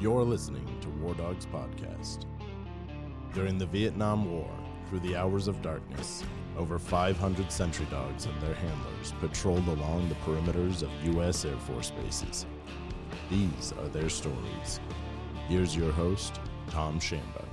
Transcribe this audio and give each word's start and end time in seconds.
You're 0.00 0.24
listening 0.24 0.66
to 0.80 0.88
War 0.88 1.12
Dogs 1.12 1.44
Podcast. 1.44 2.24
During 3.34 3.58
the 3.58 3.66
Vietnam 3.66 4.32
War, 4.32 4.50
through 4.88 5.00
the 5.00 5.14
hours 5.14 5.46
of 5.46 5.60
darkness, 5.60 6.24
over 6.56 6.78
500 6.78 7.52
sentry 7.52 7.84
dogs 7.90 8.24
and 8.24 8.40
their 8.40 8.54
handlers 8.54 9.12
patrolled 9.20 9.68
along 9.68 10.08
the 10.08 10.14
perimeters 10.14 10.82
of 10.82 10.88
U.S. 11.16 11.44
Air 11.44 11.58
Force 11.58 11.90
bases. 11.90 12.46
These 13.28 13.74
are 13.78 13.88
their 13.88 14.08
stories. 14.08 14.80
Here's 15.48 15.76
your 15.76 15.92
host, 15.92 16.40
Tom 16.70 16.98
Shamba. 16.98 17.44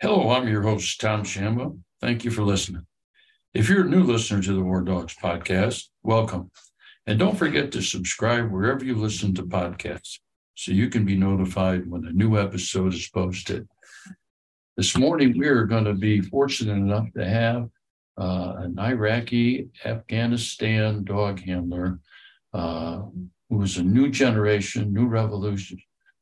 Hello, 0.00 0.30
I'm 0.30 0.46
your 0.46 0.62
host, 0.62 1.00
Tom 1.00 1.24
Shamba. 1.24 1.76
Thank 2.00 2.24
you 2.24 2.30
for 2.30 2.42
listening. 2.42 2.86
If 3.52 3.68
you're 3.68 3.84
a 3.84 3.90
new 3.90 4.04
listener 4.04 4.40
to 4.44 4.52
the 4.52 4.62
War 4.62 4.80
Dogs 4.80 5.16
podcast, 5.20 5.88
welcome. 6.04 6.52
And 7.04 7.18
don't 7.18 7.36
forget 7.36 7.72
to 7.72 7.82
subscribe 7.82 8.52
wherever 8.52 8.84
you 8.84 8.94
listen 8.94 9.34
to 9.34 9.42
podcasts 9.42 10.20
so 10.54 10.72
you 10.72 10.88
can 10.88 11.04
be 11.04 11.16
notified 11.16 11.88
when 11.90 12.06
a 12.06 12.12
new 12.12 12.38
episode 12.38 12.94
is 12.94 13.08
posted. 13.08 13.68
This 14.76 14.96
morning, 14.96 15.38
we 15.38 15.46
are 15.46 15.64
going 15.64 15.84
to 15.84 15.94
be 15.94 16.20
fortunate 16.20 16.74
enough 16.74 17.06
to 17.16 17.24
have 17.24 17.68
uh, 18.16 18.54
an 18.58 18.78
Iraqi 18.78 19.68
Afghanistan 19.84 21.04
dog 21.04 21.40
handler 21.40 21.98
uh, 22.52 23.02
who 23.50 23.62
is 23.62 23.76
a 23.76 23.82
new 23.82 24.10
generation, 24.10 24.92
new 24.92 25.06
revolution 25.06 25.78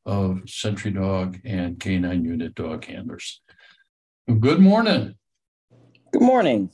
of 0.06 0.40
Sentry 0.46 0.90
Dog 0.90 1.38
and 1.44 1.78
Canine 1.78 2.24
Unit 2.24 2.54
dog 2.54 2.84
handlers. 2.84 3.40
Good 4.40 4.60
morning. 4.60 5.14
Good 6.12 6.22
morning. 6.22 6.70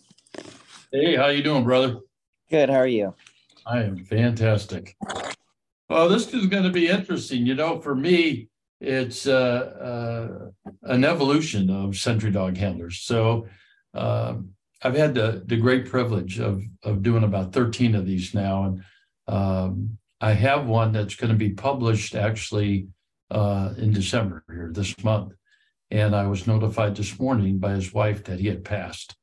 Hey, 0.92 1.16
how 1.16 1.28
you 1.28 1.42
doing, 1.42 1.64
brother? 1.64 1.98
Good. 2.50 2.70
How 2.70 2.76
are 2.76 2.86
you? 2.86 3.14
I 3.66 3.82
am 3.82 4.04
fantastic. 4.04 4.96
Well, 5.88 6.10
this 6.10 6.34
is 6.34 6.46
going 6.46 6.64
to 6.64 6.70
be 6.70 6.88
interesting. 6.88 7.46
You 7.46 7.54
know, 7.54 7.80
for 7.80 7.94
me, 7.94 8.48
it's 8.80 9.26
uh, 9.26 10.50
uh, 10.62 10.70
an 10.82 11.04
evolution 11.04 11.70
of 11.70 11.96
sentry 11.96 12.30
dog 12.30 12.56
handlers. 12.56 13.00
So 13.00 13.46
uh, 13.94 14.34
I've 14.82 14.96
had 14.96 15.14
the, 15.14 15.42
the 15.46 15.56
great 15.56 15.88
privilege 15.88 16.38
of, 16.40 16.62
of 16.82 17.02
doing 17.02 17.24
about 17.24 17.52
13 17.52 17.94
of 17.94 18.06
these 18.06 18.34
now. 18.34 18.64
And 18.64 18.84
um, 19.26 19.98
I 20.20 20.32
have 20.32 20.66
one 20.66 20.92
that's 20.92 21.14
going 21.14 21.32
to 21.32 21.38
be 21.38 21.50
published 21.50 22.14
actually 22.14 22.88
uh, 23.30 23.72
in 23.78 23.92
December 23.92 24.44
here 24.48 24.70
this 24.72 24.94
month. 25.02 25.32
And 25.90 26.14
I 26.14 26.26
was 26.26 26.46
notified 26.46 26.96
this 26.96 27.18
morning 27.18 27.58
by 27.58 27.72
his 27.72 27.94
wife 27.94 28.24
that 28.24 28.40
he 28.40 28.48
had 28.48 28.62
passed. 28.62 29.16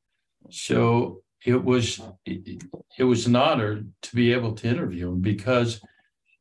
So 0.50 1.22
it 1.44 1.62
was 1.62 2.00
it, 2.24 2.64
it 2.98 3.04
was 3.04 3.26
an 3.26 3.36
honor 3.36 3.84
to 4.02 4.16
be 4.16 4.32
able 4.32 4.52
to 4.54 4.68
interview 4.68 5.12
him 5.12 5.20
because 5.20 5.80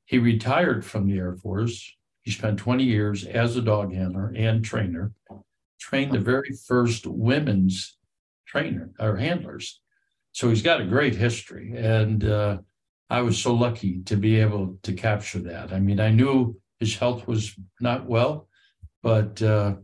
he 0.05 0.19
retired 0.19 0.85
from 0.85 1.07
the 1.07 1.17
Air 1.17 1.35
Force. 1.35 1.93
He 2.21 2.31
spent 2.31 2.59
20 2.59 2.83
years 2.83 3.25
as 3.25 3.55
a 3.55 3.61
dog 3.61 3.93
handler 3.93 4.33
and 4.35 4.63
trainer, 4.63 5.11
trained 5.79 6.13
the 6.13 6.19
very 6.19 6.51
first 6.67 7.05
women's 7.05 7.97
trainer 8.47 8.91
or 8.99 9.17
handlers. 9.17 9.81
So 10.31 10.49
he's 10.49 10.61
got 10.61 10.81
a 10.81 10.85
great 10.85 11.15
history. 11.15 11.73
And 11.75 12.23
uh, 12.23 12.57
I 13.09 13.21
was 13.21 13.37
so 13.37 13.53
lucky 13.53 14.01
to 14.05 14.15
be 14.15 14.39
able 14.39 14.77
to 14.83 14.93
capture 14.93 15.39
that. 15.39 15.73
I 15.73 15.79
mean, 15.79 15.99
I 15.99 16.09
knew 16.09 16.59
his 16.79 16.95
health 16.95 17.27
was 17.27 17.55
not 17.79 18.05
well, 18.05 18.47
but 19.01 19.41
uh, 19.41 19.75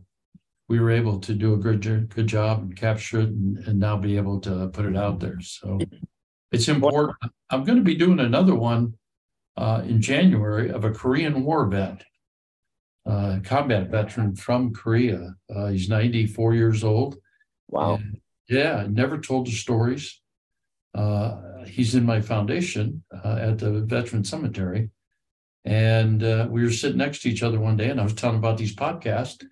we 0.68 0.80
were 0.80 0.90
able 0.90 1.18
to 1.20 1.34
do 1.34 1.54
a 1.54 1.58
good, 1.58 1.80
good 2.14 2.26
job 2.26 2.62
and 2.62 2.76
capture 2.76 3.20
it 3.20 3.28
and, 3.28 3.58
and 3.66 3.78
now 3.78 3.96
be 3.96 4.16
able 4.16 4.40
to 4.40 4.68
put 4.68 4.86
it 4.86 4.96
out 4.96 5.20
there. 5.20 5.40
So 5.40 5.78
it's 6.50 6.68
important. 6.68 7.16
I'm 7.50 7.64
going 7.64 7.78
to 7.78 7.84
be 7.84 7.94
doing 7.94 8.20
another 8.20 8.54
one 8.54 8.94
uh, 9.56 9.82
in 9.86 10.00
January 10.00 10.70
of 10.70 10.84
a 10.84 10.90
Korean 10.90 11.44
War 11.44 11.66
vet, 11.66 12.04
uh, 13.04 13.38
combat 13.44 13.88
veteran 13.90 14.34
from 14.36 14.72
Korea. 14.72 15.34
Uh, 15.54 15.68
he's 15.68 15.88
94 15.88 16.54
years 16.54 16.84
old. 16.84 17.16
Wow. 17.68 17.96
And, 17.96 18.20
yeah, 18.48 18.86
never 18.88 19.18
told 19.18 19.46
the 19.46 19.52
stories. 19.52 20.20
Uh, 20.94 21.64
he's 21.66 21.94
in 21.94 22.04
my 22.04 22.20
foundation 22.20 23.02
uh, 23.24 23.36
at 23.40 23.58
the 23.58 23.80
Veteran 23.80 24.24
Cemetery. 24.24 24.90
And 25.64 26.22
uh, 26.22 26.48
we 26.50 26.62
were 26.62 26.70
sitting 26.70 26.98
next 26.98 27.22
to 27.22 27.30
each 27.30 27.42
other 27.42 27.60
one 27.60 27.76
day, 27.76 27.88
and 27.88 28.00
I 28.00 28.04
was 28.04 28.14
telling 28.14 28.36
about 28.36 28.58
these 28.58 28.74
podcasts. 28.74 29.44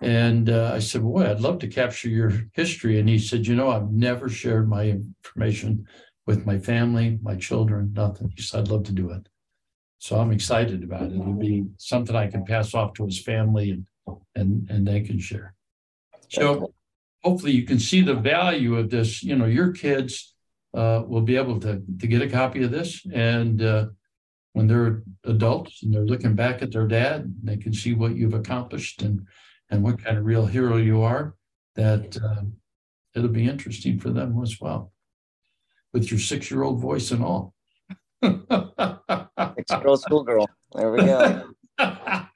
And 0.00 0.48
I 0.50 0.80
said, 0.80 1.02
Boy, 1.02 1.30
I'd 1.30 1.40
love 1.40 1.60
to 1.60 1.68
capture 1.68 2.08
your 2.08 2.32
history. 2.54 2.98
And 2.98 3.08
he 3.08 3.18
said, 3.18 3.46
You 3.46 3.54
know, 3.54 3.70
I've 3.70 3.90
never 3.90 4.28
shared 4.28 4.68
my 4.68 4.84
information 4.84 5.86
with 6.26 6.46
my 6.46 6.58
family, 6.58 7.18
my 7.22 7.36
children, 7.36 7.92
nothing. 7.94 8.32
He 8.36 8.42
said, 8.42 8.60
I'd 8.60 8.68
love 8.68 8.84
to 8.84 8.92
do 8.92 9.10
it. 9.10 9.28
So 9.98 10.18
I'm 10.18 10.32
excited 10.32 10.82
about 10.82 11.04
it. 11.04 11.14
It'll 11.14 11.32
be 11.32 11.66
something 11.78 12.14
I 12.14 12.26
can 12.26 12.44
pass 12.44 12.74
off 12.74 12.94
to 12.94 13.06
his 13.06 13.20
family 13.22 13.70
and 13.70 13.86
and 14.34 14.68
and 14.68 14.86
they 14.86 15.00
can 15.00 15.18
share. 15.18 15.54
So 16.28 16.74
hopefully 17.22 17.52
you 17.52 17.62
can 17.62 17.78
see 17.78 18.02
the 18.02 18.14
value 18.14 18.76
of 18.76 18.90
this. 18.90 19.22
You 19.22 19.36
know, 19.36 19.46
your 19.46 19.72
kids 19.72 20.34
uh, 20.74 21.02
will 21.06 21.22
be 21.22 21.36
able 21.36 21.58
to 21.60 21.82
to 22.00 22.06
get 22.06 22.20
a 22.20 22.28
copy 22.28 22.62
of 22.64 22.70
this, 22.70 23.06
and 23.14 23.62
uh, 23.62 23.86
when 24.52 24.66
they're 24.66 25.02
adults 25.24 25.82
and 25.82 25.94
they're 25.94 26.04
looking 26.04 26.34
back 26.34 26.60
at 26.62 26.72
their 26.72 26.86
dad, 26.86 27.34
they 27.42 27.56
can 27.56 27.72
see 27.72 27.94
what 27.94 28.16
you've 28.16 28.34
accomplished 28.34 29.00
and 29.02 29.26
and 29.70 29.82
what 29.82 30.04
kind 30.04 30.18
of 30.18 30.26
real 30.26 30.44
hero 30.44 30.76
you 30.76 31.02
are. 31.02 31.34
That 31.76 32.16
uh, 32.22 32.42
it'll 33.14 33.28
be 33.28 33.48
interesting 33.48 33.98
for 33.98 34.10
them 34.10 34.40
as 34.42 34.60
well 34.60 34.92
with 35.94 36.10
your 36.10 36.20
six 36.20 36.50
year 36.50 36.64
old 36.64 36.80
voice 36.80 37.10
and 37.12 37.24
all. 37.24 37.54
six 38.22 38.34
year 38.50 39.86
old 39.86 40.02
schoolgirl. 40.02 40.50
There 40.74 40.92
we 40.92 40.98
go. 40.98 41.50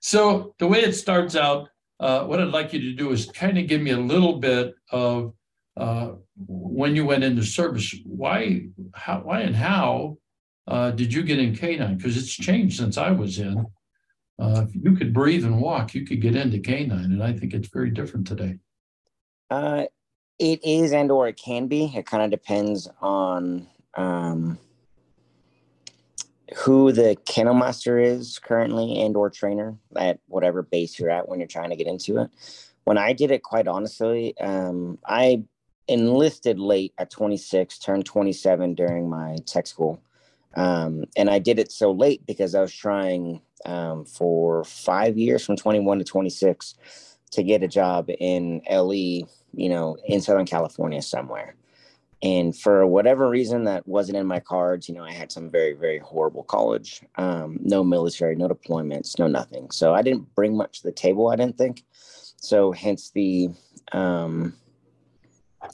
so, 0.00 0.54
the 0.58 0.66
way 0.66 0.80
it 0.80 0.92
starts 0.92 1.34
out, 1.36 1.68
uh, 2.00 2.24
what 2.24 2.40
I'd 2.40 2.48
like 2.48 2.74
you 2.74 2.80
to 2.80 2.92
do 2.92 3.12
is 3.12 3.26
kind 3.26 3.56
of 3.56 3.68
give 3.68 3.80
me 3.80 3.92
a 3.92 3.98
little 3.98 4.38
bit 4.38 4.74
of 4.90 5.32
uh, 5.76 6.10
when 6.46 6.94
you 6.94 7.06
went 7.06 7.24
into 7.24 7.42
service. 7.42 7.94
Why, 8.04 8.66
how, 8.92 9.20
why, 9.20 9.40
and 9.40 9.56
how 9.56 10.18
uh, 10.66 10.90
did 10.90 11.14
you 11.14 11.22
get 11.22 11.38
in 11.38 11.56
canine? 11.56 11.96
Because 11.96 12.16
it's 12.16 12.34
changed 12.34 12.78
since 12.78 12.98
I 12.98 13.12
was 13.12 13.38
in. 13.38 13.64
Uh, 14.38 14.66
if 14.68 14.74
you 14.74 14.96
could 14.96 15.14
breathe 15.14 15.44
and 15.44 15.60
walk, 15.60 15.94
you 15.94 16.04
could 16.04 16.20
get 16.20 16.34
into 16.34 16.58
canine, 16.58 17.12
and 17.12 17.22
I 17.22 17.32
think 17.32 17.54
it's 17.54 17.68
very 17.68 17.90
different 17.90 18.26
today. 18.26 18.58
It 20.38 20.64
is 20.64 20.92
and 20.92 21.10
or 21.10 21.28
it 21.28 21.36
can 21.36 21.66
be. 21.68 21.92
It 21.94 22.06
kind 22.06 22.22
of 22.22 22.30
depends 22.30 22.88
on 23.00 23.68
um, 23.94 24.58
who 26.56 26.92
the 26.92 27.16
kennel 27.26 27.54
master 27.54 27.98
is 27.98 28.38
currently 28.38 29.00
and 29.00 29.16
or 29.16 29.30
trainer 29.30 29.76
at 29.96 30.18
whatever 30.26 30.62
base 30.62 30.98
you're 30.98 31.10
at 31.10 31.28
when 31.28 31.38
you're 31.38 31.48
trying 31.48 31.70
to 31.70 31.76
get 31.76 31.86
into 31.86 32.18
it. 32.18 32.30
When 32.84 32.98
I 32.98 33.12
did 33.12 33.30
it, 33.30 33.42
quite 33.42 33.68
honestly, 33.68 34.36
um, 34.40 34.98
I 35.06 35.44
enlisted 35.88 36.58
late 36.58 36.92
at 36.98 37.10
26, 37.10 37.78
turned 37.78 38.06
27 38.06 38.74
during 38.74 39.08
my 39.08 39.36
tech 39.46 39.66
school. 39.66 40.02
Um, 40.54 41.04
and 41.16 41.30
I 41.30 41.38
did 41.38 41.58
it 41.58 41.72
so 41.72 41.92
late 41.92 42.26
because 42.26 42.54
I 42.54 42.60
was 42.60 42.74
trying 42.74 43.40
um, 43.64 44.04
for 44.04 44.64
five 44.64 45.16
years 45.16 45.44
from 45.44 45.56
21 45.56 45.98
to 45.98 46.04
26 46.04 46.74
to 47.30 47.42
get 47.42 47.62
a 47.62 47.68
job 47.68 48.10
in 48.18 48.60
LE 48.70 49.22
you 49.54 49.68
know, 49.68 49.96
in 50.06 50.20
Southern 50.20 50.46
California 50.46 51.02
somewhere. 51.02 51.54
And 52.22 52.56
for 52.56 52.86
whatever 52.86 53.28
reason 53.28 53.64
that 53.64 53.86
wasn't 53.86 54.16
in 54.16 54.26
my 54.26 54.38
cards, 54.38 54.88
you 54.88 54.94
know, 54.94 55.02
I 55.02 55.12
had 55.12 55.32
some 55.32 55.50
very, 55.50 55.72
very 55.72 55.98
horrible 55.98 56.44
college, 56.44 57.02
um, 57.16 57.58
no 57.60 57.82
military, 57.82 58.36
no 58.36 58.48
deployments, 58.48 59.18
no 59.18 59.26
nothing. 59.26 59.70
So 59.72 59.92
I 59.92 60.02
didn't 60.02 60.32
bring 60.36 60.56
much 60.56 60.80
to 60.80 60.84
the 60.84 60.92
table, 60.92 61.28
I 61.28 61.36
didn't 61.36 61.58
think. 61.58 61.82
So 61.92 62.70
hence 62.70 63.10
the 63.10 63.48
um, 63.92 64.54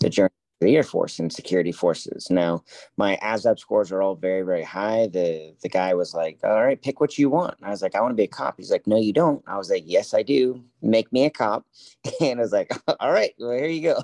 the 0.01 0.09
journey 0.09 0.31
the 0.61 0.77
Air 0.77 0.83
Force 0.83 1.19
and 1.19 1.33
security 1.33 1.73
forces. 1.73 2.31
Now, 2.31 2.65
my 2.97 3.17
ASVAB 3.23 3.59
scores 3.59 3.93
are 3.93 4.03
all 4.03 4.17
very, 4.17 4.43
very 4.43 4.63
high. 4.63 5.07
The 5.07 5.55
the 5.63 5.69
guy 5.69 5.95
was 5.95 6.15
like, 6.15 6.39
"All 6.43 6.65
right, 6.65 6.81
pick 6.81 7.01
what 7.01 7.19
you 7.19 7.31
want." 7.31 7.57
I 7.63 7.71
was 7.71 7.83
like, 7.83 7.95
"I 7.95 8.01
want 8.01 8.13
to 8.13 8.17
be 8.17 8.25
a 8.25 8.29
cop." 8.29 8.57
He's 8.57 8.71
like, 8.71 8.87
"No, 8.87 8.99
you 8.99 9.13
don't." 9.13 9.43
I 9.47 9.57
was 9.57 9.71
like, 9.71 9.85
"Yes, 9.87 10.15
I 10.15 10.23
do. 10.23 10.63
Make 10.83 11.13
me 11.13 11.25
a 11.25 11.31
cop." 11.31 11.65
And 12.21 12.41
I 12.41 12.43
was 12.43 12.53
like, 12.53 12.73
"All 13.01 13.13
right, 13.13 13.35
well, 13.39 13.53
here 13.53 13.67
you 13.67 13.83
go." 13.83 14.03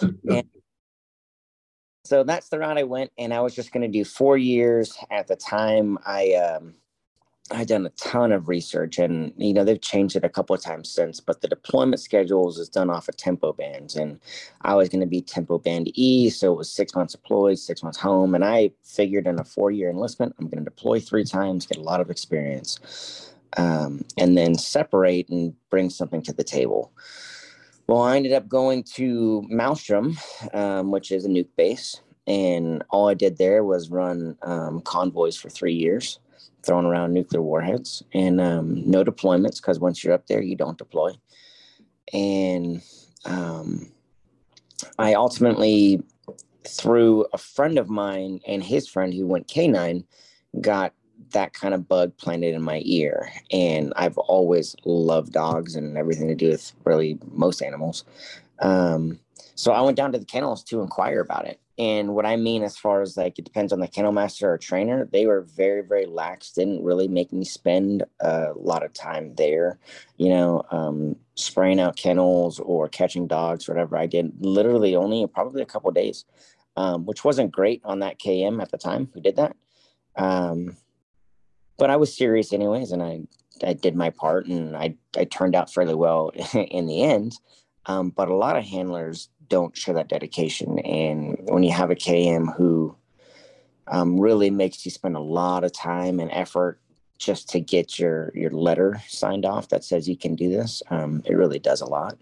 and 0.28 0.48
so 2.04 2.22
that's 2.22 2.48
the 2.48 2.58
route 2.58 2.78
I 2.78 2.84
went, 2.84 3.10
and 3.18 3.34
I 3.34 3.40
was 3.40 3.54
just 3.54 3.72
going 3.72 3.82
to 3.82 3.98
do 3.98 4.04
four 4.04 4.38
years. 4.38 4.96
At 5.10 5.26
the 5.26 5.36
time, 5.36 5.98
I 6.06 6.32
um, 6.34 6.74
I've 7.50 7.68
done 7.68 7.86
a 7.86 7.90
ton 7.90 8.32
of 8.32 8.48
research 8.48 8.98
and 8.98 9.32
you 9.36 9.54
know 9.54 9.62
they've 9.62 9.80
changed 9.80 10.16
it 10.16 10.24
a 10.24 10.28
couple 10.28 10.54
of 10.54 10.62
times 10.62 10.90
since, 10.90 11.20
but 11.20 11.40
the 11.40 11.48
deployment 11.48 12.00
schedules 12.00 12.58
is 12.58 12.68
done 12.68 12.90
off 12.90 13.08
of 13.08 13.16
tempo 13.16 13.52
bands. 13.52 13.94
And 13.94 14.18
I 14.62 14.74
was 14.74 14.88
going 14.88 15.00
to 15.00 15.06
be 15.06 15.20
tempo 15.20 15.58
band 15.58 15.90
E, 15.94 16.28
so 16.30 16.52
it 16.52 16.56
was 16.56 16.70
six 16.70 16.94
months 16.94 17.14
deployed, 17.14 17.58
six 17.58 17.82
months 17.82 17.98
home. 17.98 18.34
And 18.34 18.44
I 18.44 18.72
figured 18.82 19.26
in 19.26 19.38
a 19.38 19.44
four 19.44 19.70
year 19.70 19.90
enlistment, 19.90 20.34
I'm 20.38 20.46
going 20.48 20.64
to 20.64 20.70
deploy 20.70 20.98
three 20.98 21.24
times, 21.24 21.66
get 21.66 21.78
a 21.78 21.82
lot 21.82 22.00
of 22.00 22.10
experience, 22.10 23.32
um, 23.56 24.04
and 24.18 24.36
then 24.36 24.56
separate 24.56 25.28
and 25.28 25.54
bring 25.70 25.88
something 25.88 26.22
to 26.22 26.32
the 26.32 26.44
table. 26.44 26.92
Well, 27.86 28.02
I 28.02 28.16
ended 28.16 28.32
up 28.32 28.48
going 28.48 28.82
to 28.94 29.46
Malmstrom, 29.52 30.18
um, 30.52 30.90
which 30.90 31.12
is 31.12 31.24
a 31.24 31.28
nuke 31.28 31.54
base. 31.56 32.00
And 32.26 32.82
all 32.90 33.08
I 33.08 33.14
did 33.14 33.38
there 33.38 33.62
was 33.62 33.88
run 33.88 34.36
um, 34.42 34.80
convoys 34.80 35.36
for 35.36 35.48
three 35.48 35.74
years 35.74 36.18
throwing 36.66 36.84
around 36.84 37.14
nuclear 37.14 37.40
warheads 37.40 38.02
and 38.12 38.40
um, 38.40 38.82
no 38.90 39.04
deployments 39.04 39.56
because 39.56 39.78
once 39.78 40.02
you're 40.02 40.12
up 40.12 40.26
there, 40.26 40.42
you 40.42 40.56
don't 40.56 40.76
deploy. 40.76 41.12
And 42.12 42.82
um, 43.24 43.92
I 44.98 45.14
ultimately, 45.14 46.02
through 46.66 47.26
a 47.32 47.38
friend 47.38 47.78
of 47.78 47.88
mine 47.88 48.40
and 48.46 48.62
his 48.62 48.88
friend 48.88 49.14
who 49.14 49.26
went 49.26 49.46
K9, 49.46 50.04
got 50.60 50.92
that 51.32 51.52
kind 51.52 51.72
of 51.72 51.88
bug 51.88 52.16
planted 52.16 52.54
in 52.54 52.62
my 52.62 52.82
ear. 52.84 53.30
And 53.50 53.92
I've 53.96 54.18
always 54.18 54.74
loved 54.84 55.32
dogs 55.32 55.76
and 55.76 55.96
everything 55.96 56.28
to 56.28 56.34
do 56.34 56.50
with 56.50 56.72
really 56.84 57.18
most 57.32 57.62
animals. 57.62 58.04
Um, 58.58 59.20
so 59.54 59.72
I 59.72 59.80
went 59.80 59.96
down 59.96 60.12
to 60.12 60.18
the 60.18 60.24
kennels 60.24 60.62
to 60.64 60.80
inquire 60.80 61.20
about 61.20 61.46
it. 61.46 61.60
And 61.78 62.14
what 62.14 62.24
I 62.24 62.36
mean, 62.36 62.62
as 62.62 62.76
far 62.76 63.02
as 63.02 63.16
like 63.16 63.38
it 63.38 63.44
depends 63.44 63.70
on 63.72 63.80
the 63.80 63.88
kennel 63.88 64.12
master 64.12 64.50
or 64.50 64.56
trainer, 64.56 65.06
they 65.12 65.26
were 65.26 65.42
very, 65.42 65.82
very 65.82 66.06
lax, 66.06 66.52
didn't 66.52 66.82
really 66.82 67.06
make 67.06 67.32
me 67.32 67.44
spend 67.44 68.02
a 68.20 68.52
lot 68.56 68.82
of 68.82 68.94
time 68.94 69.34
there, 69.34 69.78
you 70.16 70.30
know, 70.30 70.62
um, 70.70 71.16
spraying 71.34 71.78
out 71.78 71.96
kennels 71.96 72.60
or 72.60 72.88
catching 72.88 73.26
dogs, 73.26 73.68
whatever 73.68 73.96
I 73.96 74.06
did, 74.06 74.32
literally 74.40 74.96
only 74.96 75.26
probably 75.26 75.60
a 75.60 75.66
couple 75.66 75.90
days, 75.90 76.24
um, 76.78 77.04
which 77.04 77.24
wasn't 77.24 77.52
great 77.52 77.82
on 77.84 77.98
that 77.98 78.18
KM 78.18 78.62
at 78.62 78.70
the 78.70 78.78
time 78.78 79.10
who 79.12 79.20
did 79.20 79.36
that. 79.36 79.54
Um, 80.16 80.78
but 81.76 81.90
I 81.90 81.96
was 81.96 82.16
serious 82.16 82.54
anyways, 82.54 82.92
and 82.92 83.02
I, 83.02 83.20
I 83.62 83.74
did 83.74 83.94
my 83.94 84.08
part 84.08 84.46
and 84.46 84.74
I, 84.74 84.96
I 85.14 85.24
turned 85.24 85.54
out 85.54 85.70
fairly 85.70 85.94
well 85.94 86.30
in 86.54 86.86
the 86.86 87.02
end. 87.02 87.36
Um, 87.86 88.10
but 88.10 88.28
a 88.28 88.34
lot 88.34 88.56
of 88.56 88.64
handlers 88.64 89.28
don't 89.48 89.76
show 89.76 89.92
that 89.92 90.08
dedication. 90.08 90.78
And 90.80 91.38
when 91.44 91.62
you 91.62 91.72
have 91.72 91.90
a 91.90 91.96
KM 91.96 92.56
who 92.56 92.96
um, 93.88 94.20
really 94.20 94.50
makes 94.50 94.84
you 94.84 94.90
spend 94.90 95.16
a 95.16 95.20
lot 95.20 95.64
of 95.64 95.72
time 95.72 96.20
and 96.20 96.30
effort 96.32 96.80
just 97.18 97.48
to 97.48 97.60
get 97.60 97.98
your 97.98 98.30
your 98.34 98.50
letter 98.50 99.00
signed 99.08 99.46
off 99.46 99.70
that 99.70 99.84
says 99.84 100.08
you 100.08 100.16
can 100.16 100.34
do 100.34 100.50
this, 100.50 100.82
um, 100.90 101.22
it 101.24 101.34
really 101.34 101.58
does 101.58 101.80
a 101.80 101.86
lot. 101.86 102.18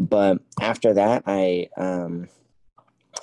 But 0.00 0.38
after 0.60 0.94
that, 0.94 1.22
I 1.26 1.68
um, 1.76 2.28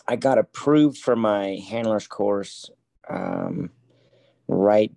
I 0.08 0.16
got 0.16 0.38
approved 0.38 0.98
for 0.98 1.16
my 1.16 1.60
handlers 1.68 2.08
course 2.08 2.70
um, 3.10 3.72
right 4.48 4.92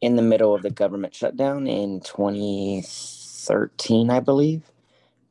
in 0.00 0.16
the 0.16 0.22
middle 0.22 0.54
of 0.54 0.62
the 0.62 0.70
government 0.70 1.14
shutdown 1.14 1.66
in 1.66 2.00
2013, 2.00 4.10
I 4.10 4.20
believe 4.20 4.62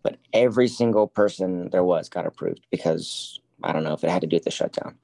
but 0.03 0.17
every 0.33 0.67
single 0.67 1.07
person 1.07 1.69
there 1.69 1.83
was 1.83 2.09
got 2.09 2.27
approved 2.27 2.65
because 2.69 3.39
I 3.63 3.71
don't 3.71 3.83
know 3.83 3.94
if 3.94 4.03
it 4.03 4.09
had 4.09 4.21
to 4.21 4.27
do 4.27 4.35
with 4.35 4.44
the 4.44 4.51
shutdown. 4.51 4.97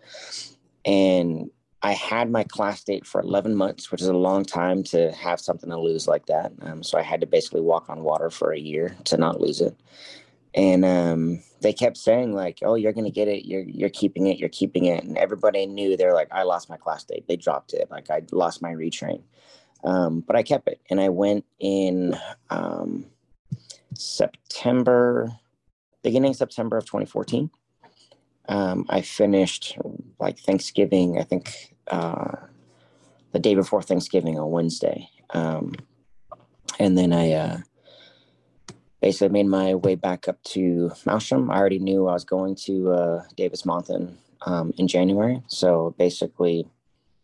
And 0.86 1.50
I 1.82 1.94
had 1.94 2.30
my 2.30 2.44
class 2.44 2.84
date 2.84 3.06
for 3.06 3.22
11 3.22 3.56
months, 3.56 3.90
which 3.90 4.02
is 4.02 4.08
a 4.08 4.14
long 4.14 4.44
time 4.44 4.84
to 4.86 5.12
have 5.14 5.40
something 5.40 5.70
to 5.70 5.80
lose 5.80 6.08
like 6.08 6.26
that. 6.26 6.52
Um, 6.62 6.84
so 6.84 6.98
I 6.98 7.02
had 7.02 7.22
to 7.22 7.28
basically 7.28 7.62
walk 7.62 7.90
on 7.90 8.04
water 8.04 8.30
for 8.30 8.52
a 8.52 8.60
year 8.60 8.98
to 9.06 9.18
not 9.18 9.40
lose 9.40 9.62
it. 9.62 9.76
And 10.54 10.84
um, 10.84 11.42
they 11.62 11.72
kept 11.72 11.96
saying 11.96 12.34
like, 12.34 12.60
"Oh, 12.64 12.74
you're 12.74 12.92
gonna 12.92 13.12
get 13.12 13.28
it. 13.28 13.46
You're 13.46 13.62
you're 13.62 13.90
keeping 13.90 14.28
it. 14.28 14.40
You're 14.40 14.50
keeping 14.50 14.86
it." 14.86 15.04
And 15.04 15.16
everybody 15.16 15.68
knew 15.68 15.96
they're 15.96 16.16
like, 16.16 16.28
"I 16.32 16.42
lost 16.42 16.70
my 16.70 16.78
class 16.78 17.04
date. 17.04 17.28
They 17.28 17.36
dropped 17.36 17.74
it. 17.74 17.90
Like 17.92 18.10
I 18.10 18.24
lost 18.32 18.62
my 18.62 18.72
retrain." 18.72 19.22
Um, 19.84 20.22
but 20.22 20.36
I 20.36 20.42
kept 20.42 20.68
it, 20.68 20.82
and 20.90 21.00
I 21.00 21.10
went 21.10 21.46
in. 21.60 22.18
Um, 22.50 23.06
September, 24.00 25.32
beginning 26.04 26.34
September 26.34 26.78
of 26.78 26.86
2014. 26.86 27.50
Um, 28.48 28.86
I 28.90 29.02
finished 29.02 29.78
like 30.20 30.40
Thanksgiving, 30.40 31.20
I 31.20 31.24
think 31.24 31.76
uh, 31.88 32.36
the 33.32 33.40
day 33.40 33.56
before 33.56 33.82
Thanksgiving 33.82 34.40
on 34.40 34.50
Wednesday. 34.52 35.10
Um, 35.32 35.74
and 36.80 36.98
then 36.98 37.14
I 37.14 37.34
uh, 37.34 37.58
basically 39.02 39.30
made 39.30 39.48
my 39.48 39.76
way 39.76 39.96
back 39.96 40.28
up 40.28 40.42
to 40.44 40.92
Malmstrom. 41.06 41.52
I 41.52 41.58
already 41.58 41.80
knew 41.80 42.08
I 42.08 42.14
was 42.14 42.26
going 42.26 42.56
to 42.56 42.92
uh, 42.92 43.24
Davis-Monthan 43.36 44.16
um, 44.46 44.74
in 44.78 44.88
January. 44.88 45.44
So 45.48 45.94
basically, 45.98 46.68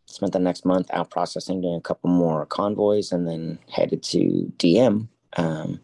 spent 0.05 0.33
the 0.33 0.39
next 0.39 0.65
month 0.65 0.87
out 0.91 1.09
processing, 1.09 1.61
doing 1.61 1.75
a 1.75 1.81
couple 1.81 2.09
more 2.09 2.45
convoys, 2.45 3.11
and 3.11 3.27
then 3.27 3.59
headed 3.69 4.03
to 4.03 4.51
DM, 4.57 5.07
um, 5.37 5.79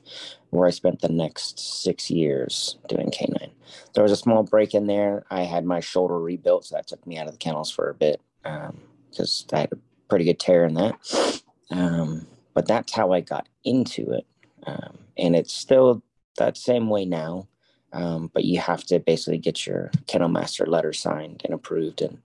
where 0.52 0.68
I 0.68 0.72
spent 0.72 1.02
the 1.02 1.10
next 1.10 1.60
six 1.60 2.12
years 2.12 2.78
doing 2.88 3.10
K9. 3.10 3.50
There 3.94 4.04
was 4.04 4.12
a 4.12 4.18
small 4.18 4.44
break 4.44 4.74
in 4.74 4.86
there. 4.86 5.26
I 5.32 5.44
had 5.44 5.66
my 5.66 5.80
shoulder 5.80 6.20
rebuilt, 6.20 6.66
so 6.66 6.76
that 6.76 6.88
took 6.88 7.06
me 7.08 7.18
out 7.18 7.28
of 7.28 7.34
the 7.34 7.40
kennels 7.40 7.72
for 7.72 7.90
a 7.90 7.96
bit 7.96 8.22
because 8.44 9.46
um, 9.52 9.58
I 9.58 9.62
had 9.62 9.72
a 9.72 9.78
pretty 10.10 10.26
good 10.26 10.40
tear 10.40 10.66
in 10.66 10.74
that. 10.76 11.42
Um, 11.72 12.28
but 12.54 12.68
that's 12.68 12.94
how 12.94 13.14
I 13.14 13.22
got 13.22 13.48
into 13.64 14.12
it. 14.12 14.26
Um, 14.68 15.00
and 15.18 15.36
it's 15.36 15.54
still 15.54 16.04
that 16.38 16.58
same 16.58 16.90
way 16.90 17.06
now. 17.06 17.48
Um, 17.94 18.30
but 18.34 18.46
you 18.46 18.60
have 18.60 18.86
to 18.86 19.00
basically 19.00 19.38
get 19.38 19.66
your 19.66 19.92
kennel 20.08 20.30
master 20.30 20.66
letter 20.66 20.94
signed 20.94 21.42
and 21.44 21.54
approved, 21.54 22.02
and 22.02 22.20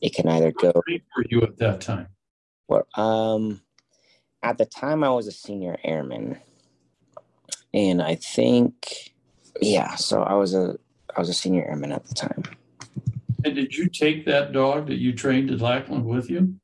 it 0.00 0.14
can 0.14 0.28
either 0.28 0.50
go. 0.50 0.72
for 0.72 1.24
you 1.28 1.42
at 1.42 1.58
that 1.58 1.82
time? 1.82 2.08
Well, 2.68 2.86
um, 2.94 3.60
at 4.42 4.56
the 4.56 4.64
time 4.64 5.04
I 5.04 5.10
was 5.10 5.26
a 5.26 5.32
senior 5.32 5.78
airman, 5.84 6.38
and 7.74 8.02
I 8.02 8.14
think, 8.16 9.12
yeah. 9.60 9.94
So 9.96 10.22
I 10.22 10.34
was 10.34 10.54
a 10.54 10.76
I 11.16 11.20
was 11.20 11.28
a 11.28 11.34
senior 11.34 11.64
airman 11.64 11.92
at 11.92 12.06
the 12.06 12.14
time. 12.14 12.42
And 13.44 13.54
did 13.54 13.74
you 13.74 13.88
take 13.88 14.24
that 14.26 14.52
dog 14.52 14.86
that 14.86 14.98
you 14.98 15.12
trained 15.12 15.50
at 15.50 15.60
Lackland 15.60 16.04
with 16.04 16.28
you? 16.30 16.54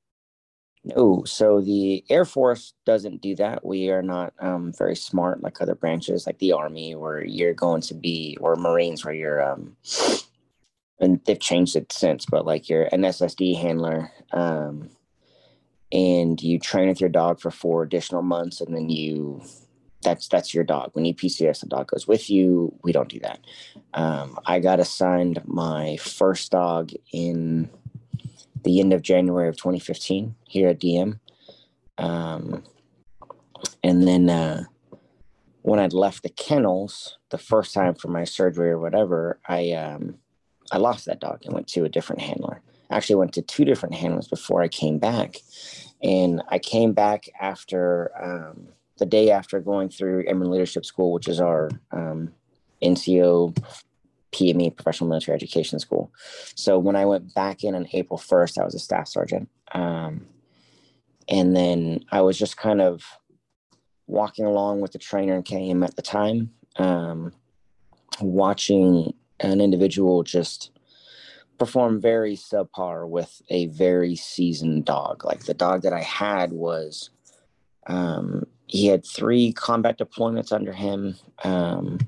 No, 0.85 1.25
so 1.25 1.63
the 1.63 2.05
Air 2.11 2.27
Force 2.27 2.75
doesn't 2.85 3.23
do 3.23 3.35
that. 3.37 3.65
We 3.65 3.89
are 3.91 4.03
not 4.03 4.35
um, 4.39 4.73
very 4.77 4.95
smart 4.95 5.43
like 5.43 5.61
other 5.61 5.75
branches, 5.75 6.27
like 6.27 6.39
the 6.39 6.53
Army, 6.53 6.95
where 6.95 7.25
you're 7.25 7.55
going 7.55 7.81
to 7.83 7.95
be, 7.95 8.37
or 8.39 8.55
Marines, 8.57 9.03
where 9.03 9.15
you're, 9.15 9.43
um, 9.43 9.77
and 11.01 11.21
they've 11.25 11.41
changed 11.41 11.75
it 11.75 11.91
since, 11.91 12.27
but 12.27 12.45
like 12.45 12.69
you're 12.69 12.89
an 12.93 13.01
SSD 13.01 13.59
handler, 13.59 14.13
um, 14.33 14.91
and 15.91 16.43
you 16.43 16.59
train 16.59 16.89
with 16.89 17.01
your 17.01 17.09
dog 17.09 17.41
for 17.41 17.51
four 17.51 17.83
additional 17.83 18.23
months, 18.23 18.61
and 18.61 18.77
then 18.77 18.91
you 18.91 19.43
that's 20.05 20.29
that's 20.29 20.55
your 20.55 20.65
dog. 20.65 20.91
When 20.93 21.05
you 21.05 21.15
PCS, 21.15 21.61
the 21.61 21.67
dog 21.67 21.89
goes 21.89 22.07
with 22.07 22.31
you. 22.31 22.79
We 22.83 22.93
don't 22.93 23.09
do 23.09 23.19
that. 23.21 23.41
Um, 23.95 24.39
I 24.47 24.61
got 24.61 24.79
assigned 24.79 25.43
my 25.47 25.97
first 25.97 26.53
dog 26.53 26.93
in 27.13 27.71
the 28.63 28.81
end 28.81 28.93
of 28.93 29.03
January 29.03 29.49
of 29.49 29.57
2015 29.57 30.35
here 30.47 30.69
at 30.69 30.81
DM, 30.81 31.19
um, 31.99 32.63
and 33.83 34.07
then 34.07 34.31
uh, 34.31 34.65
when 35.63 35.81
I'd 35.81 35.93
left 35.93 36.23
the 36.23 36.29
kennels 36.29 37.19
the 37.31 37.39
first 37.39 37.75
time 37.75 37.95
for 37.95 38.09
my 38.09 38.25
surgery 38.25 38.71
or 38.71 38.79
whatever, 38.79 39.41
I 39.49 39.73
um, 39.73 40.19
I 40.71 40.79
lost 40.79 41.07
that 41.07 41.21
dog 41.21 41.41
and 41.45 41.55
went 41.55 41.67
to 41.69 41.85
a 41.85 41.89
different 41.89 42.23
handler. 42.23 42.61
Actually, 42.91 43.17
went 43.17 43.33
to 43.33 43.43
two 43.43 43.65
different 43.65 43.95
handlers 43.95 44.29
before 44.29 44.63
I 44.63 44.69
came 44.69 44.99
back, 44.99 45.37
and 46.03 46.43
I 46.49 46.59
came 46.59 46.93
back 46.93 47.29
after. 47.41 48.13
The 48.99 49.07
day 49.07 49.31
after 49.31 49.61
going 49.61 49.89
through 49.89 50.25
Airman 50.27 50.51
Leadership 50.51 50.85
School, 50.85 51.13
which 51.13 51.29
is 51.29 51.41
our 51.41 51.71
um, 51.91 52.33
NCO 52.83 53.57
PME 54.33 54.77
Professional 54.77 55.09
Military 55.09 55.35
Education 55.35 55.79
School. 55.79 56.13
So 56.55 56.79
when 56.79 56.97
I 56.97 57.05
went 57.05 57.35
back 57.35 57.65
in 57.65 57.75
on 57.75 57.89
April 57.93 58.19
1st, 58.19 58.59
I 58.59 58.65
was 58.65 58.75
a 58.75 58.79
staff 58.79 59.09
sergeant. 59.09 59.49
Um, 59.73 60.27
and 61.29 61.57
then 61.57 62.05
I 62.11 62.21
was 62.21 62.39
just 62.39 62.57
kind 62.57 62.81
of 62.81 63.03
walking 64.07 64.45
along 64.45 64.81
with 64.81 64.93
the 64.93 64.99
trainer 64.99 65.35
and 65.35 65.45
KM 65.45 65.85
at 65.85 65.97
the 65.97 66.03
time, 66.03 66.51
um, 66.77 67.33
watching 68.21 69.15
an 69.41 69.61
individual 69.61 70.23
just 70.23 70.71
perform 71.59 72.01
very 72.01 72.37
subpar 72.37 73.09
with 73.09 73.41
a 73.49 73.67
very 73.67 74.17
seasoned 74.17 74.85
dog. 74.85 75.25
Like 75.25 75.45
the 75.45 75.55
dog 75.55 75.83
that 75.83 75.93
I 75.93 76.03
had 76.03 76.53
was 76.53 77.11
um, 77.87 78.45
he 78.67 78.87
had 78.87 79.05
three 79.05 79.53
combat 79.53 79.99
deployments 79.99 80.53
under 80.53 80.73
him, 80.73 81.17
um, 81.45 81.99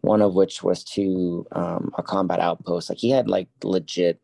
one 0.00 0.20
of 0.20 0.34
which 0.34 0.62
was 0.62 0.82
to 0.84 1.46
um, 1.52 1.92
a 1.96 2.02
combat 2.02 2.40
outpost. 2.40 2.88
Like 2.88 2.98
he 2.98 3.10
had 3.10 3.28
like 3.28 3.48
legit, 3.62 4.20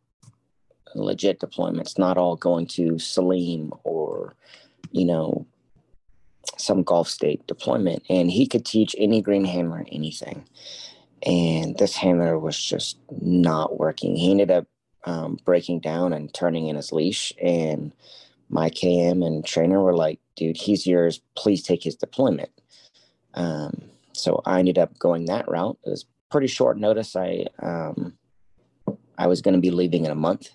legit 0.94 1.40
deployments, 1.40 1.98
not 1.98 2.18
all 2.18 2.36
going 2.36 2.66
to 2.68 2.98
Salem 2.98 3.72
or, 3.84 4.34
you 4.90 5.04
know, 5.04 5.46
some 6.56 6.82
Gulf 6.82 7.08
state 7.08 7.46
deployment. 7.46 8.02
And 8.08 8.30
he 8.30 8.46
could 8.46 8.64
teach 8.64 8.96
any 8.98 9.22
green 9.22 9.44
handler 9.44 9.84
anything. 9.92 10.44
And 11.24 11.76
this 11.78 11.96
handler 11.96 12.38
was 12.38 12.60
just 12.60 12.98
not 13.20 13.78
working. 13.78 14.16
He 14.16 14.30
ended 14.30 14.50
up 14.50 14.66
um, 15.04 15.38
breaking 15.44 15.80
down 15.80 16.12
and 16.12 16.32
turning 16.32 16.68
in 16.68 16.76
his 16.76 16.92
leash. 16.92 17.32
And 17.40 17.92
my 18.48 18.70
KM 18.70 19.24
and 19.24 19.44
trainer 19.44 19.80
were 19.80 19.96
like, 19.96 20.20
dude, 20.38 20.56
he's 20.56 20.86
yours. 20.86 21.20
Please 21.36 21.62
take 21.62 21.82
his 21.82 21.96
deployment. 21.96 22.50
Um, 23.34 23.82
so 24.12 24.42
I 24.46 24.60
ended 24.60 24.78
up 24.78 24.98
going 24.98 25.26
that 25.26 25.48
route. 25.48 25.78
It 25.84 25.90
was 25.90 26.06
pretty 26.30 26.46
short 26.46 26.78
notice. 26.78 27.16
I 27.16 27.46
um, 27.60 28.14
I 29.18 29.26
was 29.26 29.42
going 29.42 29.54
to 29.54 29.60
be 29.60 29.70
leaving 29.70 30.04
in 30.04 30.12
a 30.12 30.14
month, 30.16 30.50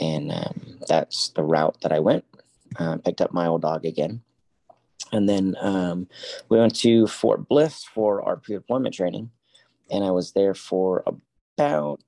and 0.00 0.32
um, 0.32 0.78
that's 0.88 1.30
the 1.30 1.44
route 1.44 1.76
that 1.82 1.92
I 1.92 2.00
went. 2.00 2.24
uh, 2.78 2.96
picked 2.98 3.20
up 3.20 3.32
my 3.32 3.46
old 3.46 3.62
dog 3.62 3.84
again. 3.84 4.22
And 5.12 5.28
then 5.28 5.56
um, 5.60 6.08
we 6.48 6.58
went 6.58 6.76
to 6.80 7.06
Fort 7.06 7.48
Bliss 7.48 7.84
for 7.84 8.22
our 8.22 8.36
pre 8.36 8.56
deployment 8.56 8.94
training. 8.94 9.30
And 9.90 10.04
I 10.04 10.10
was 10.10 10.32
there 10.32 10.54
for 10.54 11.04
about 11.56 12.02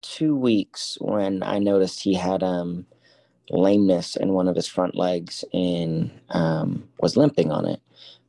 two 0.00 0.34
weeks 0.34 0.96
when 1.00 1.42
I 1.42 1.58
noticed 1.58 2.02
he 2.02 2.14
had 2.14 2.42
um, 2.42 2.86
lameness 3.50 4.16
in 4.16 4.32
one 4.32 4.48
of 4.48 4.56
his 4.56 4.66
front 4.66 4.94
legs 4.94 5.44
and 5.52 6.10
um, 6.30 6.88
was 7.00 7.16
limping 7.16 7.50
on 7.50 7.66
it, 7.66 7.80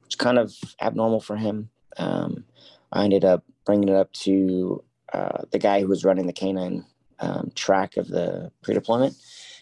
which 0.04 0.18
kind 0.18 0.38
of 0.38 0.54
abnormal 0.82 1.20
for 1.20 1.36
him. 1.36 1.70
Um, 1.98 2.46
I 2.92 3.04
ended 3.04 3.26
up 3.26 3.44
bringing 3.66 3.90
it 3.90 3.96
up 3.96 4.12
to 4.14 4.84
uh, 5.14 5.44
the 5.52 5.60
guy 5.60 5.82
who 5.82 5.88
was 5.88 6.04
running 6.04 6.28
the 6.28 6.34
canine 6.34 6.86
um, 7.20 7.52
track 7.56 7.98
of 7.98 8.08
the 8.08 8.52
pre-deployment, 8.64 9.16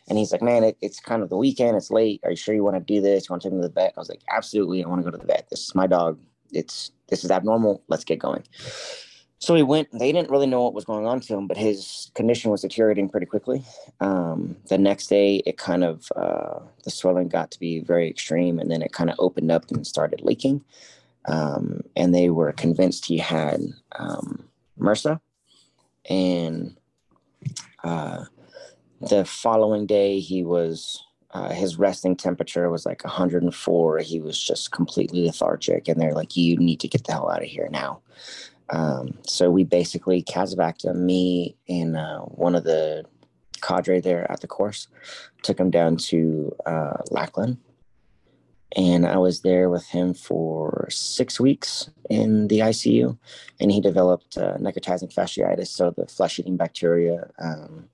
and 0.09 0.17
he's 0.17 0.31
like, 0.31 0.41
"Man, 0.41 0.63
it, 0.63 0.77
it's 0.81 0.99
kind 0.99 1.21
of 1.21 1.29
the 1.29 1.37
weekend. 1.37 1.77
It's 1.77 1.91
late. 1.91 2.21
Are 2.23 2.31
you 2.31 2.37
sure 2.37 2.55
you 2.55 2.63
want 2.63 2.77
to 2.77 2.93
do 2.93 3.01
this? 3.01 3.27
You 3.27 3.33
want 3.33 3.43
to 3.43 3.49
take 3.49 3.53
him 3.53 3.61
to 3.61 3.67
the 3.67 3.73
vet?" 3.73 3.93
I 3.95 3.99
was 3.99 4.09
like, 4.09 4.21
"Absolutely, 4.29 4.83
I 4.83 4.87
want 4.87 5.03
to 5.03 5.09
go 5.09 5.15
to 5.15 5.17
the 5.17 5.31
vet. 5.31 5.49
This 5.49 5.61
is 5.61 5.75
my 5.75 5.87
dog. 5.87 6.19
It's 6.51 6.91
this 7.07 7.23
is 7.23 7.31
abnormal. 7.31 7.83
Let's 7.87 8.03
get 8.03 8.19
going." 8.19 8.43
So 9.41 9.55
he 9.55 9.63
went. 9.63 9.91
They 9.91 10.11
didn't 10.11 10.29
really 10.29 10.45
know 10.45 10.61
what 10.61 10.75
was 10.75 10.85
going 10.85 11.07
on 11.07 11.19
to 11.21 11.33
him, 11.35 11.47
but 11.47 11.57
his 11.57 12.11
condition 12.13 12.51
was 12.51 12.61
deteriorating 12.61 13.09
pretty 13.09 13.25
quickly. 13.25 13.65
Um, 13.99 14.55
the 14.69 14.77
next 14.77 15.07
day, 15.07 15.37
it 15.47 15.57
kind 15.57 15.83
of 15.83 16.11
uh, 16.15 16.59
the 16.83 16.91
swelling 16.91 17.27
got 17.27 17.49
to 17.51 17.59
be 17.59 17.79
very 17.79 18.07
extreme, 18.07 18.59
and 18.59 18.69
then 18.69 18.83
it 18.83 18.93
kind 18.93 19.09
of 19.09 19.15
opened 19.17 19.51
up 19.51 19.71
and 19.71 19.85
started 19.85 20.21
leaking. 20.21 20.63
Um, 21.25 21.81
and 21.95 22.13
they 22.13 22.29
were 22.29 22.51
convinced 22.51 23.07
he 23.07 23.17
had 23.17 23.61
um, 23.93 24.47
MRSA. 24.79 25.19
And 26.07 26.77
uh, 27.83 28.25
the 28.99 29.25
following 29.25 29.87
day, 29.87 30.19
he 30.19 30.43
was 30.43 31.03
uh, 31.31 31.49
his 31.49 31.79
resting 31.79 32.15
temperature 32.15 32.69
was 32.69 32.85
like 32.85 33.03
104. 33.03 33.99
He 33.99 34.19
was 34.19 34.39
just 34.39 34.71
completely 34.71 35.25
lethargic, 35.25 35.87
and 35.87 35.99
they're 35.99 36.13
like, 36.13 36.37
"You 36.37 36.57
need 36.57 36.79
to 36.81 36.87
get 36.87 37.05
the 37.05 37.13
hell 37.13 37.31
out 37.31 37.41
of 37.41 37.47
here 37.47 37.69
now." 37.71 38.01
Um, 38.71 39.17
so 39.27 39.51
we 39.51 39.63
basically 39.63 40.23
casevaced 40.23 40.85
him. 40.85 41.05
Me 41.05 41.55
and 41.67 41.97
uh, 41.97 42.19
one 42.19 42.55
of 42.55 42.63
the 42.63 43.05
cadre 43.61 43.99
there 43.99 44.29
at 44.31 44.41
the 44.41 44.47
course 44.47 44.87
took 45.43 45.59
him 45.59 45.69
down 45.69 45.97
to 45.97 46.55
uh, 46.65 46.97
Lackland, 47.11 47.57
and 48.75 49.05
I 49.05 49.17
was 49.17 49.41
there 49.41 49.69
with 49.69 49.85
him 49.87 50.13
for 50.13 50.87
six 50.89 51.39
weeks 51.39 51.89
in 52.09 52.47
the 52.47 52.59
ICU, 52.59 53.17
and 53.59 53.71
he 53.71 53.81
developed 53.81 54.37
uh, 54.37 54.55
necrotizing 54.57 55.13
fasciitis, 55.13 55.67
so 55.67 55.91
the 55.91 56.07
flesh-eating 56.07 56.57
bacteria 56.57 57.29
um, 57.39 57.89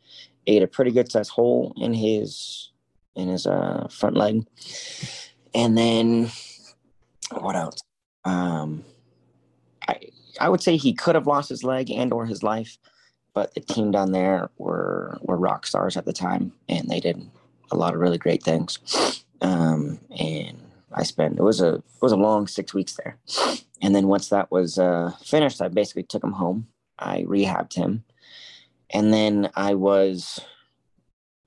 ate 0.45 0.63
a 0.63 0.67
pretty 0.67 0.91
good 0.91 1.11
sized 1.11 1.31
hole 1.31 1.73
in 1.77 1.93
his 1.93 2.71
in 3.15 3.29
his 3.29 3.47
uh, 3.47 3.87
front 3.89 4.15
leg, 4.15 4.45
and 5.55 5.75
then 5.75 6.29
what 7.31 7.55
else? 7.55 7.81
Um, 8.23 8.83
I 10.39 10.49
would 10.49 10.61
say 10.61 10.77
he 10.77 10.93
could 10.93 11.15
have 11.15 11.27
lost 11.27 11.49
his 11.49 11.63
leg 11.63 11.89
and 11.89 12.13
or 12.13 12.25
his 12.25 12.43
life, 12.43 12.77
but 13.33 13.53
the 13.53 13.61
team 13.61 13.91
down 13.91 14.11
there 14.11 14.49
were 14.57 15.17
were 15.21 15.37
rock 15.37 15.65
stars 15.65 15.97
at 15.97 16.05
the 16.05 16.13
time, 16.13 16.53
and 16.69 16.89
they 16.89 16.99
did 16.99 17.21
a 17.71 17.75
lot 17.75 17.93
of 17.93 17.99
really 17.99 18.17
great 18.17 18.43
things. 18.43 18.79
Um, 19.41 19.99
and 20.17 20.57
I 20.93 21.03
spent 21.03 21.37
it 21.37 21.43
was 21.43 21.61
a 21.61 21.75
it 21.75 22.01
was 22.01 22.11
a 22.11 22.17
long 22.17 22.47
six 22.47 22.73
weeks 22.73 22.95
there, 22.95 23.17
and 23.81 23.95
then 23.95 24.07
once 24.07 24.29
that 24.29 24.51
was 24.51 24.79
uh, 24.79 25.11
finished, 25.23 25.61
I 25.61 25.67
basically 25.67 26.03
took 26.03 26.23
him 26.23 26.33
home. 26.33 26.67
I 26.99 27.23
rehabbed 27.23 27.73
him, 27.73 28.03
and 28.89 29.13
then 29.13 29.49
I 29.55 29.75
was 29.75 30.39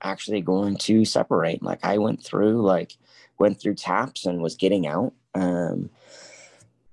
actually 0.03 0.41
going 0.41 0.77
to 0.77 1.05
separate. 1.05 1.61
Like 1.61 1.79
I 1.83 1.97
went 1.97 2.23
through 2.23 2.61
like 2.61 2.93
went 3.37 3.59
through 3.59 3.75
taps 3.75 4.25
and 4.25 4.41
was 4.41 4.55
getting 4.55 4.87
out. 4.87 5.13
Um, 5.33 5.89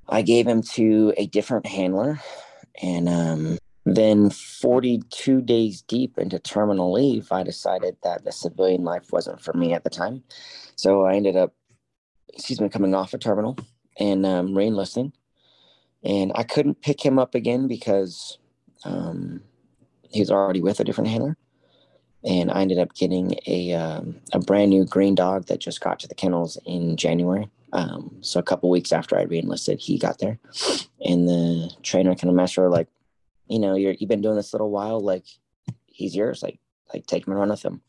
I 0.08 0.22
gave 0.22 0.46
him 0.46 0.62
to 0.74 1.12
a 1.16 1.26
different 1.26 1.66
handler, 1.66 2.20
and 2.82 3.08
um, 3.08 3.58
then 3.84 4.30
42 4.30 5.42
days 5.42 5.82
deep 5.82 6.18
into 6.18 6.38
terminal 6.38 6.92
leave, 6.92 7.30
I 7.32 7.42
decided 7.42 7.96
that 8.02 8.24
the 8.24 8.32
civilian 8.32 8.84
life 8.84 9.12
wasn't 9.12 9.40
for 9.40 9.52
me 9.54 9.72
at 9.72 9.84
the 9.84 9.90
time. 9.90 10.22
So 10.76 11.04
I 11.04 11.14
ended 11.14 11.36
up, 11.36 11.54
excuse 12.32 12.60
me, 12.60 12.68
coming 12.68 12.94
off 12.94 13.14
a 13.14 13.18
terminal 13.18 13.56
and 13.98 14.24
um, 14.26 14.48
reenlisting. 14.48 15.12
And 16.04 16.32
I 16.34 16.44
couldn't 16.44 16.82
pick 16.82 17.04
him 17.04 17.18
up 17.18 17.34
again 17.34 17.66
because 17.66 18.38
um, 18.84 19.42
he 20.10 20.20
was 20.20 20.30
already 20.30 20.60
with 20.60 20.80
a 20.80 20.84
different 20.84 21.10
handler. 21.10 21.36
And 22.24 22.50
I 22.50 22.62
ended 22.62 22.78
up 22.78 22.94
getting 22.94 23.34
a 23.46 23.72
um, 23.74 24.16
a 24.32 24.40
brand 24.40 24.70
new 24.70 24.84
green 24.84 25.14
dog 25.14 25.46
that 25.46 25.60
just 25.60 25.80
got 25.80 26.00
to 26.00 26.08
the 26.08 26.14
kennels 26.14 26.58
in 26.66 26.96
January. 26.96 27.48
Um, 27.72 28.16
so 28.20 28.40
a 28.40 28.42
couple 28.42 28.70
weeks 28.70 28.92
after 28.92 29.18
I 29.18 29.24
reenlisted, 29.24 29.78
he 29.80 29.98
got 29.98 30.18
there, 30.18 30.38
and 31.04 31.28
the 31.28 31.70
trainer 31.82 32.14
kind 32.14 32.30
of 32.30 32.34
master 32.34 32.68
like, 32.68 32.88
you 33.48 33.58
know, 33.58 33.74
you're 33.74 33.92
you've 33.92 34.08
been 34.08 34.22
doing 34.22 34.36
this 34.36 34.52
a 34.52 34.56
little 34.56 34.70
while, 34.70 35.00
like 35.00 35.24
he's 35.86 36.16
yours, 36.16 36.42
like 36.42 36.58
like 36.92 37.06
take 37.06 37.26
him 37.26 37.32
and 37.32 37.40
run 37.40 37.50
with 37.50 37.64
him. 37.64 37.82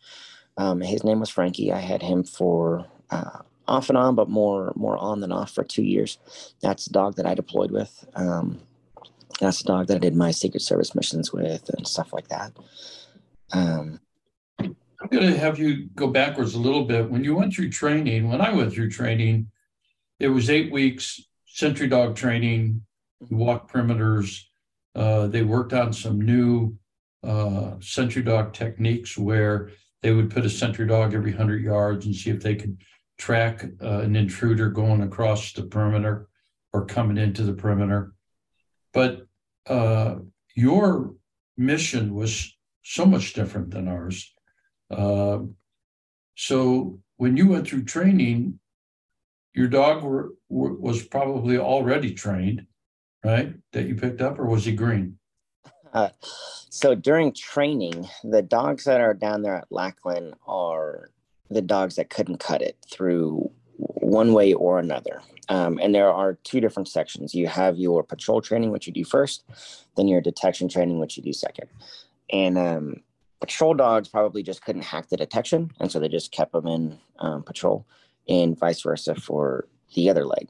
Um, 0.57 0.81
his 0.81 1.03
name 1.03 1.19
was 1.19 1.29
Frankie. 1.29 1.71
I 1.71 1.79
had 1.79 2.01
him 2.01 2.23
for 2.23 2.85
uh, 3.09 3.39
off 3.67 3.89
and 3.89 3.97
on, 3.97 4.15
but 4.15 4.29
more 4.29 4.73
more 4.75 4.97
on 4.97 5.21
than 5.21 5.31
off 5.31 5.51
for 5.51 5.63
two 5.63 5.83
years. 5.83 6.17
That's 6.61 6.85
the 6.85 6.93
dog 6.93 7.15
that 7.15 7.25
I 7.25 7.33
deployed 7.33 7.71
with. 7.71 8.05
Um, 8.15 8.61
that's 9.39 9.63
the 9.63 9.67
dog 9.67 9.87
that 9.87 9.95
I 9.95 9.99
did 9.99 10.15
my 10.15 10.31
Secret 10.31 10.61
Service 10.61 10.93
missions 10.95 11.31
with 11.31 11.69
and 11.69 11.87
stuff 11.87 12.11
like 12.11 12.27
that. 12.27 12.51
Um, 13.53 14.01
I'm 15.01 15.07
going 15.09 15.31
to 15.31 15.37
have 15.37 15.57
you 15.57 15.87
go 15.95 16.07
backwards 16.07 16.55
a 16.55 16.59
little 16.59 16.83
bit. 16.83 17.09
When 17.09 17.23
you 17.23 17.35
went 17.35 17.53
through 17.53 17.69
training, 17.69 18.27
when 18.27 18.41
I 18.41 18.51
went 18.51 18.73
through 18.73 18.89
training, 18.89 19.49
it 20.19 20.27
was 20.27 20.49
eight 20.49 20.71
weeks 20.71 21.21
sentry 21.45 21.87
dog 21.87 22.15
training, 22.15 22.81
walk 23.29 23.71
perimeters. 23.71 24.43
Uh, 24.95 25.27
they 25.27 25.41
worked 25.41 25.73
on 25.73 25.91
some 25.91 26.21
new 26.21 26.75
uh, 27.23 27.73
sentry 27.81 28.21
dog 28.21 28.53
techniques 28.53 29.17
where 29.17 29.71
they 30.01 30.13
would 30.13 30.29
put 30.29 30.45
a 30.45 30.49
sentry 30.49 30.87
dog 30.87 31.13
every 31.13 31.31
100 31.31 31.61
yards 31.61 32.05
and 32.05 32.15
see 32.15 32.29
if 32.29 32.41
they 32.41 32.55
could 32.55 32.77
track 33.17 33.65
uh, 33.81 33.99
an 33.99 34.15
intruder 34.15 34.69
going 34.69 35.01
across 35.01 35.51
the 35.53 35.63
perimeter 35.63 36.29
or 36.71 36.85
coming 36.85 37.17
into 37.17 37.43
the 37.43 37.53
perimeter. 37.53 38.13
But 38.93 39.25
uh, 39.67 40.15
your 40.55 41.15
mission 41.57 42.15
was 42.15 42.55
so 42.83 43.05
much 43.05 43.33
different 43.33 43.71
than 43.71 43.87
ours. 43.87 44.33
Uh, 44.89 45.39
so 46.35 46.99
when 47.17 47.35
you 47.35 47.49
went 47.49 47.67
through 47.67 47.83
training, 47.83 48.58
your 49.53 49.67
dog 49.67 50.03
were, 50.03 50.33
were, 50.49 50.73
was 50.73 51.03
probably 51.03 51.57
already 51.57 52.13
trained, 52.13 52.65
right? 53.23 53.53
That 53.73 53.87
you 53.87 53.95
picked 53.95 54.21
up, 54.21 54.39
or 54.39 54.45
was 54.45 54.65
he 54.65 54.73
green? 54.73 55.17
Uh, 55.93 56.09
so 56.69 56.95
during 56.95 57.33
training, 57.33 58.07
the 58.23 58.41
dogs 58.41 58.83
that 58.83 59.01
are 59.01 59.13
down 59.13 59.41
there 59.41 59.55
at 59.55 59.71
Lackland 59.71 60.35
are 60.47 61.09
the 61.49 61.61
dogs 61.61 61.95
that 61.95 62.09
couldn't 62.09 62.39
cut 62.39 62.61
it 62.61 62.77
through 62.91 63.49
one 63.77 64.33
way 64.33 64.53
or 64.53 64.79
another. 64.79 65.21
Um, 65.49 65.79
and 65.81 65.95
there 65.95 66.11
are 66.11 66.35
two 66.43 66.61
different 66.61 66.87
sections. 66.87 67.33
You 67.33 67.47
have 67.47 67.77
your 67.77 68.03
patrol 68.03 68.41
training, 68.41 68.71
which 68.71 68.85
you 68.85 68.93
do 68.93 69.03
first, 69.03 69.43
then 69.97 70.07
your 70.07 70.21
detection 70.21 70.69
training, 70.69 70.99
which 70.99 71.17
you 71.17 71.23
do 71.23 71.33
second. 71.33 71.69
And 72.31 72.57
um, 72.57 72.97
patrol 73.39 73.73
dogs 73.73 74.09
probably 74.09 74.43
just 74.43 74.63
couldn't 74.63 74.83
hack 74.83 75.09
the 75.09 75.17
detection, 75.17 75.71
and 75.79 75.91
so 75.91 75.99
they 75.99 76.07
just 76.07 76.31
kept 76.31 76.51
them 76.51 76.67
in 76.67 76.99
um, 77.17 77.41
patrol, 77.41 77.85
and 78.29 78.57
vice 78.57 78.81
versa 78.81 79.15
for 79.15 79.67
the 79.95 80.09
other 80.09 80.25
leg. 80.25 80.49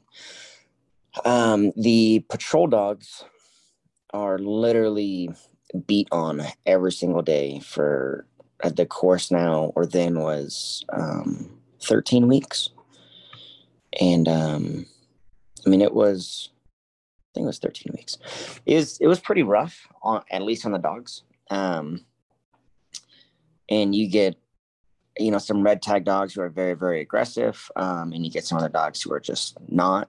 Um, 1.24 1.72
the 1.76 2.24
patrol 2.28 2.68
dogs 2.68 3.24
are 4.12 4.38
literally 4.38 5.30
beat 5.86 6.08
on 6.12 6.42
every 6.66 6.92
single 6.92 7.22
day 7.22 7.60
for 7.60 8.26
uh, 8.62 8.68
the 8.68 8.86
course 8.86 9.30
now 9.30 9.72
or 9.74 9.86
then 9.86 10.20
was 10.20 10.84
um, 10.92 11.50
13 11.82 12.28
weeks. 12.28 12.70
And 14.00 14.28
um, 14.28 14.86
I 15.66 15.70
mean, 15.70 15.80
it 15.80 15.94
was, 15.94 16.50
I 16.54 17.28
think 17.34 17.44
it 17.44 17.46
was 17.46 17.58
13 17.58 17.92
weeks. 17.96 18.18
It 18.66 18.74
was, 18.76 18.98
it 18.98 19.06
was 19.06 19.20
pretty 19.20 19.42
rough, 19.42 19.86
on, 20.02 20.22
at 20.30 20.42
least 20.42 20.66
on 20.66 20.72
the 20.72 20.78
dogs. 20.78 21.22
Um, 21.50 22.04
and 23.68 23.94
you 23.94 24.08
get 24.08 24.36
you 25.20 25.30
know 25.30 25.38
some 25.38 25.62
red 25.62 25.82
tag 25.82 26.04
dogs 26.04 26.34
who 26.34 26.40
are 26.40 26.48
very 26.48 26.74
very 26.74 27.00
aggressive 27.00 27.70
um, 27.76 28.12
and 28.12 28.24
you 28.24 28.30
get 28.30 28.44
some 28.44 28.58
other 28.58 28.68
dogs 28.68 29.02
who 29.02 29.12
are 29.12 29.20
just 29.20 29.56
not. 29.68 30.08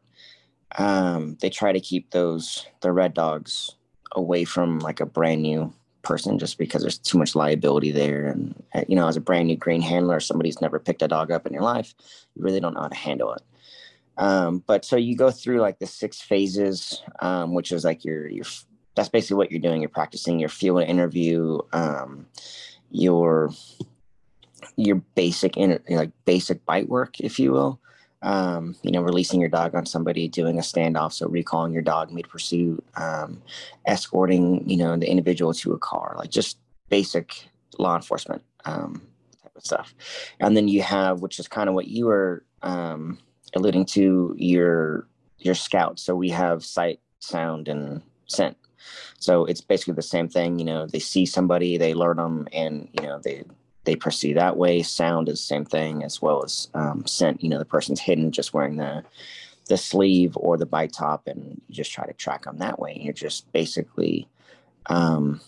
Um, 0.78 1.38
they 1.42 1.50
try 1.50 1.74
to 1.74 1.80
keep 1.80 2.12
those 2.12 2.66
the 2.82 2.92
red 2.92 3.14
dogs 3.14 3.76
away 4.14 4.46
from 4.46 4.80
like 4.80 5.00
a 5.00 5.06
brand 5.06 5.42
new 5.42 5.74
person 6.02 6.40
just 6.40 6.58
because 6.58 6.82
there's 6.82 6.98
too 6.98 7.18
much 7.18 7.36
liability 7.36 7.92
there. 7.92 8.28
And 8.28 8.56
you 8.88 8.96
know 8.96 9.08
as 9.08 9.18
a 9.18 9.22
brand 9.22 9.48
new 9.48 9.58
green 9.58 9.82
handler 9.82 10.20
somebody's 10.20 10.62
never 10.62 10.80
picked 10.80 11.02
a 11.02 11.08
dog 11.08 11.32
up 11.32 11.46
in 11.46 11.54
your 11.54 11.64
life 11.64 11.94
you 12.36 12.44
really 12.44 12.60
don't 12.60 12.74
know 12.74 12.82
how 12.82 12.88
to 12.88 12.96
handle 12.96 13.34
it. 13.34 13.42
Um, 14.18 14.64
but 14.68 14.86
so 14.86 14.98
you 14.98 15.16
go 15.16 15.32
through 15.32 15.62
like 15.62 15.80
the 15.80 15.88
six 15.88 16.22
phases 16.22 17.04
um, 17.22 17.54
which 17.54 17.72
is 17.72 17.84
like 17.84 18.06
your 18.06 18.28
your 18.28 18.46
that's 18.96 19.10
basically 19.10 19.38
what 19.38 19.52
you're 19.52 19.62
doing. 19.62 19.82
You're 19.82 19.90
practicing 19.90 20.40
your 20.40 20.50
field 20.50 20.84
interview 20.84 21.60
um, 21.72 22.28
your 22.90 23.52
your 24.76 24.98
basic 25.16 25.58
in 25.58 25.80
like 25.90 26.12
basic 26.26 26.66
bite 26.66 26.90
work, 26.90 27.20
if 27.20 27.40
you 27.40 27.52
will. 27.52 27.80
Um, 28.24 28.76
you 28.84 28.92
know, 28.92 29.02
releasing 29.02 29.40
your 29.40 29.50
dog 29.50 29.74
on 29.74 29.88
somebody, 29.88 30.28
doing 30.28 30.60
a 30.60 30.62
standoff, 30.62 31.14
so 31.14 31.28
recalling 31.28 31.74
your 31.74 31.82
dog 31.82 32.12
mid 32.12 32.30
pursuit, 32.30 32.84
um, 32.96 33.42
escorting, 33.88 34.70
you 34.70 34.78
know, 34.78 34.96
the 34.96 35.10
individual 35.10 35.56
to 35.56 35.74
a 35.74 35.80
car, 35.80 36.14
like 36.20 36.30
just 36.30 36.60
basic 36.90 37.50
law 37.80 37.96
enforcement 37.96 38.44
um, 38.66 39.02
type 39.42 39.56
of 39.56 39.66
stuff. 39.66 39.96
And 40.40 40.56
then 40.56 40.68
you 40.68 40.84
have, 40.84 41.22
which 41.22 41.40
is 41.40 41.48
kind 41.48 41.68
of 41.68 41.74
what 41.74 41.88
you 41.88 42.06
were 42.06 42.46
um, 42.62 43.18
alluding 43.56 43.86
to, 43.86 44.36
your 44.38 45.08
your 45.40 45.56
scout. 45.56 46.00
So 46.00 46.16
we 46.16 46.30
have 46.30 46.64
sight, 46.64 47.00
sound, 47.20 47.68
and 47.68 48.02
scent. 48.28 48.58
So 49.20 49.46
it's 49.46 49.62
basically 49.62 49.96
the 49.96 50.02
same 50.02 50.28
thing. 50.28 50.60
You 50.60 50.66
know, 50.66 50.88
they 50.88 51.00
see 51.00 51.26
somebody, 51.26 51.78
they 51.78 51.94
learn 51.94 52.18
them, 52.18 52.48
and 52.54 52.90
you 52.94 53.04
know 53.04 53.20
they 53.24 53.44
they 53.84 53.96
pursue 53.96 54.34
that 54.36 54.58
way. 54.58 54.84
Sound 54.84 55.30
is 55.30 55.40
the 55.40 55.44
same 55.44 55.66
thing 55.66 56.04
as 56.04 56.22
well 56.22 56.44
as 56.44 56.70
um, 56.74 57.06
scent. 57.08 57.44
You 57.44 57.50
know, 57.50 57.60
the 57.60 57.66
person's 57.66 58.00
hidden 58.00 58.32
just 58.32 58.54
wearing 58.54 58.78
the 58.78 59.04
the 59.68 59.78
sleeve 59.78 60.36
or 60.36 60.58
the 60.58 60.66
bite 60.66 60.94
top, 60.94 61.28
and 61.28 61.62
you 61.68 61.76
just 61.76 61.92
try 61.92 62.06
to 62.06 62.14
track 62.14 62.44
them 62.44 62.58
that 62.58 62.80
way. 62.80 62.98
You're 63.00 63.14
just 63.14 63.52
basically 63.54 64.28
um, 64.88 65.40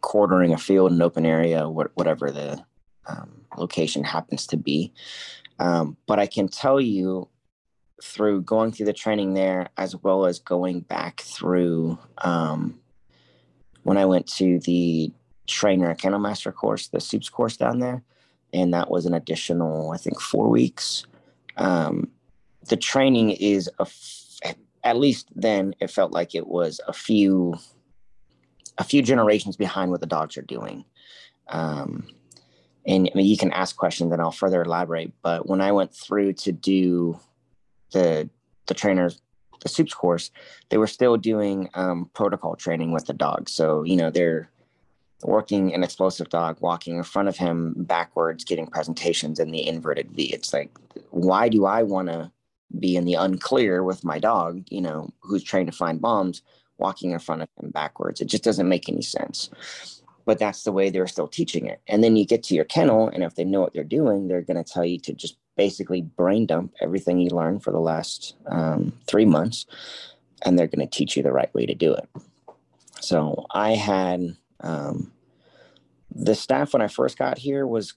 quartering 0.00 0.52
a 0.52 0.58
field, 0.58 0.92
an 0.92 1.02
open 1.02 1.24
area, 1.24 1.64
wh- 1.64 1.96
whatever 1.96 2.30
the 2.30 2.62
um, 3.06 3.40
location 3.56 4.04
happens 4.04 4.46
to 4.48 4.56
be. 4.56 4.92
Um, 5.58 5.96
but 6.06 6.18
I 6.18 6.26
can 6.26 6.48
tell 6.48 6.80
you 6.80 7.28
through 8.02 8.42
going 8.42 8.72
through 8.72 8.86
the 8.86 8.92
training 8.92 9.34
there, 9.34 9.68
as 9.76 9.96
well 9.96 10.26
as 10.26 10.38
going 10.38 10.80
back 10.80 11.20
through 11.22 11.98
um, 12.18 12.78
when 13.84 13.96
I 13.96 14.04
went 14.04 14.26
to 14.34 14.58
the 14.60 15.12
trainer 15.46 15.90
a 15.90 15.94
kennel 15.94 16.18
master 16.18 16.52
course, 16.52 16.88
the 16.88 17.00
soups 17.00 17.28
course 17.28 17.56
down 17.56 17.78
there, 17.78 18.02
and 18.52 18.72
that 18.74 18.90
was 18.90 19.06
an 19.06 19.14
additional, 19.14 19.90
I 19.92 19.96
think, 19.96 20.20
four 20.20 20.48
weeks. 20.48 21.06
Um, 21.56 22.10
the 22.68 22.76
training 22.76 23.30
is 23.30 23.68
a 23.78 23.82
f- 23.82 24.24
at 24.82 24.98
least 24.98 25.28
then 25.34 25.74
it 25.80 25.90
felt 25.90 26.12
like 26.12 26.34
it 26.34 26.46
was 26.46 26.80
a 26.86 26.92
few 26.92 27.54
a 28.78 28.84
few 28.84 29.02
generations 29.02 29.56
behind 29.56 29.90
what 29.90 30.00
the 30.00 30.06
dogs 30.06 30.36
are 30.36 30.42
doing. 30.42 30.84
Um, 31.48 32.08
and 32.86 33.08
I 33.12 33.16
mean, 33.16 33.26
you 33.26 33.36
can 33.36 33.52
ask 33.52 33.76
questions 33.76 34.12
and 34.12 34.20
I'll 34.20 34.32
further 34.32 34.62
elaborate. 34.62 35.12
But 35.22 35.48
when 35.48 35.60
I 35.60 35.72
went 35.72 35.94
through 35.94 36.34
to 36.34 36.52
do 36.52 37.18
the 37.92 38.28
the 38.66 38.74
trainers 38.74 39.20
the 39.60 39.68
soups 39.68 39.94
course, 39.94 40.30
they 40.68 40.76
were 40.76 40.86
still 40.86 41.16
doing 41.16 41.70
um, 41.74 42.10
protocol 42.12 42.54
training 42.54 42.92
with 42.92 43.06
the 43.06 43.14
dogs. 43.14 43.52
So 43.52 43.82
you 43.84 43.96
know 43.96 44.10
they're 44.10 44.50
working 45.22 45.74
an 45.74 45.84
explosive 45.84 46.28
dog, 46.28 46.58
walking 46.60 46.96
in 46.96 47.02
front 47.02 47.28
of 47.28 47.36
him 47.36 47.74
backwards, 47.76 48.44
getting 48.44 48.66
presentations 48.66 49.38
in 49.38 49.50
the 49.50 49.66
inverted 49.66 50.10
V. 50.10 50.24
It's 50.24 50.52
like, 50.52 50.70
why 51.10 51.48
do 51.48 51.64
I 51.66 51.82
want 51.82 52.08
to 52.08 52.30
be 52.78 52.96
in 52.96 53.04
the 53.04 53.14
unclear 53.14 53.82
with 53.82 54.04
my 54.04 54.18
dog? 54.18 54.64
You 54.70 54.80
know, 54.82 55.10
who's 55.20 55.42
trying 55.42 55.66
to 55.66 55.72
find 55.72 56.00
bombs, 56.00 56.42
walking 56.78 57.12
in 57.12 57.18
front 57.18 57.42
of 57.42 57.48
him 57.60 57.70
backwards? 57.70 58.20
It 58.20 58.26
just 58.26 58.44
doesn't 58.44 58.68
make 58.68 58.88
any 58.88 59.02
sense. 59.02 59.50
But 60.26 60.38
that's 60.38 60.62
the 60.62 60.72
way 60.72 60.88
they're 60.88 61.06
still 61.06 61.28
teaching 61.28 61.66
it. 61.66 61.82
And 61.86 62.02
then 62.02 62.16
you 62.16 62.26
get 62.26 62.42
to 62.44 62.54
your 62.54 62.64
kennel, 62.64 63.08
and 63.08 63.22
if 63.22 63.34
they 63.34 63.44
know 63.44 63.60
what 63.60 63.74
they're 63.74 63.84
doing, 63.84 64.26
they're 64.26 64.40
going 64.40 64.62
to 64.62 64.64
tell 64.64 64.84
you 64.84 64.98
to 65.00 65.12
just 65.12 65.36
basically 65.56 66.00
brain 66.00 66.46
dump 66.46 66.72
everything 66.80 67.20
you 67.20 67.28
learned 67.28 67.62
for 67.62 67.70
the 67.70 67.78
last 67.78 68.34
um, 68.46 68.92
three 69.06 69.26
months, 69.26 69.66
and 70.42 70.58
they're 70.58 70.66
going 70.66 70.86
to 70.86 70.98
teach 70.98 71.16
you 71.16 71.22
the 71.22 71.30
right 71.30 71.52
way 71.54 71.66
to 71.66 71.74
do 71.74 71.92
it. 71.92 72.08
So 73.00 73.44
I 73.50 73.72
had 73.72 74.34
um, 74.64 75.12
the 76.10 76.34
staff 76.34 76.72
when 76.72 76.82
I 76.82 76.88
first 76.88 77.18
got 77.18 77.38
here 77.38 77.66
was 77.66 77.94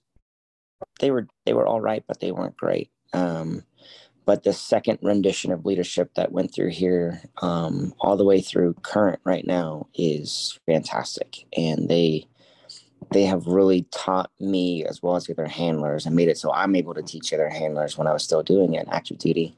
they 1.00 1.12
were 1.12 1.28
they 1.46 1.54
were 1.54 1.66
all 1.66 1.82
right, 1.82 2.04
but 2.08 2.20
they 2.20 2.32
weren't 2.32 2.58
great. 2.58 2.92
Um, 3.14 3.64
but 4.26 4.44
the 4.44 4.54
second 4.54 5.00
rendition 5.02 5.54
of 5.54 5.66
leadership 5.66 6.14
that 6.16 6.34
went 6.34 6.54
through 6.54 6.72
here, 6.72 7.22
um, 7.42 7.94
all 8.01 8.18
the 8.18 8.25
way 8.25 8.42
through 8.42 8.74
current 8.82 9.22
right 9.24 9.48
now, 9.48 9.88
is 9.96 10.60
fantastic, 10.66 11.46
and 11.56 11.88
they 11.88 12.27
they 13.14 13.24
have 13.24 13.48
really 13.48 13.88
taught 13.92 14.32
me 14.40 14.84
as 14.84 15.01
well 15.01 15.16
as 15.16 15.25
the 15.25 15.34
other 15.34 15.48
handlers 15.48 16.06
and 16.06 16.16
made 16.16 16.27
it 16.27 16.38
so 16.38 16.51
I'm 16.51 16.75
able 16.75 16.94
to 16.94 17.01
teach 17.01 17.32
other 17.32 17.48
handlers 17.48 17.98
when 17.98 18.08
I 18.08 18.12
was 18.12 18.24
still 18.24 18.44
doing 18.44 18.74
it 18.74 18.88
active 18.92 19.18
duty. 19.18 19.56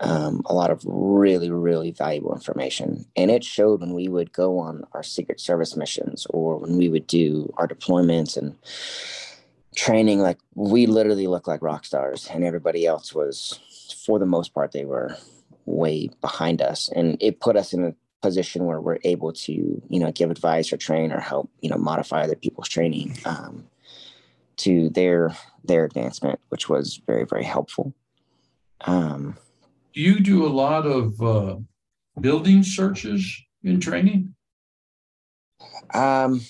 Um, 0.00 0.42
a 0.46 0.54
lot 0.54 0.70
of 0.70 0.82
really, 0.86 1.50
really 1.50 1.90
valuable 1.90 2.32
information. 2.32 3.04
And 3.16 3.30
it 3.30 3.42
showed 3.42 3.80
when 3.80 3.94
we 3.94 4.08
would 4.08 4.32
go 4.32 4.58
on 4.58 4.84
our 4.92 5.02
Secret 5.02 5.40
Service 5.40 5.76
missions 5.76 6.26
or 6.30 6.56
when 6.56 6.76
we 6.76 6.88
would 6.88 7.06
do 7.06 7.52
our 7.56 7.66
deployments 7.66 8.36
and 8.36 8.54
training. 9.74 10.20
Like 10.20 10.38
we 10.54 10.86
literally 10.86 11.26
looked 11.26 11.48
like 11.48 11.62
rock 11.62 11.84
stars, 11.84 12.28
and 12.30 12.44
everybody 12.44 12.86
else 12.86 13.14
was, 13.14 13.58
for 14.04 14.18
the 14.18 14.26
most 14.26 14.54
part, 14.54 14.72
they 14.72 14.84
were 14.84 15.16
way 15.66 16.10
behind 16.20 16.62
us. 16.62 16.88
And 16.94 17.16
it 17.20 17.40
put 17.40 17.56
us 17.56 17.72
in 17.72 17.84
a 17.84 17.94
position 18.20 18.64
where 18.64 18.80
we're 18.80 18.98
able 19.04 19.32
to 19.32 19.52
you 19.88 20.00
know 20.00 20.10
give 20.10 20.30
advice 20.30 20.72
or 20.72 20.76
train 20.76 21.12
or 21.12 21.20
help 21.20 21.50
you 21.60 21.70
know 21.70 21.78
modify 21.78 22.22
other 22.22 22.34
people's 22.34 22.68
training 22.68 23.16
um, 23.24 23.64
to 24.56 24.88
their 24.90 25.36
their 25.64 25.84
advancement 25.84 26.40
which 26.48 26.68
was 26.68 27.00
very 27.06 27.24
very 27.24 27.44
helpful 27.44 27.94
um, 28.82 29.36
do 29.98 30.04
you 30.04 30.20
do 30.20 30.46
a 30.46 30.54
lot 30.64 30.86
of 30.86 31.20
uh, 31.20 31.56
building 32.20 32.62
searches 32.62 33.42
in 33.64 33.80
training 33.80 34.32
um, 35.92 36.40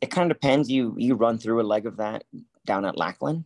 it 0.00 0.12
kind 0.12 0.30
of 0.30 0.36
depends 0.36 0.70
you 0.70 0.94
you 0.96 1.16
run 1.16 1.36
through 1.36 1.60
a 1.60 1.66
leg 1.66 1.86
of 1.86 1.96
that 1.96 2.22
down 2.64 2.84
at 2.84 2.96
lackland 2.96 3.44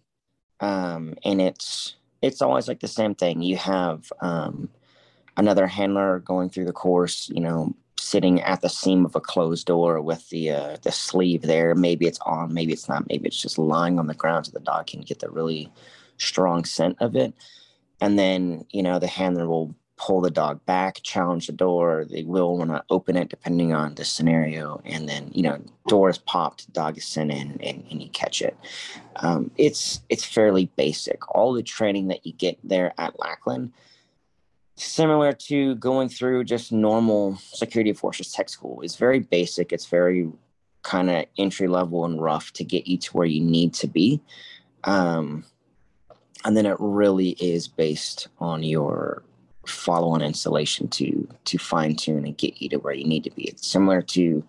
um, 0.61 1.15
and 1.25 1.41
it's 1.41 1.97
it's 2.21 2.43
always 2.43 2.69
like 2.69 2.81
the 2.81 2.89
same 2.89 3.15
thing 3.15 3.41
you 3.41 3.57
have 3.57 4.13
um, 4.21 4.69
another 5.39 5.67
handler 5.67 6.19
going 6.19 6.51
through 6.51 6.67
the 6.67 6.73
course, 6.73 7.31
you 7.33 7.41
know, 7.41 7.75
sitting 7.97 8.43
at 8.43 8.61
the 8.61 8.69
seam 8.69 9.07
of 9.07 9.17
a 9.17 9.21
closed 9.21 9.67
door 9.67 10.03
with 10.03 10.29
the 10.29 10.51
uh, 10.51 10.77
the 10.83 10.93
sleeve 10.93 11.43
there. 11.43 11.75
Maybe 11.75 12.07
it's 12.07 12.19
on, 12.27 12.53
maybe 12.53 12.73
it's 12.73 12.89
not. 12.89 13.09
Maybe 13.09 13.29
it's 13.29 13.41
just 13.41 13.57
lying 13.57 13.99
on 13.99 14.09
the 14.09 14.15
ground 14.15 14.47
so 14.47 14.53
the 14.53 14.61
dog 14.61 14.89
can 14.89 15.01
get 15.01 15.21
the 15.21 15.31
really 15.31 15.73
strong 16.19 16.65
scent 16.65 16.97
of 17.01 17.17
it. 17.17 17.33
And 18.01 18.19
then 18.19 18.65
you 18.71 18.83
know 18.83 18.99
the 18.99 19.07
handler 19.07 19.49
will 19.49 19.75
pull 19.97 20.21
the 20.21 20.31
dog 20.31 20.65
back, 20.65 21.01
challenge 21.03 21.49
the 21.49 21.53
door. 21.53 22.07
They 22.09 22.23
will 22.23 22.57
want 22.57 22.71
to 22.71 22.85
open 22.89 23.17
it 23.17 23.29
depending 23.29 23.75
on 23.75 23.97
the 23.97 24.05
scenario. 24.05 24.81
And 24.85 25.09
then 25.09 25.31
you 25.33 25.43
know 25.43 25.61
door 25.89 26.09
is 26.09 26.19
popped, 26.19 26.73
dog 26.73 26.97
is 26.97 27.05
sent 27.05 27.31
in, 27.31 27.59
and, 27.63 27.85
and 27.91 28.03
you 28.03 28.09
catch 28.11 28.41
it. 28.43 28.57
Um, 29.17 29.51
it's 29.57 30.01
it's 30.09 30.25
fairly 30.25 30.67
basic. 30.77 31.29
All 31.35 31.53
the 31.53 31.63
training 31.63 32.09
that 32.09 32.25
you 32.25 32.33
get 32.33 32.59
there 32.63 32.93
at 32.99 33.19
Lackland 33.19 33.73
similar 34.81 35.33
to 35.33 35.75
going 35.77 36.09
through 36.09 36.45
just 36.45 36.73
normal 36.73 37.37
security 37.37 37.93
forces 37.93 38.33
tech 38.33 38.49
school. 38.49 38.81
It's 38.83 38.97
very 38.97 39.19
basic. 39.19 39.73
It's 39.73 39.87
very 39.87 40.31
kind 40.83 41.11
of 41.11 41.27
entry 41.37 41.69
level 41.69 42.05
and 42.05 42.23
rough 42.23 42.53
to 42.55 42.65
get 42.65 42.87
you 42.87 42.97
to 42.99 43.17
where 43.17 43.27
you 43.27 43.43
need 43.43 43.75
to 43.75 43.87
be. 43.87 44.21
Um, 44.85 45.45
and 46.44 46.57
then 46.57 46.66
it 46.66 46.77
really 46.79 47.31
is 47.40 47.68
based 47.68 48.29
on 48.38 48.62
your 48.62 49.22
follow-on 49.66 50.22
installation 50.22 50.88
to 50.88 51.29
to 51.44 51.59
fine 51.59 51.94
tune 51.94 52.24
and 52.24 52.38
get 52.38 52.62
you 52.62 52.68
to 52.70 52.77
where 52.79 52.94
you 52.94 53.05
need 53.07 53.24
to 53.24 53.31
be. 53.31 53.44
It's 53.44 53.66
similar 53.66 54.03
to 54.03 54.42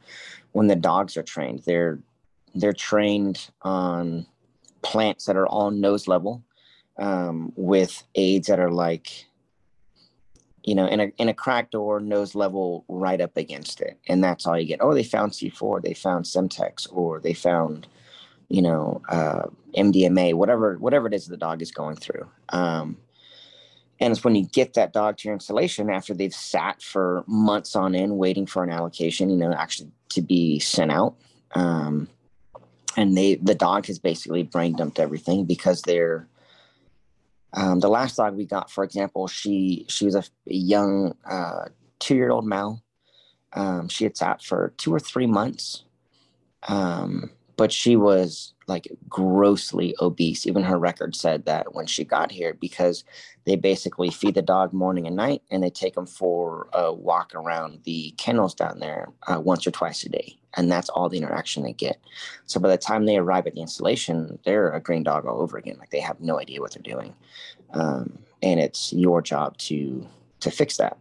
when 0.54 0.68
the 0.68 0.76
dogs 0.76 1.18
are 1.18 1.24
trained. 1.24 1.64
They're 1.66 2.00
they're 2.56 2.74
trained 2.74 3.50
on 3.62 4.26
plants 4.82 5.26
that 5.26 5.36
are 5.36 5.48
all 5.48 5.72
nose 5.72 6.08
level 6.08 6.44
um, 6.98 7.52
with 7.56 8.04
aids 8.16 8.48
that 8.48 8.60
are 8.60 8.72
like 8.72 9.26
you 10.64 10.76
know, 10.76 10.86
in 10.86 11.00
a 11.00 11.12
in 11.18 11.30
a 11.30 11.34
cracked 11.34 11.72
door, 11.72 12.00
nose 12.00 12.36
level 12.36 12.86
right 12.88 13.22
up 13.22 13.38
against 13.38 13.82
it, 13.82 13.98
and 14.08 14.24
that's 14.24 14.46
all 14.46 14.60
you 14.60 14.68
get. 14.68 14.82
Oh, 14.82 14.94
they 14.94 15.04
found 15.04 15.32
C4, 15.32 15.82
they 15.82 15.94
found 15.94 16.26
Semtex, 16.26 16.88
or 16.92 17.20
they 17.20 17.34
found, 17.34 17.88
you 18.50 18.62
know, 18.62 19.02
uh, 19.10 19.44
MDMA, 19.76 20.34
whatever 20.34 20.78
whatever 20.78 21.08
it 21.08 21.14
is 21.14 21.28
the 21.28 21.38
dog 21.38 21.62
is 21.62 21.72
going 21.72 21.96
through. 21.96 22.28
Um, 22.50 22.98
and 24.00 24.12
it's 24.12 24.24
when 24.24 24.36
you 24.36 24.46
get 24.46 24.74
that 24.76 24.94
dog 24.94 25.18
to 25.18 25.28
your 25.28 25.34
installation 25.34 25.90
after 25.90 26.14
they've 26.14 26.34
sat 26.34 26.82
for 26.82 27.24
months 27.28 27.76
on 27.76 27.96
end 27.96 28.18
waiting 28.18 28.46
for 28.46 28.64
an 28.64 28.72
allocation, 28.72 29.30
you 29.30 29.36
know, 29.36 29.54
actually 29.54 29.92
to 30.10 30.22
be 30.22 30.60
sent 30.60 30.92
out. 30.92 31.16
Um, 31.54 32.08
and 32.98 33.16
they 33.18 33.36
the 33.36 33.56
dog 33.56 33.86
has 33.88 34.00
basically 34.00 34.44
brain 34.44 34.76
dumped 34.76 35.00
everything 35.00 35.46
because 35.46 35.82
they're 35.82 36.28
um, 37.54 37.80
the 37.80 37.90
last 37.90 38.18
dog 38.18 38.36
we 38.36 38.46
got, 38.46 38.70
for 38.72 38.84
example, 38.84 39.28
she 39.28 39.86
she 39.90 40.06
was 40.06 40.16
a, 40.16 40.24
a 40.48 40.54
young 40.54 41.16
uh, 41.30 41.66
two 42.00 42.16
year 42.16 42.32
old 42.32 42.46
Mal. 42.46 42.82
Um, 43.54 43.90
she 43.90 44.04
had 44.04 44.16
sat 44.16 44.44
for 44.44 44.74
two 44.78 44.94
or 44.94 45.00
three 45.00 45.26
months, 45.26 45.84
um, 46.68 47.32
but 47.60 47.74
she 47.74 47.98
was 47.98 48.54
like 48.68 48.88
grossly 49.10 49.94
obese. 50.00 50.48
Even 50.48 50.64
her 50.64 50.80
record 50.80 51.14
said 51.14 51.44
that 51.44 51.76
when 51.76 51.86
she 51.86 52.06
got 52.06 52.32
here 52.32 52.54
because 52.54 53.04
they 53.44 53.58
basically 53.58 54.10
feed 54.10 54.36
the 54.36 54.42
dog 54.42 54.72
morning 54.72 55.06
and 55.06 55.18
night 55.18 55.42
and 55.52 55.62
they 55.62 55.70
take 55.70 55.94
them 55.94 56.06
for 56.06 56.70
a 56.72 56.94
walk 56.94 57.36
around 57.36 57.82
the 57.84 58.12
kennels 58.12 58.56
down 58.56 58.80
there 58.80 59.10
uh, 59.28 59.42
once 59.42 59.68
or 59.68 59.72
twice 59.72 60.06
a 60.06 60.10
day. 60.10 60.40
And 60.56 60.72
that's 60.72 60.88
all 60.88 61.10
the 61.10 61.18
interaction 61.18 61.64
they 61.64 61.74
get. 61.74 62.00
So 62.46 62.62
by 62.62 62.70
the 62.70 62.78
time 62.78 63.06
they 63.06 63.18
arrive 63.18 63.46
at 63.46 63.56
the 63.56 63.62
installation, 63.62 64.40
they're 64.46 64.72
a 64.72 64.80
green 64.80 65.04
dog 65.04 65.26
all 65.26 65.42
over 65.42 65.58
again. 65.58 65.76
Like 65.80 65.90
they 65.90 66.00
have 66.00 66.22
no 66.22 66.40
idea 66.40 66.62
what 66.62 66.72
they're 66.72 66.82
doing. 66.82 67.14
Um, 67.74 68.20
and 68.42 68.62
it's 68.62 68.94
your 68.94 69.22
job 69.22 69.58
to 69.58 70.08
to 70.40 70.50
fix 70.50 70.78
that. 70.78 70.98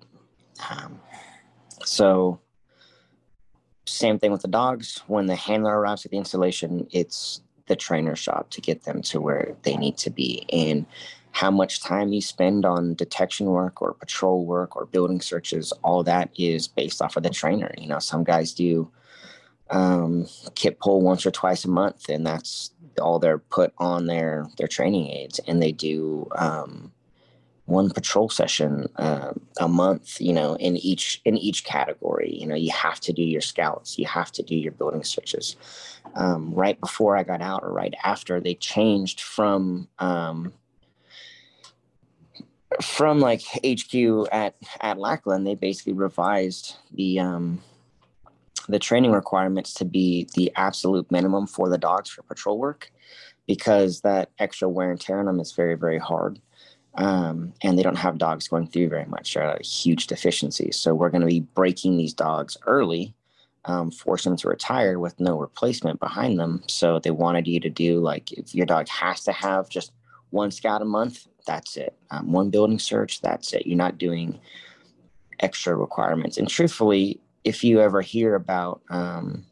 Um, 0.68 0.99
so 1.85 2.40
same 3.88 4.18
thing 4.18 4.33
with 4.33 4.42
the 4.42 4.48
dogs. 4.48 5.03
When 5.07 5.27
the 5.27 5.37
handler 5.37 5.79
arrives 5.79 6.05
at 6.05 6.11
the 6.11 6.18
installation, 6.18 6.87
it's 6.90 7.40
the 7.66 7.77
trainer's 7.77 8.22
job 8.22 8.51
to 8.51 8.61
get 8.61 8.85
them 8.85 9.03
to 9.03 9.20
where 9.20 9.55
they 9.62 9.77
need 9.77 9.96
to 9.98 10.11
be. 10.11 10.46
And 10.53 10.87
how 11.33 11.51
much 11.51 11.81
time 11.81 12.12
you 12.12 12.20
spend 12.20 12.64
on 12.64 12.94
detection 12.94 13.46
work 13.46 13.81
or 13.81 13.94
patrol 13.94 14.44
work 14.44 14.77
or 14.77 14.87
building 14.87 15.20
searches, 15.20 15.72
all 15.85 16.03
that 16.03 16.31
is 16.37 16.66
based 16.66 17.01
off 17.03 17.16
of 17.16 17.22
the 17.22 17.31
trainer. 17.31 17.72
You 17.79 17.88
know, 17.88 17.98
some 17.98 18.24
guys 18.24 18.53
do 18.53 18.90
um, 19.70 20.27
kit 20.55 20.81
pull 20.81 21.03
once 21.03 21.27
or 21.27 21.31
twice 21.31 21.64
a 21.64 21.70
month, 21.70 22.09
and 22.09 22.27
that's 22.27 22.72
all 23.01 23.18
they're 23.18 23.38
put 23.38 23.72
on 23.79 24.07
their 24.07 24.46
their 24.57 24.66
training 24.66 25.09
aids. 25.09 25.38
And 25.46 25.62
they 25.62 25.72
do 25.72 26.29
um, 26.37 26.92
one 27.69 27.91
patrol 27.91 28.31
session 28.31 28.87
uh, 28.97 29.33
a 29.61 29.69
month 29.69 30.21
you 30.23 30.33
know 30.33 30.55
in 30.57 30.77
each 30.79 31.21
in 31.25 31.37
each 31.37 31.65
category. 31.65 32.35
You 32.41 32.47
know 32.47 32.55
you 32.55 32.73
have 32.73 32.99
to 33.01 33.13
do 33.13 33.23
your 33.23 33.43
scouts 33.43 33.99
you 33.99 34.07
have 34.07 34.33
to 34.33 34.43
do 34.43 34.57
your 34.57 34.73
building 34.73 35.05
searches. 35.05 35.57
Um, 36.15 36.53
right 36.55 36.81
before 36.81 37.17
i 37.17 37.23
got 37.23 37.43
out 37.43 37.63
or 37.63 37.71
right 37.71 37.95
after 38.03 38.41
they 38.41 38.55
changed 38.55 39.21
from 39.21 39.89
um, 39.99 40.55
from 42.81 43.21
like 43.21 43.43
hq 43.63 44.27
at 44.33 44.57
at 44.81 44.99
lackland 44.99 45.47
they 45.47 45.55
basically 45.55 45.93
revised 45.93 46.77
the 46.93 47.21
um, 47.21 47.61
the 48.71 48.79
training 48.79 49.13
requirements 49.13 49.75
to 49.75 49.85
be 49.85 50.27
the 50.35 50.51
absolute 50.57 51.11
minimum 51.11 51.47
for 51.47 51.69
the 51.69 51.79
dogs 51.79 52.09
for 52.09 52.23
patrol 52.23 52.59
work 52.59 52.91
because 53.47 54.01
that 54.01 54.31
extra 54.39 54.69
wear 54.69 54.91
and 54.91 55.01
tear 55.01 55.19
on 55.19 55.27
them 55.27 55.41
is 55.41 55.53
very 55.53 55.75
very 55.75 55.99
hard 55.99 56.41
um, 56.99 57.55
and 57.63 57.79
they 57.79 57.83
don't 57.85 57.97
have 57.97 58.19
dogs 58.19 58.49
going 58.49 58.67
through 58.67 58.89
very 58.89 59.07
much. 59.07 59.33
They're 59.33 59.45
a 59.45 59.63
huge 59.63 60.09
deficiency. 60.09 60.73
So 60.73 60.95
we're 60.95 61.11
going 61.11 61.21
to 61.21 61.29
be 61.29 61.41
breaking 61.41 61.97
these 61.97 62.13
dogs 62.13 62.57
early, 62.67 63.15
um, 63.65 63.93
force 63.93 64.25
them 64.25 64.37
to 64.37 64.49
retire 64.49 64.99
with 64.99 65.19
no 65.21 65.39
replacement 65.39 66.01
behind 66.01 66.41
them. 66.41 66.65
So 66.67 66.99
they 66.99 67.13
wanted 67.13 67.47
you 67.47 67.61
to 67.61 67.71
do 67.71 68.01
like 68.01 68.33
if 68.33 68.53
your 68.53 68.67
dog 68.67 68.89
has 68.89 69.23
to 69.25 69.33
have 69.33 69.69
just 69.69 69.93
one 70.31 70.51
scout 70.51 70.83
a 70.83 70.85
month, 70.85 71.29
that's 71.47 71.77
it. 71.77 71.97
Um, 72.11 72.33
one 72.33 72.51
building 72.51 72.81
search, 72.81 73.21
that's 73.21 73.53
it. 73.53 73.65
You're 73.65 73.77
not 73.77 73.99
doing 73.99 74.41
extra 75.39 75.77
requirements. 75.77 76.37
And 76.37 76.49
truthfully, 76.49 77.21
if 77.45 77.63
you 77.63 77.81
ever 77.81 78.03
hear 78.03 78.35
about 78.35 78.83
um, 78.91 79.47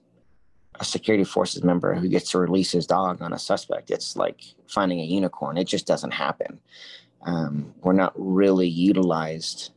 a 0.80 0.84
security 0.84 1.22
forces 1.22 1.62
member 1.62 1.94
who 1.94 2.08
gets 2.08 2.32
to 2.32 2.38
release 2.38 2.72
his 2.72 2.88
dog 2.88 3.22
on 3.22 3.32
a 3.32 3.38
suspect, 3.38 3.92
it's 3.92 4.16
like 4.16 4.42
finding 4.66 4.98
a 4.98 5.04
unicorn. 5.04 5.56
It 5.56 5.68
just 5.68 5.86
doesn't 5.86 6.10
happen 6.10 6.58
um, 7.22 7.74
we're 7.82 7.92
not 7.92 8.12
really 8.16 8.68
utilized 8.68 9.70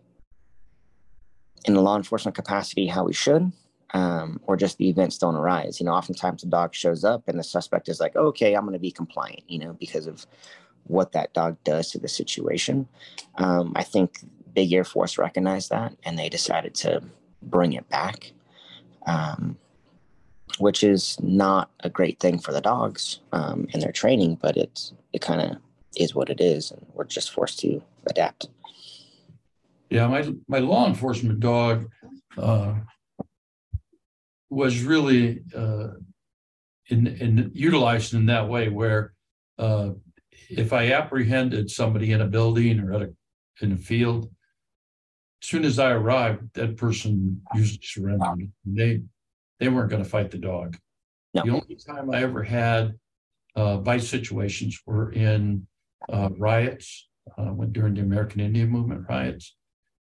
in 1.65 1.75
a 1.75 1.81
law 1.81 1.97
enforcement 1.97 2.35
capacity 2.35 2.87
how 2.87 3.03
we 3.03 3.13
should, 3.13 3.51
um, 3.93 4.39
or 4.43 4.55
just 4.55 4.77
the 4.77 4.89
events 4.89 5.17
don't 5.17 5.35
arise. 5.35 5.79
You 5.79 5.85
know, 5.85 5.93
oftentimes 5.93 6.41
the 6.41 6.49
dog 6.49 6.73
shows 6.73 7.03
up 7.03 7.27
and 7.27 7.39
the 7.39 7.43
suspect 7.43 7.89
is 7.89 7.99
like, 7.99 8.15
okay, 8.15 8.53
I'm 8.53 8.63
going 8.63 8.73
to 8.73 8.79
be 8.79 8.91
compliant, 8.91 9.43
you 9.47 9.59
know, 9.59 9.73
because 9.73 10.07
of 10.07 10.25
what 10.83 11.11
that 11.11 11.33
dog 11.33 11.57
does 11.63 11.91
to 11.91 11.99
the 11.99 12.07
situation. 12.07 12.87
Um, 13.35 13.73
I 13.75 13.83
think 13.83 14.19
Big 14.53 14.71
Air 14.73 14.83
Force 14.83 15.17
recognized 15.17 15.69
that 15.69 15.95
and 16.03 16.17
they 16.17 16.29
decided 16.29 16.75
to 16.75 17.03
bring 17.41 17.73
it 17.73 17.87
back, 17.89 18.31
um, 19.05 19.57
which 20.57 20.83
is 20.83 21.17
not 21.21 21.69
a 21.81 21.89
great 21.89 22.19
thing 22.19 22.39
for 22.39 22.51
the 22.51 22.61
dogs 22.61 23.19
um, 23.31 23.67
in 23.73 23.79
their 23.79 23.91
training, 23.91 24.37
but 24.41 24.57
it's 24.57 24.93
it 25.13 25.21
kind 25.21 25.41
of 25.41 25.57
is 25.95 26.15
what 26.15 26.29
it 26.29 26.39
is, 26.41 26.71
and 26.71 26.85
we're 26.93 27.05
just 27.05 27.31
forced 27.31 27.59
to 27.59 27.81
adapt. 28.07 28.47
Yeah, 29.89 30.07
my 30.07 30.31
my 30.47 30.59
law 30.59 30.87
enforcement 30.87 31.39
dog 31.39 31.89
uh, 32.37 32.75
was 34.49 34.83
really 34.83 35.41
uh, 35.55 35.89
in, 36.87 37.07
in 37.07 37.51
utilized 37.53 38.13
in 38.13 38.27
that 38.27 38.47
way, 38.47 38.69
where 38.69 39.13
uh, 39.57 39.91
if 40.49 40.73
I 40.73 40.91
apprehended 40.91 41.69
somebody 41.69 42.11
in 42.11 42.21
a 42.21 42.27
building 42.27 42.79
or 42.79 42.93
at 42.93 43.01
a 43.01 43.13
in 43.61 43.71
a 43.71 43.77
field, 43.77 44.29
as 45.41 45.49
soon 45.49 45.65
as 45.65 45.79
I 45.79 45.91
arrived, 45.91 46.53
that 46.53 46.77
person 46.77 47.41
usually 47.55 47.81
surrendered. 47.83 48.51
They 48.65 49.01
they 49.59 49.69
weren't 49.69 49.89
going 49.89 50.03
to 50.03 50.09
fight 50.09 50.31
the 50.31 50.37
dog. 50.37 50.77
No. 51.33 51.43
The 51.43 51.51
only 51.51 51.75
time 51.75 52.11
I 52.11 52.21
ever 52.21 52.43
had 52.43 52.93
uh, 53.55 53.77
vice 53.77 54.07
situations 54.07 54.79
were 54.85 55.11
in 55.11 55.67
uh, 56.11 56.29
riots 56.37 57.07
uh, 57.37 57.51
when 57.51 57.71
during 57.71 57.95
the 57.95 58.01
American 58.01 58.41
Indian 58.41 58.69
Movement 58.69 59.05
riots, 59.09 59.55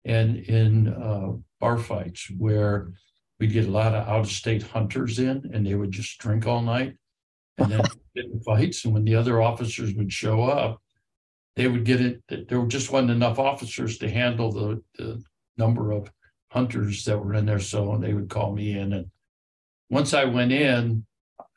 and 0.05 0.37
in 0.37 0.89
uh, 0.89 1.33
bar 1.61 1.79
fights 1.79 2.31
where 2.39 2.93
we'd 3.39 3.53
get 3.53 3.67
a 3.67 3.71
lot 3.71 3.95
of 3.95 4.07
out-of-state 4.09 4.63
hunters 4.63 5.19
in, 5.19 5.51
and 5.53 5.67
they 5.67 5.75
would 5.75 5.91
just 5.91 6.19
drink 6.19 6.47
all 6.47 6.63
night, 6.63 6.97
and 7.59 7.71
then 7.71 7.81
get 8.15 8.27
in 8.27 8.41
fights. 8.41 8.85
And 8.85 8.95
when 8.95 9.05
the 9.05 9.17
other 9.17 9.43
officers 9.43 9.95
would 9.95 10.13
show 10.13 10.43
up, 10.43 10.81
they 11.57 11.69
would 11.69 11.85
get 11.85 12.01
it. 12.01 12.49
There 12.49 12.65
just 12.67 12.93
wasn't 12.93 13.11
enough 13.11 13.39
officers 13.39 13.99
to 13.99 14.11
handle 14.11 14.53
the, 14.53 14.83
the 14.97 15.23
number 15.57 15.93
of 15.93 16.11
hunters 16.51 17.05
that 17.05 17.19
were 17.19 17.35
in 17.35 17.47
there, 17.47 17.61
so 17.61 17.99
they 18.01 18.15
would 18.15 18.31
call 18.31 18.53
me 18.53 18.79
in. 18.79 18.93
And 18.93 19.07
once 19.89 20.15
I 20.15 20.25
went 20.25 20.53
in, 20.53 21.05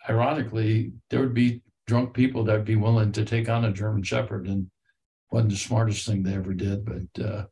ironically, 0.10 0.94
there 1.10 1.22
would 1.22 1.34
be 1.34 1.62
drunk 1.88 2.14
people 2.14 2.44
that'd 2.44 2.66
be 2.66 2.76
willing 2.76 3.12
to 3.12 3.26
take 3.26 3.50
on 3.50 3.66
a 3.66 3.72
German 3.72 4.04
Shepherd, 4.04 4.48
and 4.48 4.70
wasn't 5.32 5.52
the 5.52 5.58
smartest 5.58 6.06
thing 6.06 6.24
they 6.24 6.36
ever 6.36 6.54
did, 6.54 6.86
but 6.86 7.24
uh, 7.24 7.46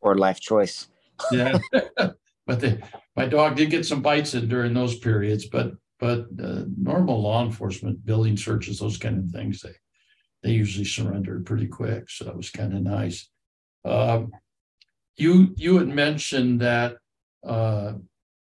or 0.00 0.16
life 0.16 0.40
choice. 0.40 0.88
yeah, 1.32 1.58
but 2.46 2.60
they, 2.60 2.80
my 3.16 3.26
dog 3.26 3.56
did 3.56 3.70
get 3.70 3.86
some 3.86 4.02
bites 4.02 4.34
in 4.34 4.48
during 4.48 4.74
those 4.74 4.98
periods, 4.98 5.46
but 5.46 5.72
but 5.98 6.26
uh, 6.42 6.64
normal 6.76 7.22
law 7.22 7.44
enforcement, 7.44 8.04
building 8.04 8.36
searches, 8.36 8.78
those 8.78 8.98
kind 8.98 9.18
of 9.18 9.30
things, 9.30 9.60
they 9.60 9.74
they 10.42 10.50
usually 10.50 10.84
surrendered 10.84 11.46
pretty 11.46 11.66
quick, 11.66 12.10
so 12.10 12.24
that 12.24 12.36
was 12.36 12.50
kind 12.50 12.74
of 12.74 12.82
nice. 12.82 13.28
Um, 13.84 14.32
you 15.16 15.54
you 15.56 15.78
had 15.78 15.88
mentioned 15.88 16.60
that 16.60 16.96
uh, 17.46 17.94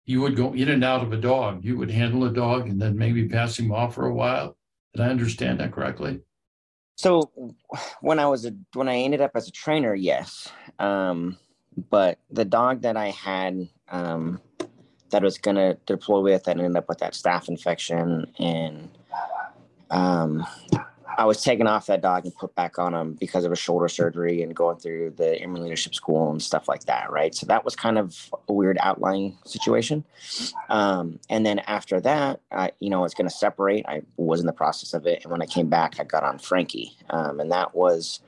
you 0.05 0.21
would 0.21 0.35
go 0.35 0.53
in 0.53 0.69
and 0.69 0.83
out 0.83 1.03
of 1.03 1.13
a 1.13 1.17
dog. 1.17 1.63
You 1.63 1.77
would 1.77 1.91
handle 1.91 2.25
a 2.25 2.33
dog 2.33 2.67
and 2.67 2.81
then 2.81 2.97
maybe 2.97 3.29
pass 3.29 3.57
him 3.57 3.71
off 3.71 3.95
for 3.95 4.07
a 4.07 4.13
while. 4.13 4.57
Did 4.93 5.03
I 5.03 5.09
understand 5.09 5.59
that 5.59 5.71
correctly? 5.71 6.21
So 6.95 7.31
when 8.01 8.19
I 8.19 8.27
was 8.27 8.45
a 8.45 8.53
when 8.73 8.89
I 8.89 8.97
ended 8.97 9.21
up 9.21 9.31
as 9.35 9.47
a 9.47 9.51
trainer, 9.51 9.95
yes. 9.95 10.51
Um, 10.79 11.37
but 11.89 12.19
the 12.29 12.43
dog 12.43 12.81
that 12.81 12.97
I 12.97 13.11
had 13.11 13.69
um, 13.87 14.41
that 15.11 15.23
was 15.23 15.37
gonna 15.37 15.75
deploy 15.85 16.19
with 16.19 16.43
that 16.43 16.57
ended 16.57 16.75
up 16.75 16.89
with 16.89 16.97
that 16.99 17.13
staph 17.13 17.47
infection 17.47 18.25
and 18.37 18.89
um, 19.91 20.45
I 21.19 21.25
was 21.25 21.43
taken 21.43 21.67
off 21.67 21.87
that 21.87 21.99
dog 21.99 22.23
and 22.23 22.33
put 22.33 22.55
back 22.55 22.79
on 22.79 22.93
him 22.93 23.17
because 23.19 23.43
of 23.43 23.51
a 23.51 23.55
shoulder 23.55 23.89
surgery 23.89 24.41
and 24.41 24.55
going 24.55 24.77
through 24.77 25.15
the 25.17 25.37
Airman 25.41 25.61
Leadership 25.61 25.93
School 25.93 26.31
and 26.31 26.41
stuff 26.41 26.69
like 26.69 26.85
that, 26.85 27.11
right? 27.11 27.35
So 27.35 27.45
that 27.47 27.65
was 27.65 27.75
kind 27.75 27.97
of 27.97 28.31
a 28.47 28.53
weird 28.53 28.77
outlying 28.79 29.37
situation. 29.43 30.05
Um, 30.69 31.19
and 31.29 31.45
then 31.45 31.59
after 31.59 31.99
that, 31.99 32.39
I, 32.53 32.71
you 32.79 32.89
know, 32.89 32.99
I 32.99 33.01
was 33.01 33.13
going 33.13 33.27
to 33.27 33.35
separate. 33.35 33.85
I 33.85 34.03
was 34.15 34.39
in 34.39 34.45
the 34.45 34.53
process 34.53 34.93
of 34.93 35.05
it, 35.05 35.23
and 35.23 35.31
when 35.31 35.41
I 35.41 35.45
came 35.45 35.67
back, 35.67 35.99
I 35.99 36.05
got 36.05 36.23
on 36.23 36.39
Frankie, 36.39 36.93
um, 37.09 37.41
and 37.41 37.51
that 37.51 37.75
was 37.75 38.21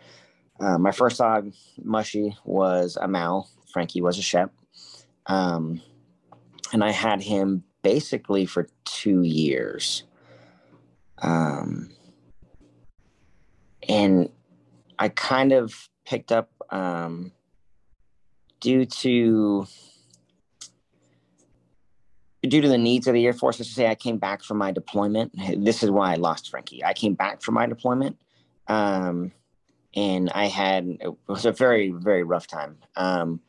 uh, 0.60 0.78
my 0.78 0.92
first 0.92 1.18
dog. 1.18 1.54
Mushy 1.82 2.36
was 2.44 2.98
a 3.00 3.08
Mal. 3.08 3.50
Frankie 3.72 4.02
was 4.02 4.18
a 4.18 4.22
Shep, 4.22 4.52
um, 5.28 5.82
and 6.74 6.84
I 6.84 6.92
had 6.92 7.22
him 7.22 7.64
basically 7.84 8.46
for 8.46 8.68
two 8.84 9.22
years. 9.22 10.04
Um, 11.20 11.92
and 13.92 14.30
I 14.98 15.10
kind 15.10 15.52
of 15.52 15.90
picked 16.06 16.32
up 16.32 16.50
um, 16.70 17.34
due 18.62 18.86
to 18.86 19.68
due 22.44 22.62
to 22.62 22.70
the 22.70 22.78
needs 22.78 23.08
of 23.08 23.14
the 23.14 23.26
Air 23.26 23.34
Force. 23.34 23.60
Let's 23.60 23.72
say 23.72 23.88
I 23.88 23.96
came 23.96 24.18
back 24.18 24.44
from 24.44 24.58
my 24.58 24.72
deployment. 24.72 25.34
This 25.58 25.84
is 25.84 25.92
why 25.92 26.14
I 26.14 26.16
lost 26.16 26.50
Frankie. 26.50 26.84
I 26.84 26.94
came 26.94 27.16
back 27.16 27.42
from 27.42 27.56
my 27.56 27.68
deployment, 27.68 28.18
um, 28.68 29.32
and 29.96 30.30
I 30.32 30.46
had 30.48 30.98
it 31.02 31.14
was 31.28 31.46
a 31.46 31.52
very 31.52 31.92
very 31.92 32.24
rough 32.24 32.48
time. 32.48 32.78
Um, 32.96 33.42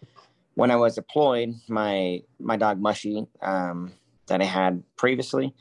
when 0.55 0.71
I 0.71 0.77
was 0.77 0.97
deployed, 0.97 1.55
my 1.69 2.23
my 2.41 2.57
dog 2.57 2.81
Mushy 2.81 3.27
um, 3.43 3.93
that 4.27 4.41
I 4.43 4.47
had 4.47 4.83
previously 4.97 5.55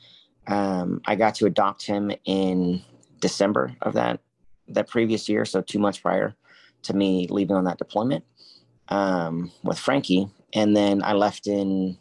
Um, 0.46 1.00
I 1.06 1.14
got 1.16 1.36
to 1.36 1.46
adopt 1.46 1.86
him 1.86 2.12
in 2.24 2.82
December 3.20 3.76
of 3.82 3.94
that 3.94 4.20
that 4.68 4.88
previous 4.88 5.28
year, 5.28 5.44
so 5.44 5.60
two 5.60 5.78
months 5.78 5.98
prior 5.98 6.34
to 6.82 6.94
me 6.94 7.26
leaving 7.30 7.56
on 7.56 7.64
that 7.64 7.78
deployment 7.78 8.24
um, 8.88 9.52
with 9.62 9.78
Frankie, 9.78 10.28
and 10.52 10.76
then 10.76 11.02
I 11.02 11.12
left 11.12 11.46
in 11.46 11.98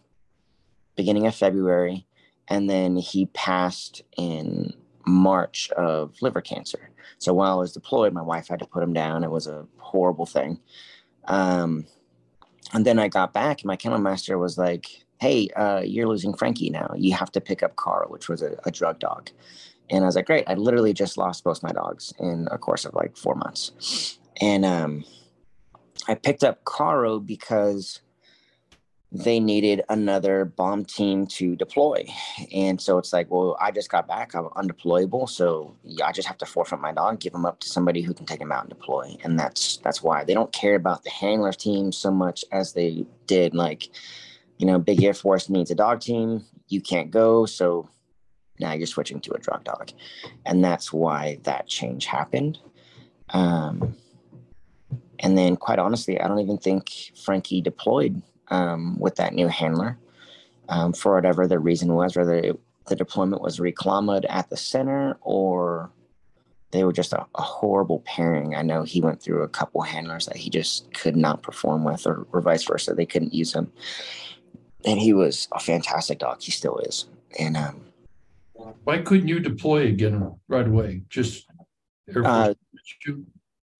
beginning 0.95 1.28
of 1.28 1.36
February, 1.36 2.06
and 2.47 2.69
then 2.69 2.95
he 2.95 3.28
passed 3.28 4.04
in 4.17 4.74
March 5.06 5.69
of 5.71 6.15
liver 6.21 6.41
cancer. 6.41 6.89
So 7.17 7.34
while 7.34 7.54
I 7.54 7.60
was 7.60 7.74
deployed, 7.74 8.13
my 8.13 8.21
wife 8.21 8.47
had 8.47 8.60
to 8.60 8.65
put 8.65 8.84
him 8.84 8.93
down. 8.93 9.24
It 9.24 9.32
was 9.32 9.47
a 9.47 9.65
horrible 9.78 10.26
thing. 10.26 10.60
Um, 11.26 11.86
and 12.74 12.86
then 12.86 13.00
I 13.00 13.08
got 13.08 13.34
back, 13.34 13.62
and 13.62 13.67
my 13.67 13.76
kennel 13.76 14.00
master 14.00 14.38
was 14.38 14.58
like, 14.58 15.06
"Hey, 15.19 15.50
uh, 15.56 15.82
you're 15.84 16.08
losing 16.08 16.34
Frankie 16.34 16.69
now. 16.69 16.93
You 16.95 17.13
have 17.13 17.32
to 17.34 17.41
pick 17.41 17.63
up 17.63 17.76
Carl, 17.76 18.10
which 18.10 18.30
was 18.30 18.41
a, 18.41 18.58
a 18.65 18.71
drug 18.71 19.00
dog." 19.00 19.30
And 19.91 20.04
I 20.04 20.08
was 20.08 20.15
like, 20.15 20.25
"Great! 20.25 20.45
I 20.47 20.56
literally 20.56 20.93
just 20.93 21.17
lost 21.17 21.43
both 21.43 21.62
my 21.62 21.71
dogs 21.71 22.13
in 22.19 22.47
a 22.51 22.58
course 22.58 22.86
of 22.86 22.93
like 22.93 23.17
four 23.17 23.36
months." 23.36 24.17
And 24.39 24.65
um, 24.65 25.04
I 26.08 26.15
picked 26.15 26.43
up 26.43 26.63
Caro 26.65 27.19
because 27.19 28.01
they 29.12 29.41
needed 29.41 29.82
another 29.89 30.45
bomb 30.45 30.86
team 30.86 31.27
to 31.27 31.56
deploy. 31.58 32.06
And 32.54 32.80
so 32.80 32.97
it's 32.97 33.12
like, 33.12 33.30
well, 33.30 33.58
I 33.60 33.71
just 33.71 33.89
got 33.89 34.08
back. 34.08 34.34
I'm 34.34 34.45
undeployable. 34.45 35.27
So 35.27 35.75
yeah, 35.84 36.08
I 36.08 36.13
just 36.13 36.27
have 36.30 36.38
to 36.38 36.45
forfeit 36.45 36.80
my 36.80 36.93
dog, 36.93 37.19
give 37.19 37.34
him 37.36 37.45
up 37.45 37.60
to 37.60 37.67
somebody 37.67 38.01
who 38.01 38.13
can 38.13 38.25
take 38.25 38.39
him 38.39 38.54
out 38.54 38.62
and 38.62 38.69
deploy. 38.69 39.17
And 39.23 39.38
that's 39.38 39.77
that's 39.77 40.01
why 40.01 40.23
they 40.23 40.34
don't 40.34 40.54
care 40.54 40.75
about 40.75 41.04
the 41.04 41.10
handlers 41.10 41.58
team 41.58 41.91
so 41.91 42.10
much 42.10 42.45
as 42.54 42.71
they 42.71 43.06
did 43.27 43.54
like, 43.54 43.89
you 44.58 44.65
know, 44.65 44.80
Big 44.80 45.04
Air 45.04 45.13
Force 45.13 45.49
needs 45.49 45.71
a 45.71 45.75
dog 45.75 45.99
team. 45.99 46.45
You 46.69 46.80
can't 46.80 47.12
go. 47.12 47.45
So 47.45 47.89
now 48.62 48.74
you're 48.74 48.88
switching 48.88 49.19
to 49.21 49.34
a 49.34 49.39
drug 49.39 49.63
dog. 49.63 49.91
And 50.45 50.63
that's 50.63 50.93
why 50.93 51.39
that 51.43 51.67
change 51.67 52.06
happened. 52.06 52.60
Um, 53.30 53.95
and 55.19 55.38
then 55.38 55.56
quite 55.56 55.80
honestly, 55.80 56.19
I 56.19 56.28
don't 56.28 56.39
even 56.39 56.58
think 56.58 57.12
Frankie 57.15 57.62
deployed 57.62 58.21
um, 58.50 58.97
with 59.00 59.15
that 59.15 59.34
new 59.34 59.47
handler 59.47 59.97
um, 60.69 60.93
for 60.93 61.15
whatever 61.15 61.47
the 61.47 61.60
reason 61.60 61.93
was, 61.93 62.15
whether 62.15 62.36
it, 62.36 62.60
the 62.88 62.95
deployment 62.95 63.41
was 63.41 63.60
reclamaed 63.60 64.26
at 64.30 64.50
the 64.50 64.58
center 64.58 65.17
or 65.21 65.91
they 66.71 66.84
were 66.84 66.93
just 66.93 67.13
a, 67.13 67.26
a, 67.36 67.41
horrible 67.41 68.00
pairing. 68.06 68.56
I 68.56 68.62
know 68.62 68.84
he 68.84 69.02
went 69.02 69.21
through 69.21 69.43
a 69.43 69.50
couple 69.50 69.82
handlers 69.82 70.26
that 70.26 70.38
he 70.38 70.50
just 70.50 70.93
could 70.93 71.15
not 71.15 71.43
perform 71.43 71.84
with, 71.84 72.08
or, 72.08 72.26
or 72.32 72.41
vice 72.41 72.63
versa. 72.63 72.93
They 72.93 73.06
couldn't 73.06 73.34
use 73.34 73.54
him. 73.54 73.71
And 74.86 75.00
he 75.00 75.13
was 75.13 75.47
a 75.52 75.60
fantastic 75.60 76.19
dog. 76.19 76.41
He 76.41 76.52
still 76.52 76.78
is. 76.80 77.08
And 77.38 77.58
um, 77.58 77.82
why 78.84 79.00
couldn't 79.00 79.28
you 79.28 79.39
deploy 79.39 79.88
again 79.88 80.36
right 80.47 80.67
away? 80.67 81.04
Just 81.10 81.47
uh, 82.24 82.54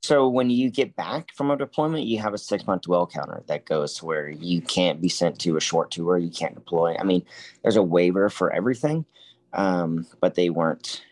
so 0.04 0.28
when 0.28 0.50
you 0.50 0.72
get 0.72 0.96
back 0.96 1.34
from 1.36 1.52
a 1.52 1.58
deployment, 1.58 2.06
you 2.06 2.17
have 2.20 2.34
a 2.34 2.38
six 2.38 2.65
month 2.65 2.84
dwell 2.84 3.06
counter 3.06 3.44
that 3.48 3.65
goes 3.65 3.96
to 3.96 4.06
where 4.06 4.30
you 4.30 4.62
can't 4.62 5.00
be 5.00 5.10
sent 5.10 5.39
to 5.39 5.58
a 5.58 5.62
short 5.62 5.91
tour, 5.91 6.17
you 6.17 6.32
can't 6.32 6.56
deploy. 6.56 6.96
I 7.00 7.04
mean, 7.04 7.24
there's 7.62 7.76
a 7.76 7.84
waiver 7.84 8.30
for 8.30 8.52
everything, 8.52 9.06
um, 9.54 10.08
but 10.20 10.36
they 10.36 10.50
weren't 10.50 11.04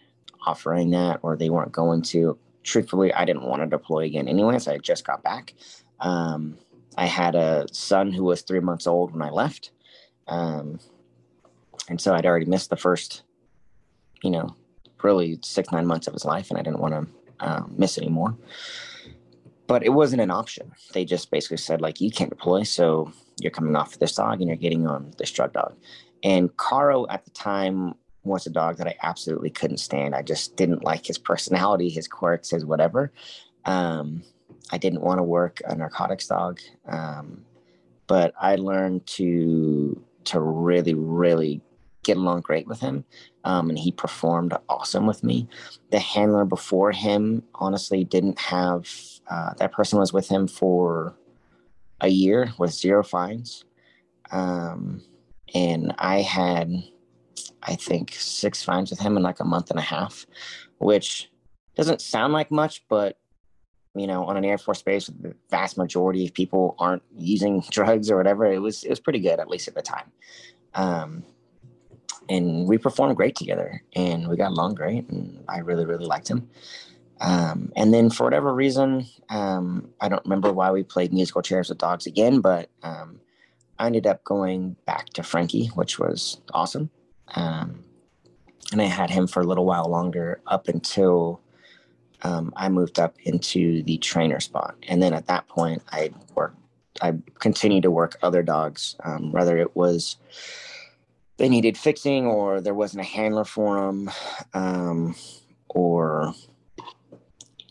offering 0.45 0.91
that 0.91 1.19
or 1.21 1.36
they 1.36 1.49
weren't 1.49 1.71
going 1.71 2.01
to. 2.01 2.38
Truthfully, 2.63 3.13
I 3.13 3.25
didn't 3.25 3.43
want 3.43 3.62
to 3.62 3.67
deploy 3.67 4.05
again 4.05 4.27
anyways. 4.27 4.67
I 4.67 4.77
just 4.79 5.05
got 5.05 5.23
back. 5.23 5.53
Um, 5.99 6.58
I 6.97 7.05
had 7.05 7.36
a 7.36 7.67
son 7.71 8.12
who 8.12 8.23
was 8.23 8.41
three 8.41 8.60
months 8.60 8.88
old 8.88 9.13
when 9.13 9.21
I 9.21 9.29
left. 9.29 9.71
Um, 10.27 10.79
and 11.89 11.99
so 11.99 12.13
I'd 12.13 12.25
already 12.25 12.45
missed 12.45 12.69
the 12.69 12.77
first, 12.77 13.23
you 14.23 14.29
know, 14.29 14.55
really 15.03 15.39
six, 15.43 15.71
nine 15.71 15.86
months 15.86 16.08
of 16.08 16.13
his 16.13 16.25
life, 16.25 16.49
and 16.49 16.60
I 16.60 16.62
didn't 16.62 16.79
want 16.79 16.93
to 16.93 17.45
um, 17.45 17.73
miss 17.77 17.97
anymore. 17.97 18.36
But 19.67 19.84
it 19.84 19.89
wasn't 19.89 20.21
an 20.21 20.32
option. 20.32 20.71
They 20.93 21.05
just 21.05 21.29
basically 21.29 21.58
said 21.58 21.82
like 21.82 22.01
you 22.01 22.12
can't 22.12 22.29
deploy, 22.29 22.63
so 22.63 23.12
you're 23.39 23.51
coming 23.51 23.75
off 23.75 23.99
this 23.99 24.15
dog 24.15 24.41
and 24.41 24.47
you're 24.47 24.58
getting 24.58 24.88
on 24.88 25.13
this 25.17 25.32
drug 25.32 25.53
dog. 25.53 25.75
And 26.23 26.55
Caro 26.58 27.08
at 27.08 27.23
the 27.23 27.32
time 27.32 27.93
was 28.23 28.45
a 28.45 28.49
dog 28.49 28.77
that 28.77 28.88
I 28.88 28.95
absolutely 29.03 29.49
couldn't 29.49 29.77
stand. 29.77 30.15
I 30.15 30.21
just 30.21 30.55
didn't 30.55 30.84
like 30.84 31.05
his 31.05 31.17
personality, 31.17 31.89
his 31.89 32.08
quirks, 32.08 32.49
his 32.49 32.65
whatever. 32.65 33.12
Um, 33.65 34.23
I 34.71 34.77
didn't 34.77 35.01
want 35.01 35.19
to 35.19 35.23
work 35.23 35.62
a 35.65 35.75
narcotics 35.75 36.27
dog, 36.27 36.60
um, 36.88 37.45
but 38.08 38.34
I 38.39 38.55
learned 38.55 39.05
to 39.08 40.03
to 40.25 40.39
really, 40.39 40.93
really 40.93 41.62
get 42.09 42.17
along 42.17 42.41
great 42.41 42.67
with 42.67 42.79
him. 42.79 43.05
Um, 43.43 43.69
and 43.69 43.77
he 43.77 43.91
performed 43.91 44.53
awesome 44.67 45.05
with 45.05 45.23
me. 45.23 45.47
The 45.91 45.99
handler 45.99 46.45
before 46.45 46.91
him, 46.91 47.43
honestly, 47.55 48.03
didn't 48.03 48.39
have 48.39 48.89
uh, 49.29 49.53
that 49.57 49.71
person 49.71 49.99
was 49.99 50.11
with 50.11 50.27
him 50.27 50.47
for 50.47 51.15
a 52.01 52.07
year 52.07 52.51
with 52.57 52.71
zero 52.71 53.03
fines. 53.03 53.63
Um, 54.31 55.03
and 55.53 55.93
I 55.97 56.21
had, 56.21 56.71
I 57.63 57.75
think, 57.75 58.13
six 58.13 58.63
fines 58.63 58.89
with 58.89 58.99
him 58.99 59.17
in 59.17 59.23
like 59.23 59.39
a 59.39 59.45
month 59.45 59.69
and 59.69 59.79
a 59.79 59.83
half, 59.83 60.25
which 60.79 61.29
doesn't 61.75 62.01
sound 62.01 62.33
like 62.33 62.51
much, 62.51 62.83
but 62.89 63.17
you 63.95 64.07
know, 64.07 64.23
on 64.25 64.37
an 64.37 64.45
Air 64.45 64.57
Force 64.57 64.81
base, 64.81 65.07
the 65.07 65.35
vast 65.49 65.77
majority 65.77 66.25
of 66.25 66.33
people 66.33 66.75
aren't 66.79 67.03
using 67.17 67.63
drugs 67.71 68.09
or 68.09 68.17
whatever. 68.17 68.45
It 68.45 68.59
was 68.59 68.83
it 68.83 68.89
was 68.89 68.99
pretty 68.99 69.19
good, 69.19 69.39
at 69.39 69.49
least 69.49 69.67
at 69.67 69.75
the 69.75 69.81
time. 69.81 70.11
Um, 70.73 71.23
and 72.29 72.67
we 72.67 72.77
performed 72.77 73.17
great 73.17 73.35
together 73.35 73.83
and 73.95 74.27
we 74.27 74.37
got 74.37 74.51
along 74.51 74.75
great 74.75 75.09
and 75.09 75.43
i 75.49 75.59
really 75.59 75.85
really 75.85 76.05
liked 76.05 76.29
him. 76.29 76.49
Um, 77.21 77.73
and 77.75 77.93
then 77.93 78.09
for 78.09 78.23
whatever 78.23 78.53
reason 78.53 79.05
um, 79.29 79.89
i 79.99 80.07
don't 80.07 80.23
remember 80.23 80.53
why 80.53 80.71
we 80.71 80.83
played 80.83 81.11
musical 81.11 81.41
chairs 81.41 81.69
with 81.69 81.79
dogs 81.79 82.05
again 82.05 82.39
but 82.39 82.69
um, 82.83 83.19
i 83.77 83.87
ended 83.87 84.07
up 84.07 84.23
going 84.23 84.77
back 84.85 85.07
to 85.09 85.23
frankie 85.23 85.67
which 85.75 85.99
was 85.99 86.39
awesome. 86.53 86.89
Um, 87.35 87.83
and 88.71 88.81
i 88.81 88.85
had 88.85 89.09
him 89.09 89.27
for 89.27 89.41
a 89.41 89.45
little 89.45 89.65
while 89.65 89.89
longer 89.89 90.41
up 90.47 90.67
until 90.69 91.41
um, 92.21 92.53
i 92.55 92.69
moved 92.69 92.99
up 92.99 93.15
into 93.23 93.83
the 93.83 93.97
trainer 93.97 94.39
spot. 94.39 94.75
And 94.87 95.01
then 95.01 95.13
at 95.13 95.27
that 95.27 95.47
point 95.47 95.81
i 95.91 96.11
worked 96.35 96.55
i 97.01 97.13
continued 97.39 97.83
to 97.83 97.91
work 97.91 98.17
other 98.21 98.43
dogs 98.43 98.95
um, 99.03 99.31
whether 99.31 99.57
it 99.57 99.75
was 99.75 100.17
they 101.39 101.49
needed 101.49 101.78
fixing 101.78 102.28
or 102.28 102.62
there 102.62 102.75
wasn't 102.75 103.02
a 103.02 103.08
handler 103.08 103.45
for 103.45 103.82
them 103.82 104.12
um, 104.54 105.15
or 105.69 106.34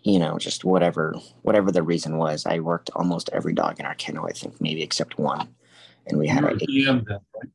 you 0.02 0.18
know 0.18 0.38
just 0.38 0.64
whatever 0.64 1.14
whatever 1.42 1.70
the 1.70 1.82
reason 1.82 2.16
was 2.16 2.46
i 2.46 2.58
worked 2.58 2.90
almost 2.96 3.30
every 3.32 3.52
dog 3.52 3.78
in 3.78 3.86
our 3.86 3.94
kennel 3.94 4.26
i 4.26 4.32
think 4.32 4.60
maybe 4.60 4.82
except 4.82 5.18
one 5.18 5.46
and 6.06 6.18
we 6.18 6.26
had 6.26 6.42
a 6.42 6.56
PM 6.56 7.04
then, 7.06 7.18
right? 7.34 7.50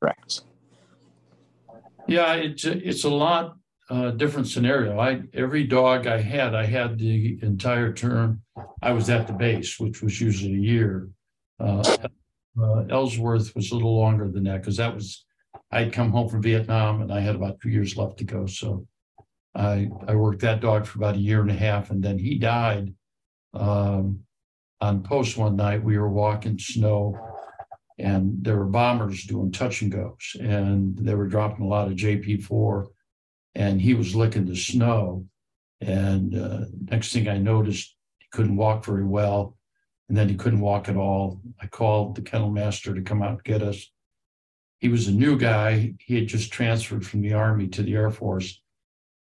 correct 0.00 0.42
Yeah, 2.06 2.34
it's 2.34 2.64
a, 2.64 2.88
it's 2.88 3.04
a 3.04 3.10
lot 3.10 3.56
uh, 3.90 4.10
different 4.12 4.46
scenario. 4.48 4.98
I 4.98 5.22
every 5.32 5.64
dog 5.64 6.06
I 6.06 6.20
had, 6.20 6.54
I 6.54 6.66
had 6.66 6.98
the 6.98 7.38
entire 7.42 7.92
term 7.92 8.42
I 8.82 8.92
was 8.92 9.08
at 9.08 9.26
the 9.26 9.32
base, 9.32 9.80
which 9.80 10.02
was 10.02 10.20
usually 10.20 10.54
a 10.54 10.66
year. 10.74 11.08
Uh, 11.58 11.82
uh, 12.60 12.84
Ellsworth 12.90 13.54
was 13.54 13.70
a 13.70 13.74
little 13.74 13.98
longer 13.98 14.28
than 14.28 14.44
that 14.44 14.60
because 14.60 14.76
that 14.76 14.94
was 14.94 15.24
I'd 15.70 15.92
come 15.92 16.10
home 16.10 16.28
from 16.28 16.42
Vietnam 16.42 17.02
and 17.02 17.12
I 17.12 17.20
had 17.20 17.34
about 17.34 17.60
two 17.60 17.68
years 17.68 17.96
left 17.96 18.18
to 18.18 18.24
go. 18.24 18.46
So 18.46 18.86
I 19.54 19.90
I 20.06 20.14
worked 20.14 20.40
that 20.42 20.60
dog 20.60 20.86
for 20.86 20.98
about 20.98 21.16
a 21.16 21.18
year 21.18 21.40
and 21.40 21.50
a 21.50 21.54
half, 21.54 21.90
and 21.90 22.02
then 22.02 22.18
he 22.18 22.38
died 22.38 22.94
um, 23.54 24.20
on 24.80 25.02
post 25.02 25.36
one 25.36 25.56
night. 25.56 25.82
We 25.82 25.98
were 25.98 26.08
walking 26.08 26.58
snow, 26.58 27.18
and 27.98 28.38
there 28.42 28.56
were 28.56 28.66
bombers 28.66 29.24
doing 29.24 29.50
touch 29.50 29.82
and 29.82 29.90
goes, 29.90 30.36
and 30.40 30.96
they 30.98 31.14
were 31.14 31.26
dropping 31.26 31.64
a 31.64 31.68
lot 31.68 31.88
of 31.88 31.94
JP 31.94 32.44
four, 32.44 32.88
and 33.54 33.80
he 33.80 33.94
was 33.94 34.14
licking 34.14 34.46
the 34.46 34.56
snow. 34.56 35.26
And 35.80 36.36
uh, 36.36 36.64
next 36.90 37.12
thing 37.12 37.28
I 37.28 37.38
noticed, 37.38 37.94
he 38.18 38.26
couldn't 38.32 38.56
walk 38.56 38.84
very 38.84 39.04
well, 39.04 39.56
and 40.08 40.16
then 40.16 40.28
he 40.28 40.36
couldn't 40.36 40.60
walk 40.60 40.88
at 40.88 40.96
all. 40.96 41.40
I 41.60 41.66
called 41.66 42.14
the 42.14 42.22
kennel 42.22 42.50
master 42.50 42.94
to 42.94 43.02
come 43.02 43.22
out 43.22 43.30
and 43.30 43.44
get 43.44 43.62
us 43.62 43.90
he 44.78 44.88
was 44.88 45.08
a 45.08 45.12
new 45.12 45.36
guy. 45.36 45.94
He 45.98 46.14
had 46.14 46.28
just 46.28 46.52
transferred 46.52 47.06
from 47.06 47.20
the 47.20 47.34
Army 47.34 47.68
to 47.68 47.82
the 47.82 47.94
Air 47.94 48.10
Force. 48.10 48.60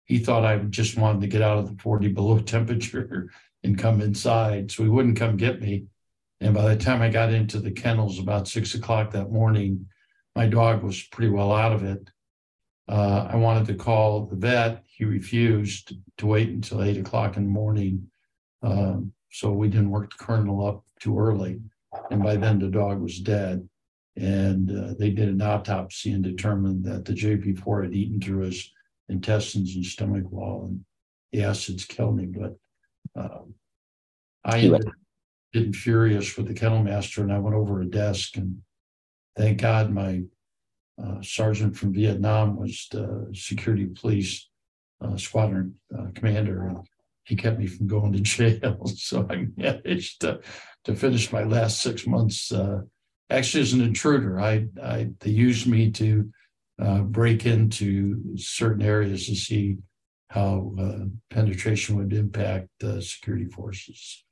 He 0.05 0.19
thought 0.19 0.45
I 0.45 0.59
just 0.59 0.97
wanted 0.97 1.23
to 1.23 1.27
get 1.27 1.43
out 1.43 1.59
of 1.59 1.69
the 1.69 1.83
40 1.83 2.09
below 2.09 2.39
temperature 2.41 3.31
and 3.65 3.79
come 3.79 4.01
inside. 4.01 4.71
So 4.71 4.83
he 4.83 4.89
wouldn't 4.89 5.19
come 5.19 5.37
get 5.37 5.61
me. 5.61 5.87
And 6.41 6.55
by 6.55 6.75
the 6.75 6.81
time 6.81 7.01
I 7.01 7.09
got 7.09 7.33
into 7.33 7.59
the 7.59 7.71
kennels 7.71 8.19
about 8.19 8.47
six 8.47 8.75
o'clock 8.75 9.11
that 9.13 9.33
morning, 9.33 9.87
my 10.35 10.47
dog 10.47 10.83
was 10.83 11.03
pretty 11.03 11.31
well 11.31 11.53
out 11.53 11.73
of 11.73 11.83
it. 11.83 12.11
Uh, 12.89 13.27
I 13.31 13.37
wanted 13.37 13.67
to 13.69 13.75
call 13.75 14.27
the 14.27 14.37
vet. 14.37 14.85
He 14.87 15.05
refused 15.05 15.95
to 16.19 16.27
wait 16.27 16.51
until 16.51 16.83
eight 16.83 16.99
o'clock 16.99 17.37
in 17.37 17.45
the 17.45 17.51
morning. 17.51 18.09
Um, 18.63 19.13
so 19.31 19.51
we 19.53 19.69
didn't 19.69 19.91
work 19.91 20.11
the 20.11 20.23
colonel 20.23 20.67
up 20.67 20.85
too 21.01 21.19
early. 21.19 21.61
And 22.11 22.23
by 22.23 22.37
then 22.37 22.59
the 22.59 22.69
dog 22.69 23.01
was 23.01 23.19
dead. 23.19 23.67
And 24.17 24.71
uh, 24.71 24.95
they 24.99 25.11
did 25.11 25.29
an 25.29 25.43
autopsy 25.43 26.13
and 26.13 26.25
determined 26.25 26.85
that 26.85 27.05
the 27.05 27.13
JP4 27.13 27.85
had 27.85 27.95
eaten 27.95 28.21
through 28.21 28.45
his 28.45 28.73
intestines 29.09 29.77
and 29.77 29.85
stomach 29.85 30.31
wall, 30.31 30.67
and 30.67 30.85
the 31.33 31.45
acids 31.45 31.85
killed 31.85 32.19
him. 32.19 32.33
But 32.33 33.21
um, 33.21 33.55
I 34.45 34.61
ended 34.61 34.89
getting 35.53 35.73
furious 35.73 36.37
with 36.37 36.49
the 36.49 36.55
kennel 36.55 36.83
master, 36.83 37.23
and 37.23 37.33
I 37.33 37.39
went 37.39 37.57
over 37.57 37.81
a 37.81 37.87
desk, 37.87 38.37
and 38.37 38.63
thank 39.37 39.61
God 39.61 39.91
my 39.91 40.23
uh, 41.03 41.21
sergeant 41.23 41.77
from 41.77 41.93
Vietnam 41.93 42.57
was 42.57 42.89
the 42.91 43.31
security 43.35 43.87
police 43.87 44.49
uh, 45.03 45.17
squadron 45.17 45.75
uh, 45.97 46.07
commander, 46.15 46.69
and 46.69 46.79
he 47.25 47.37
kept 47.37 47.59
me 47.59 47.67
from 47.67 47.87
going 47.87 48.13
to 48.13 48.21
jail. 48.61 48.87
So 48.87 49.27
I 49.29 49.47
managed 49.57 50.23
to, 50.23 50.41
to 50.85 50.95
finish 50.95 51.33
my 51.33 51.43
last 51.43 51.83
six 51.83 52.07
months 52.07 52.51
uh, 52.53 52.83
actually 53.31 53.63
as 53.63 53.73
an 53.73 53.83
intruder. 53.83 54.41
I, 54.41 54.67
I 54.83 55.09
they 55.21 55.31
used 55.31 55.67
me 55.67 55.91
to 55.93 56.31
uh, 56.81 57.01
break 57.01 57.47
into 57.47 58.37
certain 58.37 58.83
areas 58.83 59.27
to 59.27 59.35
see 59.35 59.77
how 60.29 60.73
uh, 60.79 61.05
penetration 61.31 61.97
would 61.97 62.13
impact 62.13 62.69
security 63.01 63.47
forces. 63.47 64.25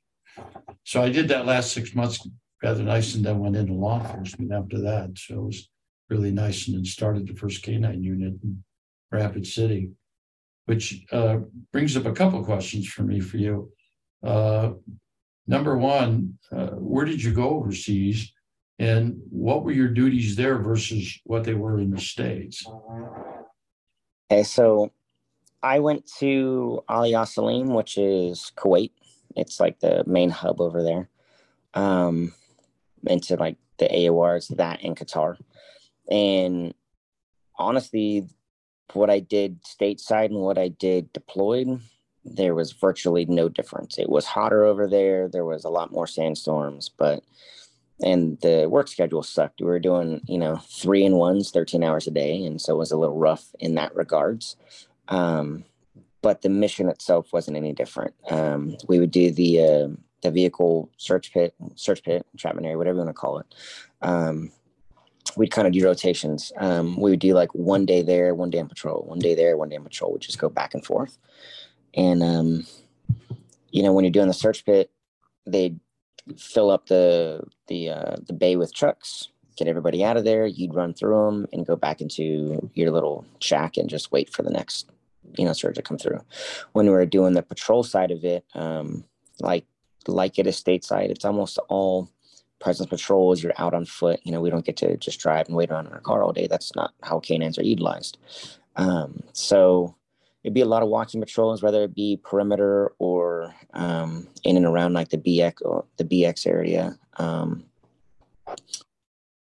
So 0.83 1.01
I 1.01 1.09
did 1.09 1.27
that 1.29 1.45
last 1.45 1.71
six 1.71 1.95
months 1.95 2.27
rather 2.61 2.83
nice, 2.83 3.15
and 3.15 3.25
then 3.25 3.39
went 3.39 3.55
into 3.55 3.73
law 3.73 3.99
enforcement 3.99 4.51
after 4.51 4.81
that. 4.81 5.17
So 5.17 5.35
it 5.35 5.45
was 5.45 5.69
really 6.09 6.31
nice, 6.31 6.67
and 6.67 6.75
then 6.75 6.85
started 6.85 7.27
the 7.27 7.35
first 7.35 7.63
canine 7.63 8.03
unit 8.03 8.33
in 8.43 8.63
Rapid 9.11 9.47
City, 9.47 9.91
which 10.65 11.05
uh, 11.11 11.37
brings 11.71 11.95
up 11.95 12.05
a 12.05 12.13
couple 12.13 12.43
questions 12.43 12.87
for 12.87 13.03
me 13.03 13.19
for 13.19 13.37
you. 13.37 13.71
Uh, 14.23 14.71
number 15.47 15.77
one, 15.77 16.37
uh, 16.51 16.71
where 16.71 17.05
did 17.05 17.21
you 17.23 17.33
go 17.33 17.49
overseas? 17.49 18.33
And 18.77 19.21
what 19.29 19.63
were 19.63 19.71
your 19.71 19.87
duties 19.87 20.35
there 20.35 20.57
versus 20.57 21.19
what 21.23 21.43
they 21.43 21.53
were 21.53 21.79
in 21.79 21.91
the 21.91 21.99
States? 21.99 22.65
Okay, 24.31 24.43
so 24.43 24.91
I 25.63 25.79
went 25.79 26.09
to 26.19 26.83
Ali 26.89 27.15
Al 27.15 27.25
Salem, 27.25 27.73
which 27.73 27.97
is 27.97 28.51
Kuwait. 28.57 28.91
It's 29.35 29.59
like 29.59 29.79
the 29.79 30.03
main 30.05 30.29
hub 30.29 30.59
over 30.59 30.83
there. 30.83 31.09
Um, 31.73 32.33
into 33.07 33.35
like 33.35 33.57
the 33.77 33.87
AORs, 33.87 34.55
that 34.57 34.81
in 34.81 34.95
Qatar. 34.95 35.37
And 36.09 36.73
honestly, 37.57 38.27
what 38.93 39.09
I 39.09 39.19
did 39.19 39.63
stateside 39.63 40.27
and 40.27 40.39
what 40.39 40.57
I 40.57 40.69
did 40.69 41.11
deployed, 41.13 41.79
there 42.23 42.55
was 42.55 42.71
virtually 42.71 43.25
no 43.25 43.49
difference. 43.49 43.97
It 43.97 44.09
was 44.09 44.25
hotter 44.25 44.63
over 44.63 44.87
there. 44.87 45.27
There 45.27 45.45
was 45.45 45.65
a 45.65 45.69
lot 45.69 45.91
more 45.91 46.07
sandstorms, 46.07 46.89
but 46.89 47.23
and 48.01 48.39
the 48.41 48.67
work 48.69 48.87
schedule 48.87 49.23
sucked. 49.23 49.61
We 49.61 49.67
were 49.67 49.79
doing, 49.79 50.21
you 50.27 50.37
know, 50.37 50.57
three 50.57 51.05
and 51.05 51.15
ones, 51.15 51.51
13 51.51 51.83
hours 51.83 52.07
a 52.07 52.11
day. 52.11 52.43
And 52.43 52.59
so 52.59 52.75
it 52.75 52.77
was 52.77 52.91
a 52.91 52.97
little 52.97 53.17
rough 53.17 53.47
in 53.59 53.75
that 53.75 53.95
regards. 53.95 54.57
Um, 55.07 55.65
but 56.21 56.41
the 56.41 56.49
mission 56.49 56.89
itself 56.89 57.31
wasn't 57.31 57.57
any 57.57 57.71
different. 57.71 58.13
Um, 58.29 58.77
we 58.87 58.99
would 58.99 59.11
do 59.11 59.31
the, 59.31 59.61
uh, 59.61 59.87
the 60.23 60.31
vehicle 60.31 60.89
search 60.97 61.31
pit, 61.31 61.53
search 61.75 62.03
pit, 62.03 62.25
entrapment 62.33 62.65
area, 62.65 62.77
whatever 62.77 62.97
you 62.97 63.05
want 63.05 63.15
to 63.15 63.19
call 63.19 63.39
it. 63.39 63.45
Um, 64.01 64.51
we'd 65.37 65.51
kind 65.51 65.67
of 65.67 65.73
do 65.73 65.85
rotations. 65.85 66.51
Um, 66.57 66.99
we 66.99 67.11
would 67.11 67.19
do 67.19 67.33
like 67.33 67.53
one 67.53 67.85
day 67.85 68.01
there, 68.01 68.33
one 68.33 68.49
day 68.49 68.59
on 68.59 68.67
patrol, 68.67 69.03
one 69.03 69.19
day 69.19 69.35
there, 69.35 69.55
one 69.55 69.69
day 69.69 69.77
on 69.77 69.83
patrol. 69.83 70.11
We'd 70.11 70.21
just 70.21 70.39
go 70.39 70.49
back 70.49 70.73
and 70.73 70.83
forth. 70.83 71.17
And, 71.93 72.23
um, 72.23 72.65
you 73.71 73.83
know, 73.83 73.93
when 73.93 74.03
you're 74.03 74.11
doing 74.11 74.27
the 74.27 74.33
search 74.33 74.65
pit, 74.65 74.91
they'd 75.45 75.79
fill 76.37 76.71
up 76.71 76.87
the 76.87 77.43
the 77.67 77.89
uh, 77.89 78.15
the 78.27 78.33
bay 78.33 78.55
with 78.55 78.73
trucks, 78.73 79.29
get 79.57 79.67
everybody 79.67 80.03
out 80.03 80.17
of 80.17 80.23
there. 80.23 80.45
You'd 80.45 80.75
run 80.75 80.93
through 80.93 81.25
them 81.25 81.47
and 81.53 81.65
go 81.65 81.75
back 81.75 82.01
into 82.01 82.69
your 82.73 82.91
little 82.91 83.25
shack 83.39 83.77
and 83.77 83.89
just 83.89 84.11
wait 84.11 84.29
for 84.29 84.43
the 84.43 84.49
next 84.49 84.89
you 85.37 85.45
know 85.45 85.53
surge 85.53 85.75
to 85.75 85.81
come 85.81 85.97
through. 85.97 86.21
When 86.73 86.85
we 86.85 86.91
were 86.91 87.05
doing 87.05 87.33
the 87.33 87.41
patrol 87.41 87.83
side 87.83 88.11
of 88.11 88.23
it, 88.23 88.45
um, 88.53 89.03
like 89.39 89.65
like 90.07 90.37
at 90.39 90.45
it 90.45 90.49
is 90.49 90.61
stateside, 90.61 91.09
it's 91.09 91.25
almost 91.25 91.57
all 91.67 92.09
presence 92.59 92.89
patrols. 92.89 93.43
You're 93.43 93.53
out 93.57 93.73
on 93.73 93.85
foot. 93.85 94.19
You 94.23 94.31
know, 94.31 94.41
we 94.41 94.49
don't 94.49 94.65
get 94.65 94.77
to 94.77 94.97
just 94.97 95.19
drive 95.19 95.47
and 95.47 95.55
wait 95.55 95.71
around 95.71 95.87
in 95.87 95.93
our 95.93 96.01
car 96.01 96.23
all 96.23 96.33
day. 96.33 96.47
That's 96.47 96.75
not 96.75 96.93
how 97.03 97.19
canines 97.19 97.57
are 97.57 97.63
utilized. 97.63 98.17
Um, 98.75 99.21
so 99.33 99.95
it'd 100.45 100.53
be 100.53 100.61
a 100.61 100.65
lot 100.65 100.83
of 100.83 100.89
walking 100.89 101.19
patrols, 101.19 101.63
whether 101.63 101.81
it 101.81 101.95
be 101.95 102.21
perimeter 102.23 102.93
or 102.99 103.51
um, 103.73 104.27
in 104.43 104.57
and 104.57 104.65
around 104.67 104.93
like 104.93 105.09
the 105.09 105.17
BX 105.17 105.55
or 105.63 105.85
the 105.97 106.03
BX 106.03 106.45
area. 106.45 106.95
Um, 107.17 107.65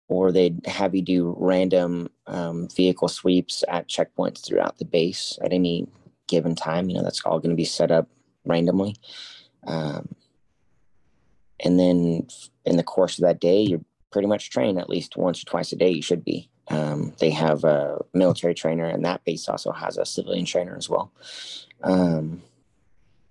or 0.08 0.32
they'd 0.32 0.64
have 0.68 0.94
you 0.94 1.02
do 1.02 1.36
random 1.40 2.10
um, 2.28 2.68
vehicle 2.76 3.08
sweeps 3.08 3.64
at 3.68 3.90
checkpoints 3.90 4.46
throughout 4.46 4.78
the 4.78 4.86
base 4.86 5.40
at 5.44 5.52
any 5.52 5.88
given 6.28 6.54
time. 6.54 6.90
You 6.90 6.98
know, 6.98 7.04
that's 7.04 7.22
all 7.26 7.40
going 7.40 7.50
to 7.50 7.56
be 7.56 7.66
set 7.66 7.90
up 7.90 8.08
randomly. 8.46 8.96
Um, 9.66 10.14
and 11.60 11.80
then 11.80 12.28
in 12.66 12.78
the 12.78 12.84
course 12.84 13.18
of 13.18 13.24
that 13.24 13.42
day, 13.42 13.62
you're 13.62 13.84
pretty 14.12 14.28
much 14.28 14.52
trained 14.52 14.78
at 14.78 14.92
least 14.92 15.18
once 15.18 15.42
or 15.42 15.48
twice 15.48 15.72
a 15.72 15.76
day. 15.76 15.90
You 15.90 16.04
should 16.04 16.24
be. 16.24 16.52
Um, 16.70 17.14
they 17.20 17.30
have 17.32 17.64
a 17.64 18.00
military 18.14 18.54
trainer, 18.54 18.86
and 18.86 19.04
that 19.06 19.24
base 19.26 19.50
also 19.50 19.72
has 19.72 19.98
a 19.98 20.06
civilian 20.06 20.46
trainer 20.46 20.76
as 20.78 20.90
well. 20.90 21.12
Um, 21.84 22.42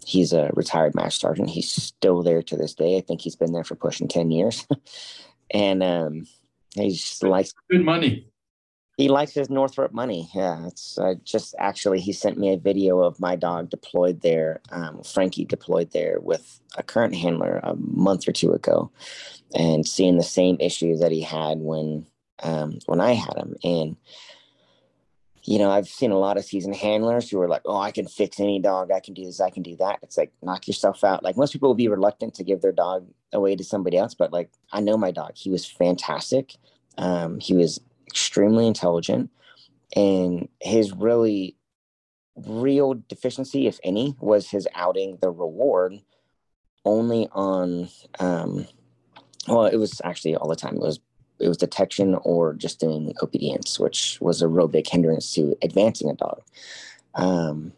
he's 0.05 0.33
a 0.33 0.51
retired 0.55 0.95
master 0.95 1.29
sergeant. 1.29 1.51
He's 1.51 1.71
still 1.71 2.23
there 2.23 2.43
to 2.43 2.57
this 2.57 2.75
day. 2.75 2.97
I 2.97 3.01
think 3.01 3.21
he's 3.21 3.37
been 3.37 3.53
there 3.53 3.65
for 3.65 3.75
pushing 3.75 4.09
10 4.09 4.31
years. 4.31 4.67
and 5.51 5.83
um, 5.83 6.27
he 6.75 6.91
just 6.91 7.23
likes 7.23 7.53
good 7.71 7.85
money. 7.85 8.29
He 8.99 9.09
likes 9.09 9.33
his 9.33 9.49
Northrop 9.49 9.93
money. 9.93 10.29
Yeah, 10.35 10.67
it's 10.67 10.99
uh, 10.99 11.15
just 11.25 11.55
actually 11.59 12.01
he 12.01 12.13
sent 12.13 12.39
me 12.39 12.53
a 12.53 12.59
video 12.59 13.01
of 13.01 13.19
my 13.19 13.37
dog 13.37 13.71
deployed 13.71 14.21
there. 14.21 14.61
Um, 14.71 15.03
Frankie 15.03 15.47
deployed 15.47 15.93
there 15.93 16.19
with 16.21 16.61
a 16.77 16.83
current 16.83 17.15
handler 17.15 17.59
a 17.63 17.75
month 17.75 18.29
or 18.29 18.33
two 18.33 18.53
ago, 18.53 18.91
and 19.55 19.89
seeing 19.89 20.19
the 20.19 20.23
same 20.23 20.59
issues 20.61 21.01
that 21.01 21.11
he 21.11 21.23
had 21.23 21.59
when 21.59 22.07
um, 22.43 22.79
when 22.87 23.01
I 23.01 23.13
had 23.13 23.37
him. 23.37 23.57
And, 23.65 23.97
you 25.45 25.59
know, 25.59 25.71
I've 25.71 25.89
seen 25.89 26.11
a 26.11 26.19
lot 26.19 26.37
of 26.37 26.45
seasoned 26.45 26.77
handlers 26.77 27.31
who 27.31 27.41
are 27.41 27.49
like, 27.49 27.63
oh, 27.65 27.77
I 27.77 27.91
can 27.91 28.07
fix 28.07 28.39
any 28.39 28.61
dog. 28.61 28.91
I 28.91 29.01
can 29.01 29.15
do 29.15 29.25
this. 29.25 29.41
I 29.41 29.51
can 29.51 29.63
do 29.63 29.77
that. 29.77 29.99
It's 30.03 30.17
like, 30.17 30.33
knock 30.43 30.69
yourself 30.69 31.03
out. 31.03 31.25
Like, 31.25 31.37
most 31.37 31.53
people 31.53 31.69
will 31.69 31.75
be 31.75 31.89
reluctant 31.89 32.35
to 32.35 32.45
give 32.45 32.61
their 32.61 32.73
dog 32.73 33.07
away 33.33 33.57
to 33.57 33.65
somebody 33.65 33.97
else. 33.97 34.15
But, 34.15 34.33
like, 34.33 34.51
I 34.73 34.81
know 34.81 34.97
my 34.97 35.11
dog. 35.11 35.33
He 35.35 35.51
was 35.51 35.67
fantastic. 35.67 36.55
Um, 36.99 37.41
he 37.41 37.55
was 37.55 37.81
extremely 38.07 38.67
intelligent. 38.67 39.31
And 39.97 40.49
his 40.61 40.93
really 40.93 41.57
real 42.37 42.95
deficiency, 43.09 43.67
if 43.67 43.79
any, 43.83 44.17
was 44.21 44.49
his 44.49 44.69
outing 44.75 45.19
the 45.21 45.31
reward 45.31 46.01
only 46.85 47.29
on, 47.33 47.89
um, 48.19 48.67
well, 49.49 49.67
it 49.67 49.77
was 49.77 50.01
actually 50.05 50.37
all 50.37 50.49
the 50.49 50.57
time. 50.57 50.77
It 50.77 50.81
was 50.83 51.01
it 51.39 51.49
was 51.49 51.57
detection 51.57 52.15
or 52.23 52.55
just 52.55 52.81
doing 52.81 53.13
obedience, 53.23 53.79
which 53.79 54.19
was 54.21 54.43
a 54.43 54.49
real 54.49 54.69
big 54.69 54.89
hindrance 54.89 55.35
to 55.35 55.57
advancing 55.63 56.11
a 56.11 56.15
dog. 56.15 56.43
Um, 57.15 57.73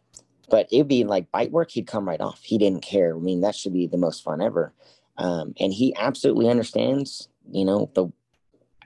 but 0.50 0.68
it'd 0.70 0.88
be 0.88 1.04
like 1.04 1.30
bite 1.32 1.50
work, 1.50 1.70
he'd 1.70 1.86
come 1.86 2.06
right 2.06 2.20
off. 2.20 2.42
He 2.42 2.58
didn't 2.58 2.82
care. 2.82 3.16
I 3.16 3.18
mean, 3.18 3.40
that 3.40 3.54
should 3.54 3.72
be 3.72 3.86
the 3.86 3.96
most 3.96 4.22
fun 4.22 4.42
ever. 4.42 4.72
Um, 5.16 5.54
and 5.58 5.72
he 5.72 5.94
absolutely 5.96 6.48
understands, 6.48 7.28
you 7.50 7.64
know, 7.64 7.90
the 7.94 8.08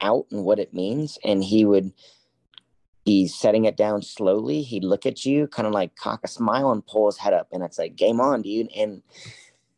out 0.01 0.27
and 0.31 0.45
what 0.45 0.59
it 0.59 0.73
means. 0.73 1.19
And 1.25 1.43
he 1.43 1.65
would 1.65 1.93
be 3.05 3.27
setting 3.27 3.65
it 3.65 3.77
down 3.77 4.03
slowly. 4.03 4.63
He'd 4.63 4.85
look 4.85 5.07
at 5.07 5.25
you, 5.25 5.47
kind 5.49 5.67
of 5.67 5.73
like 5.73 5.97
cock 5.97 6.21
a 6.25 6.29
smile 6.29 6.71
and 6.71 6.87
pull 6.87 7.07
his 7.07 7.19
head 7.19 7.33
up. 7.33 7.49
And 7.53 7.63
it's 7.63 7.79
like, 7.79 7.97
game 7.97 8.21
on, 8.21 8.43
dude. 8.43 8.71
And 8.77 9.03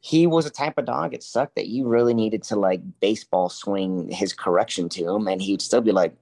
he 0.01 0.27
was 0.27 0.47
a 0.47 0.51
type 0.51 0.79
of 0.79 0.87
dog. 0.87 1.13
It 1.15 1.23
sucked 1.23 1.57
that 1.57 1.69
you 1.69 1.87
really 1.87 2.15
needed 2.15 2.43
to 2.45 2.57
like 2.57 2.81
baseball 3.01 3.51
swing 3.51 4.11
his 4.11 4.33
correction 4.33 4.89
to 4.91 5.15
him, 5.15 5.29
and 5.29 5.41
he'd 5.41 5.63
still 5.63 5.83
be 5.83 5.93
like, 5.93 6.17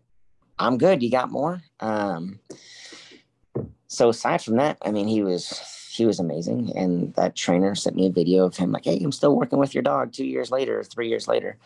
"I'm 0.59 0.79
good. 0.79 1.03
You 1.03 1.11
got 1.11 1.31
more." 1.31 1.63
Um, 1.79 2.41
so 3.87 4.09
aside 4.09 4.43
from 4.43 4.57
that, 4.57 4.79
I 4.83 4.91
mean, 4.91 5.07
he 5.07 5.23
was 5.23 5.63
he 5.93 6.07
was 6.07 6.19
amazing, 6.19 6.77
and 6.77 7.15
that 7.15 7.37
trainer 7.37 7.75
sent 7.77 7.97
me 7.97 8.09
a 8.09 8.13
video 8.13 8.45
of 8.45 8.57
him 8.57 8.73
like, 8.73 8.85
"Hey, 8.85 8.99
I'm 9.03 9.13
still 9.13 9.37
working 9.37 9.61
with 9.61 9.75
your 9.75 9.83
dog 9.83 10.13
two 10.13 10.27
years 10.27 10.51
later, 10.51 10.83
three 10.83 11.09
years 11.09 11.29
later." 11.29 11.57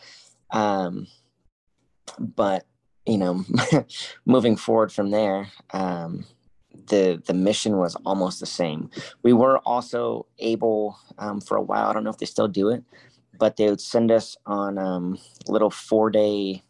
Um, 0.50 1.06
but 2.18 2.66
you 3.06 3.16
know, 3.16 3.44
moving 4.26 4.56
forward 4.56 4.92
from 4.92 5.10
there, 5.10 5.48
um, 5.72 6.26
the 6.88 7.22
the 7.26 7.34
mission 7.34 7.78
was 7.78 7.94
almost 8.06 8.40
the 8.40 8.46
same. 8.46 8.90
We 9.22 9.32
were 9.32 9.58
also 9.58 10.26
able 10.38 10.98
um, 11.18 11.40
for 11.40 11.56
a 11.56 11.62
while. 11.62 11.88
I 11.88 11.92
don't 11.92 12.04
know 12.04 12.10
if 12.10 12.18
they 12.18 12.26
still 12.26 12.48
do 12.48 12.68
it, 12.68 12.84
but 13.38 13.56
they 13.56 13.68
would 13.68 13.80
send 13.80 14.10
us 14.10 14.36
on 14.46 14.78
um, 14.78 15.18
little 15.48 15.70
four 15.70 16.10
day. 16.10 16.62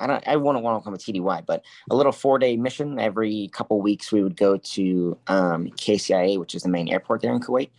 I 0.00 0.06
don't. 0.06 0.26
I 0.28 0.36
wouldn't 0.36 0.64
want 0.64 0.80
to 0.80 0.84
call 0.84 0.94
it 0.94 1.00
TDY, 1.00 1.46
but 1.46 1.64
a 1.90 1.96
little 1.96 2.12
four 2.12 2.38
day 2.38 2.56
mission. 2.56 2.98
Every 2.98 3.48
couple 3.52 3.80
weeks, 3.80 4.12
we 4.12 4.22
would 4.22 4.36
go 4.36 4.56
to 4.56 5.18
um, 5.26 5.66
KCIA, 5.68 6.38
which 6.38 6.54
is 6.54 6.62
the 6.62 6.68
main 6.68 6.88
airport 6.88 7.22
there 7.22 7.32
in 7.32 7.40
Kuwait, 7.40 7.70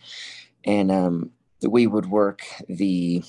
and 0.64 0.90
um, 0.90 1.30
we 1.62 1.86
would 1.86 2.06
work 2.06 2.42
the 2.68 3.22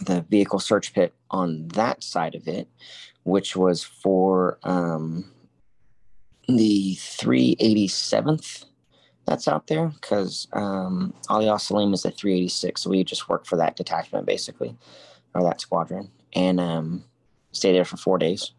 the 0.00 0.22
vehicle 0.22 0.58
search 0.58 0.94
pit 0.94 1.12
on 1.30 1.68
that 1.68 2.02
side 2.02 2.34
of 2.34 2.48
it, 2.48 2.68
which 3.24 3.56
was 3.56 3.84
for 3.84 4.58
um, 4.62 5.30
the 6.56 6.96
387th 6.96 8.64
that's 9.26 9.46
out 9.46 9.66
there 9.68 9.88
because 9.88 10.48
um, 10.52 11.14
Ali 11.28 11.48
Al 11.48 11.58
Salem 11.58 11.94
is 11.94 12.04
a 12.04 12.10
386. 12.10 12.82
So 12.82 12.90
we 12.90 13.04
just 13.04 13.28
worked 13.28 13.46
for 13.46 13.56
that 13.56 13.76
detachment 13.76 14.26
basically, 14.26 14.76
or 15.34 15.42
that 15.42 15.60
squadron, 15.60 16.10
and 16.34 16.58
um, 16.60 17.04
stay 17.52 17.72
there 17.72 17.84
for 17.84 17.96
four 17.96 18.18
days, 18.18 18.52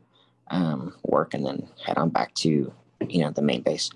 um, 0.51 0.93
work, 1.03 1.33
and 1.33 1.45
then 1.45 1.67
head 1.85 1.97
on 1.97 2.09
back 2.09 2.33
to 2.35 2.73
you 3.09 3.19
know 3.19 3.31
the 3.31 3.41
main 3.41 3.61
base. 3.61 3.89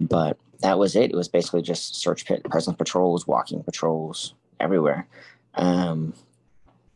But 0.00 0.38
that 0.60 0.78
was 0.78 0.96
it. 0.96 1.10
It 1.10 1.16
was 1.16 1.28
basically 1.28 1.62
just 1.62 1.96
search 1.96 2.26
pit, 2.26 2.44
presence 2.44 2.76
patrols, 2.76 3.26
walking 3.26 3.62
patrols 3.62 4.34
everywhere. 4.60 5.08
Um, 5.54 6.14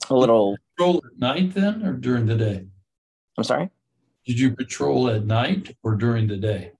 a 0.09 0.15
little 0.15 0.57
patrol 0.77 1.03
at 1.05 1.19
night 1.19 1.55
then, 1.55 1.85
or 1.85 1.93
during 1.95 2.27
the 2.27 2.37
day? 2.37 2.67
I'm 3.39 3.45
sorry. 3.45 3.71
Did 4.27 4.41
you 4.41 4.57
patrol 4.57 5.09
at 5.09 5.25
night 5.25 5.77
or 5.83 5.95
during 5.95 6.27
the 6.27 6.37
day? 6.37 6.73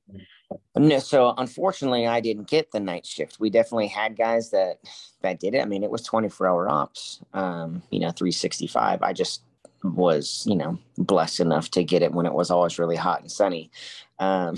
No, 0.77 0.99
so 0.99 1.35
unfortunately, 1.39 2.07
I 2.07 2.21
didn't 2.21 2.49
get 2.49 2.71
the 2.71 2.81
night 2.81 3.07
shift. 3.07 3.41
We 3.41 3.51
definitely 3.51 3.87
had 3.89 4.17
guys 4.17 4.51
that 4.51 4.79
that 5.23 5.41
did 5.41 5.55
it. 5.55 5.63
I 5.63 5.65
mean, 5.65 5.83
it 5.83 5.91
was 5.91 6.03
24 6.03 6.47
hour 6.47 6.69
ops, 6.69 7.21
um, 7.33 7.83
you 7.91 8.01
know, 8.01 8.11
365. 8.11 9.03
I 9.03 9.13
just 9.13 9.43
was, 9.83 10.45
you 10.47 10.57
know, 10.57 10.79
blessed 10.99 11.41
enough 11.41 11.71
to 11.73 11.85
get 11.85 12.03
it 12.03 12.13
when 12.13 12.27
it 12.27 12.33
was 12.33 12.51
always 12.51 12.79
really 12.79 12.97
hot 12.97 13.21
and 13.21 13.31
sunny. 13.31 13.71
Um, 14.19 14.57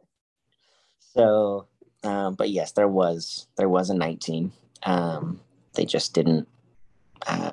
so, 1.00 1.66
um, 2.04 2.34
but 2.34 2.50
yes, 2.50 2.72
there 2.72 2.88
was 2.88 3.48
there 3.56 3.68
was 3.68 3.90
a 3.90 3.94
19. 3.94 4.52
Um, 4.84 5.40
they 5.74 5.84
just 5.84 6.14
didn't. 6.14 6.48
Uh, 7.26 7.52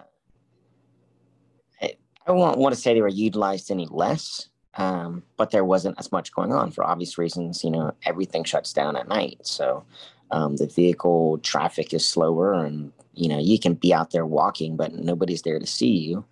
I, 2.26 2.32
won't 2.32 2.58
want 2.58 2.76
to 2.76 2.82
say 2.82 2.94
they 2.94 3.02
were 3.02 3.08
utilized 3.08 3.72
any 3.72 3.88
less, 3.90 4.50
um, 4.76 5.24
but 5.38 5.52
there 5.52 5.66
wasn't 5.66 6.00
as 6.00 6.12
much 6.12 6.34
going 6.34 6.54
on 6.54 6.72
for 6.72 6.84
obvious 6.84 7.18
reasons. 7.18 7.64
You 7.64 7.72
know, 7.72 7.94
everything 8.04 8.44
shuts 8.44 8.74
down 8.74 8.96
at 8.96 9.08
night, 9.08 9.40
so 9.44 9.84
um, 10.32 10.58
the 10.58 10.68
vehicle 10.68 11.38
traffic 11.40 11.94
is 11.94 12.06
slower, 12.06 12.54
and 12.54 12.92
you 13.14 13.30
know 13.30 13.40
you 13.40 13.60
can 13.60 13.74
be 13.74 13.94
out 13.94 14.12
there 14.12 14.26
walking, 14.26 14.76
but 14.76 14.94
nobody's 14.94 15.44
there 15.44 15.60
to 15.60 15.68
see 15.68 15.98
you. 15.98 16.26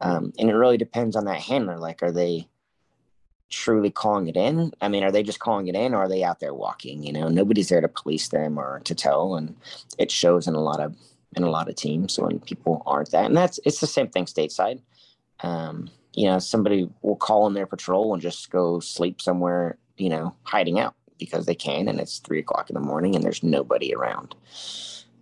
Um, 0.00 0.32
and 0.38 0.50
it 0.50 0.54
really 0.54 0.76
depends 0.76 1.16
on 1.16 1.24
that 1.24 1.40
handler. 1.40 1.78
Like, 1.78 2.02
are 2.02 2.12
they 2.12 2.48
truly 3.48 3.90
calling 3.90 4.28
it 4.28 4.36
in? 4.36 4.72
I 4.80 4.88
mean, 4.88 5.02
are 5.04 5.12
they 5.12 5.22
just 5.22 5.38
calling 5.38 5.68
it 5.68 5.74
in, 5.74 5.94
or 5.94 5.98
are 5.98 6.08
they 6.08 6.24
out 6.24 6.40
there 6.40 6.54
walking? 6.54 7.02
You 7.02 7.12
know, 7.12 7.28
nobody's 7.28 7.68
there 7.68 7.80
to 7.80 7.88
police 7.88 8.28
them 8.28 8.58
or 8.58 8.80
to 8.84 8.94
tell, 8.94 9.36
and 9.36 9.56
it 9.98 10.10
shows 10.10 10.46
in 10.46 10.54
a 10.54 10.60
lot 10.60 10.80
of 10.80 10.96
in 11.36 11.42
a 11.42 11.50
lot 11.50 11.68
of 11.68 11.76
teams 11.76 12.18
when 12.18 12.40
people 12.40 12.82
aren't 12.86 13.10
that. 13.12 13.26
And 13.26 13.36
that's 13.36 13.60
it's 13.64 13.80
the 13.80 13.86
same 13.86 14.08
thing 14.08 14.24
stateside. 14.24 14.80
Um, 15.40 15.90
you 16.14 16.24
know, 16.24 16.38
somebody 16.38 16.88
will 17.02 17.16
call 17.16 17.46
in 17.46 17.54
their 17.54 17.66
patrol 17.66 18.14
and 18.14 18.22
just 18.22 18.50
go 18.50 18.80
sleep 18.80 19.20
somewhere, 19.20 19.76
you 19.98 20.08
know, 20.08 20.34
hiding 20.44 20.80
out 20.80 20.94
because 21.18 21.46
they 21.46 21.54
can, 21.54 21.88
and 21.88 22.00
it's 22.00 22.18
three 22.18 22.38
o'clock 22.38 22.70
in 22.70 22.74
the 22.74 22.80
morning 22.80 23.14
and 23.14 23.24
there's 23.24 23.42
nobody 23.42 23.94
around. 23.94 24.34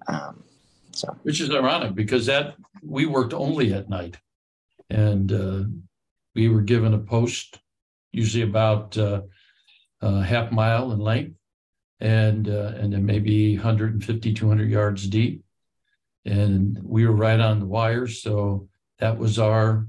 Um, 0.06 0.44
so, 0.92 1.16
which 1.22 1.40
is 1.40 1.50
ironic 1.50 1.94
because 1.94 2.26
that 2.26 2.54
we 2.82 3.06
worked 3.06 3.34
only 3.34 3.72
at 3.72 3.88
night, 3.88 4.16
and 4.90 5.32
uh, 5.32 5.64
we 6.34 6.48
were 6.48 6.62
given 6.62 6.94
a 6.94 6.98
post, 6.98 7.58
usually 8.12 8.44
about 8.44 8.96
uh, 8.96 9.22
a 10.00 10.22
half 10.22 10.52
mile 10.52 10.92
in 10.92 10.98
length, 11.00 11.36
and 12.00 12.48
uh, 12.48 12.72
and 12.76 12.92
then 12.92 13.04
maybe 13.04 13.56
150, 13.56 14.34
200 14.34 14.70
yards 14.70 15.08
deep, 15.08 15.42
and 16.24 16.78
we 16.82 17.06
were 17.06 17.16
right 17.16 17.40
on 17.40 17.60
the 17.60 17.66
wire, 17.66 18.06
So 18.06 18.68
that 18.98 19.18
was 19.18 19.38
our 19.38 19.86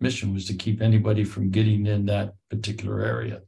mission 0.00 0.32
was 0.32 0.46
to 0.46 0.54
keep 0.54 0.80
anybody 0.80 1.24
from 1.24 1.50
getting 1.50 1.86
in 1.86 2.06
that 2.06 2.34
particular 2.50 3.00
area. 3.04 3.42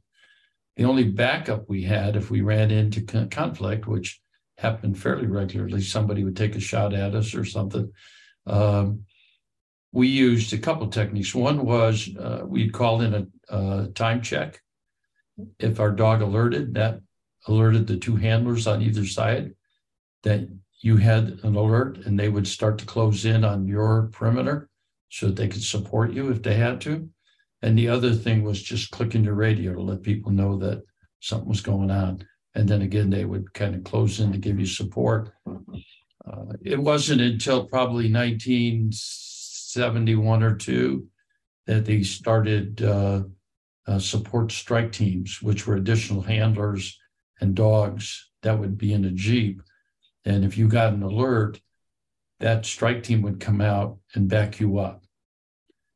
The 0.77 0.85
only 0.85 1.05
backup 1.05 1.69
we 1.69 1.83
had 1.83 2.15
if 2.15 2.31
we 2.31 2.41
ran 2.41 2.71
into 2.71 3.01
conflict, 3.27 3.87
which 3.87 4.21
happened 4.57 4.97
fairly 4.97 5.27
regularly, 5.27 5.81
somebody 5.81 6.23
would 6.23 6.37
take 6.37 6.55
a 6.55 6.59
shot 6.59 6.93
at 6.93 7.15
us 7.15 7.35
or 7.35 7.45
something. 7.45 7.91
Um, 8.45 9.05
we 9.91 10.07
used 10.07 10.53
a 10.53 10.57
couple 10.57 10.87
techniques. 10.87 11.35
One 11.35 11.65
was 11.65 12.09
uh, 12.17 12.43
we'd 12.45 12.73
call 12.73 13.01
in 13.01 13.29
a 13.49 13.87
time 13.89 14.21
check. 14.21 14.61
If 15.59 15.79
our 15.79 15.91
dog 15.91 16.21
alerted, 16.21 16.75
that 16.75 17.01
alerted 17.47 17.87
the 17.87 17.97
two 17.97 18.15
handlers 18.15 18.67
on 18.67 18.81
either 18.81 19.05
side 19.05 19.53
that 20.23 20.47
you 20.79 20.97
had 20.97 21.39
an 21.43 21.55
alert 21.55 21.97
and 22.05 22.19
they 22.19 22.29
would 22.29 22.47
start 22.47 22.77
to 22.79 22.85
close 22.85 23.25
in 23.25 23.43
on 23.43 23.67
your 23.67 24.09
perimeter 24.11 24.69
so 25.11 25.27
that 25.27 25.35
they 25.35 25.47
could 25.47 25.61
support 25.61 26.13
you 26.13 26.31
if 26.31 26.41
they 26.41 26.55
had 26.55 26.81
to. 26.81 27.07
And 27.61 27.77
the 27.77 27.89
other 27.89 28.13
thing 28.13 28.41
was 28.43 28.63
just 28.63 28.89
clicking 28.91 29.23
your 29.23 29.35
radio 29.35 29.73
to 29.73 29.81
let 29.81 30.01
people 30.01 30.31
know 30.31 30.57
that 30.57 30.81
something 31.19 31.49
was 31.49 31.61
going 31.61 31.91
on. 31.91 32.25
And 32.55 32.67
then 32.67 32.81
again, 32.81 33.11
they 33.11 33.25
would 33.25 33.53
kind 33.53 33.75
of 33.75 33.83
close 33.83 34.19
in 34.19 34.31
to 34.31 34.39
give 34.39 34.59
you 34.59 34.65
support. 34.65 35.31
Uh, 35.45 36.53
it 36.63 36.79
wasn't 36.79 37.21
until 37.21 37.65
probably 37.65 38.11
1971 38.11 40.43
or 40.43 40.55
two 40.55 41.07
that 41.67 41.85
they 41.85 42.01
started 42.03 42.81
uh, 42.81 43.21
uh, 43.87 43.99
support 43.99 44.51
strike 44.51 44.91
teams, 44.91 45.39
which 45.41 45.65
were 45.67 45.75
additional 45.75 46.21
handlers 46.21 46.97
and 47.41 47.55
dogs 47.55 48.29
that 48.43 48.57
would 48.57 48.77
be 48.77 48.93
in 48.93 49.05
a 49.05 49.11
Jeep. 49.11 49.61
And 50.25 50.45
if 50.45 50.57
you 50.57 50.67
got 50.67 50.93
an 50.93 51.03
alert, 51.03 51.59
that 52.41 52.65
strike 52.65 53.03
team 53.03 53.21
would 53.21 53.39
come 53.39 53.61
out 53.61 53.97
and 54.13 54.27
back 54.27 54.59
you 54.59 54.79
up. 54.79 55.03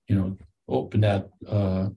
You 0.08 0.16
know, 0.16 0.38
open 0.68 1.02
that 1.02 1.30
uh, 1.48 1.90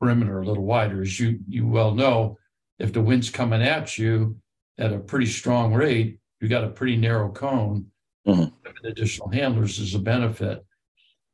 perimeter 0.00 0.40
a 0.40 0.46
little 0.46 0.64
wider. 0.64 1.02
As 1.02 1.18
you 1.18 1.38
you 1.48 1.66
well 1.66 1.94
know, 1.94 2.38
if 2.78 2.92
the 2.92 3.00
wind's 3.00 3.30
coming 3.30 3.62
at 3.62 3.96
you 3.96 4.36
at 4.78 4.92
a 4.92 4.98
pretty 4.98 5.26
strong 5.26 5.72
rate, 5.72 6.18
you 6.40 6.48
got 6.48 6.64
a 6.64 6.70
pretty 6.70 6.96
narrow 6.96 7.30
cone. 7.30 7.86
Mm-hmm. 8.26 8.86
Additional 8.86 9.30
handlers 9.30 9.78
is 9.78 9.94
a 9.94 9.98
benefit, 9.98 10.64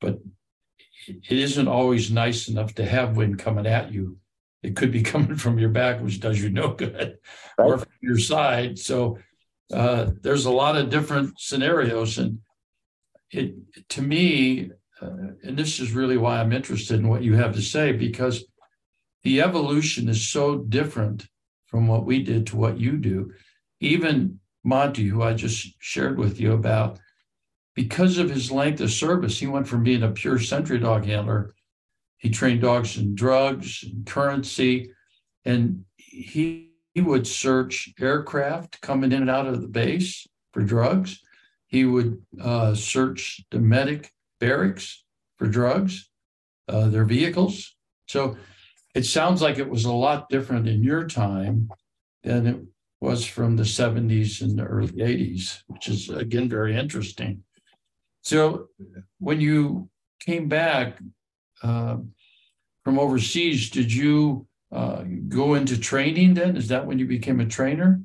but 0.00 0.18
it 1.06 1.38
isn't 1.38 1.68
always 1.68 2.10
nice 2.10 2.48
enough 2.48 2.74
to 2.74 2.84
have 2.84 3.16
wind 3.16 3.38
coming 3.38 3.66
at 3.66 3.92
you. 3.92 4.18
It 4.62 4.76
could 4.76 4.92
be 4.92 5.02
coming 5.14 5.36
from 5.36 5.58
your 5.58 5.70
back, 5.70 6.02
which 6.02 6.20
does 6.20 6.42
you 6.42 6.50
no 6.50 6.74
good, 6.74 7.18
right. 7.58 7.66
or 7.66 7.78
from 7.78 7.88
your 8.02 8.18
side. 8.18 8.78
So 8.78 9.18
uh, 9.72 10.10
there's 10.20 10.44
a 10.44 10.50
lot 10.50 10.76
of 10.76 10.90
different 10.90 11.40
scenarios, 11.40 12.18
and 12.18 12.40
it 13.30 13.54
to 13.90 14.02
me, 14.02 14.70
uh, 15.00 15.32
and 15.42 15.56
this 15.56 15.80
is 15.80 15.92
really 15.92 16.16
why 16.16 16.40
I'm 16.40 16.52
interested 16.52 16.98
in 16.98 17.08
what 17.08 17.22
you 17.22 17.34
have 17.34 17.54
to 17.54 17.62
say 17.62 17.92
because 17.92 18.44
the 19.22 19.40
evolution 19.40 20.08
is 20.08 20.28
so 20.28 20.58
different 20.58 21.26
from 21.66 21.86
what 21.86 22.04
we 22.04 22.22
did 22.22 22.46
to 22.48 22.56
what 22.56 22.78
you 22.78 22.96
do. 22.96 23.32
Even 23.80 24.40
Monty, 24.64 25.04
who 25.04 25.22
I 25.22 25.34
just 25.34 25.74
shared 25.80 26.18
with 26.18 26.40
you 26.40 26.52
about, 26.52 26.98
because 27.74 28.18
of 28.18 28.30
his 28.30 28.50
length 28.50 28.80
of 28.80 28.90
service, 28.90 29.38
he 29.38 29.46
went 29.46 29.68
from 29.68 29.84
being 29.84 30.02
a 30.02 30.10
pure 30.10 30.38
sentry 30.38 30.78
dog 30.78 31.04
handler. 31.04 31.54
He 32.16 32.30
trained 32.30 32.62
dogs 32.62 32.96
in 32.96 33.14
drugs 33.14 33.84
and 33.84 34.04
currency, 34.04 34.90
and 35.44 35.84
he, 35.96 36.72
he 36.94 37.00
would 37.00 37.26
search 37.26 37.90
aircraft 38.00 38.80
coming 38.80 39.12
in 39.12 39.22
and 39.22 39.30
out 39.30 39.46
of 39.46 39.62
the 39.62 39.68
base 39.68 40.26
for 40.52 40.62
drugs. 40.62 41.22
He 41.68 41.84
would 41.84 42.20
uh, 42.40 42.74
search 42.74 43.44
the 43.50 43.60
medic 43.60 44.12
barracks 44.40 45.04
for 45.36 45.46
drugs, 45.46 46.10
uh, 46.66 46.88
their 46.88 47.04
vehicles. 47.04 47.76
So 48.06 48.36
it 48.94 49.04
sounds 49.04 49.40
like 49.42 49.58
it 49.58 49.68
was 49.68 49.84
a 49.84 49.92
lot 49.92 50.28
different 50.28 50.66
in 50.66 50.82
your 50.82 51.06
time 51.06 51.68
than 52.24 52.46
it 52.46 52.60
was 53.00 53.24
from 53.24 53.56
the 53.56 53.62
70s 53.62 54.40
and 54.42 54.58
the 54.58 54.64
early 54.64 54.92
80s, 54.92 55.62
which 55.66 55.88
is 55.88 56.08
again 56.08 56.48
very 56.48 56.76
interesting. 56.76 57.44
So 58.22 58.68
when 59.18 59.40
you 59.40 59.88
came 60.20 60.48
back 60.48 60.98
uh, 61.62 61.98
from 62.82 62.98
overseas, 62.98 63.70
did 63.70 63.92
you 63.92 64.46
uh, 64.72 65.04
go 65.28 65.54
into 65.54 65.78
training 65.78 66.34
then? 66.34 66.56
Is 66.56 66.68
that 66.68 66.86
when 66.86 66.98
you 66.98 67.06
became 67.06 67.40
a 67.40 67.46
trainer? 67.46 68.00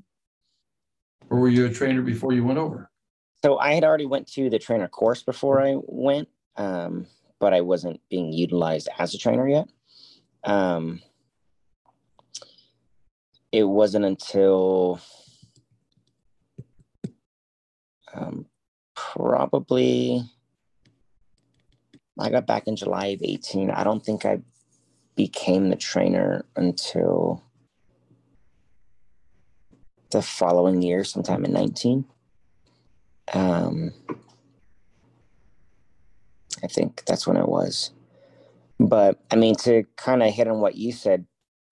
Or 1.30 1.39
were 1.39 1.49
you 1.49 1.66
a 1.66 1.74
trainer 1.74 2.01
before 2.01 2.34
you 2.34 2.43
went 2.43 2.59
over? 2.59 2.91
So 3.43 3.57
I 3.57 3.73
had 3.73 3.83
already 3.83 4.05
went 4.05 4.27
to 4.33 4.49
the 4.49 4.57
trainer 4.57 4.87
course 4.87 5.21
before 5.21 5.61
I 5.61 5.75
went, 5.77 6.29
um, 6.55 7.07
but 7.39 7.53
I 7.53 7.59
wasn't 7.59 7.99
being 8.09 8.31
utilized 8.31 8.87
as 8.97 9.13
a 9.13 9.17
trainer 9.17 9.45
yet. 9.45 9.67
Um, 10.45 11.01
it 13.51 13.65
wasn't 13.65 14.05
until 14.05 15.01
um, 18.13 18.45
probably 18.95 20.23
I 22.17 22.29
got 22.29 22.47
back 22.47 22.67
in 22.67 22.77
July 22.77 23.07
of 23.07 23.21
18. 23.21 23.71
I 23.71 23.83
don't 23.83 24.05
think 24.05 24.23
I 24.23 24.39
became 25.17 25.69
the 25.69 25.75
trainer 25.75 26.45
until 26.55 27.43
the 30.11 30.21
following 30.21 30.81
year, 30.81 31.03
sometime 31.03 31.43
in 31.43 31.51
19. 31.51 32.05
Um, 33.32 33.93
I 36.63 36.67
think 36.67 37.03
that's 37.05 37.28
when 37.28 37.38
it 37.38 37.47
was. 37.47 37.91
But 38.80 39.19
I 39.32 39.36
mean, 39.36 39.55
to 39.57 39.84
kind 39.95 40.24
of 40.24 40.34
hit 40.34 40.47
on 40.47 40.59
what 40.59 40.76
you 40.76 40.91
said 40.91 41.26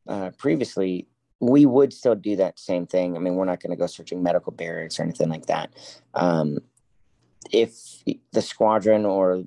uh, 0.08 0.32
previously, 0.38 1.08
we 1.40 1.66
would 1.66 1.92
still 1.92 2.16
do 2.16 2.36
that 2.38 2.60
same 2.60 2.86
thing. 2.86 3.16
I 3.16 3.20
mean, 3.20 3.36
we're 3.36 3.46
not 3.46 3.62
going 3.62 3.72
to 3.72 3.78
go 3.78 3.88
searching 3.88 4.22
medical 4.22 4.52
barracks 4.52 5.00
or 5.00 5.04
anything 5.04 5.30
like 5.30 5.48
that. 5.48 5.72
Um, 6.14 6.60
if 7.52 8.04
the 8.32 8.42
squadron 8.42 9.06
or 9.06 9.44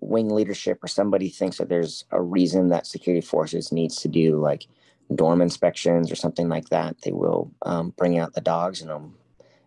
wing 0.00 0.30
leadership 0.30 0.82
or 0.82 0.88
somebody 0.88 1.28
thinks 1.28 1.58
that 1.58 1.68
there's 1.68 2.04
a 2.10 2.20
reason 2.20 2.70
that 2.70 2.86
security 2.86 3.24
forces 3.24 3.70
needs 3.70 3.96
to 3.96 4.08
do 4.08 4.36
like 4.36 4.66
dorm 5.14 5.42
inspections 5.42 6.10
or 6.10 6.16
something 6.16 6.48
like 6.48 6.70
that, 6.70 6.96
they 7.02 7.12
will 7.12 7.52
um, 7.62 7.92
bring 7.96 8.18
out 8.18 8.32
the 8.32 8.40
dogs 8.40 8.80
and 8.80 8.90
um, 8.90 9.14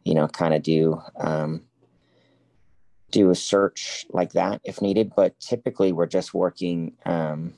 you 0.04 0.16
know, 0.16 0.28
kind 0.28 0.54
of 0.54 0.64
do 0.64 1.02
um, 1.20 1.64
do 3.12 3.30
a 3.30 3.36
search 3.36 4.05
like 4.10 4.34
that 4.34 4.62
if 4.64 4.82
needed. 4.82 5.14
But 5.16 5.39
typically, 5.39 5.91
we're 5.91 6.08
just 6.08 6.34
working. 6.34 6.93
Um, 7.05 7.53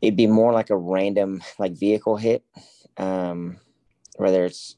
it'd 0.00 0.16
be 0.16 0.26
more 0.26 0.52
like 0.52 0.70
a 0.70 0.76
random 0.76 1.42
like 1.58 1.72
vehicle 1.72 2.16
hit, 2.16 2.44
um, 2.96 3.58
whether 4.16 4.44
it's 4.44 4.76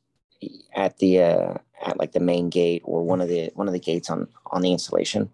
at 0.75 0.99
the 0.99 1.23
uh, 1.23 1.55
at 1.85 1.99
like 1.99 2.13
the 2.13 2.21
main 2.21 2.51
gate 2.51 2.83
or 2.85 3.03
one 3.03 3.21
of 3.21 3.29
the 3.29 3.51
one 3.55 3.67
of 3.67 3.73
the 3.73 3.81
gates 3.81 4.11
on 4.11 4.29
on 4.47 4.63
the 4.63 4.73
installation, 4.73 5.31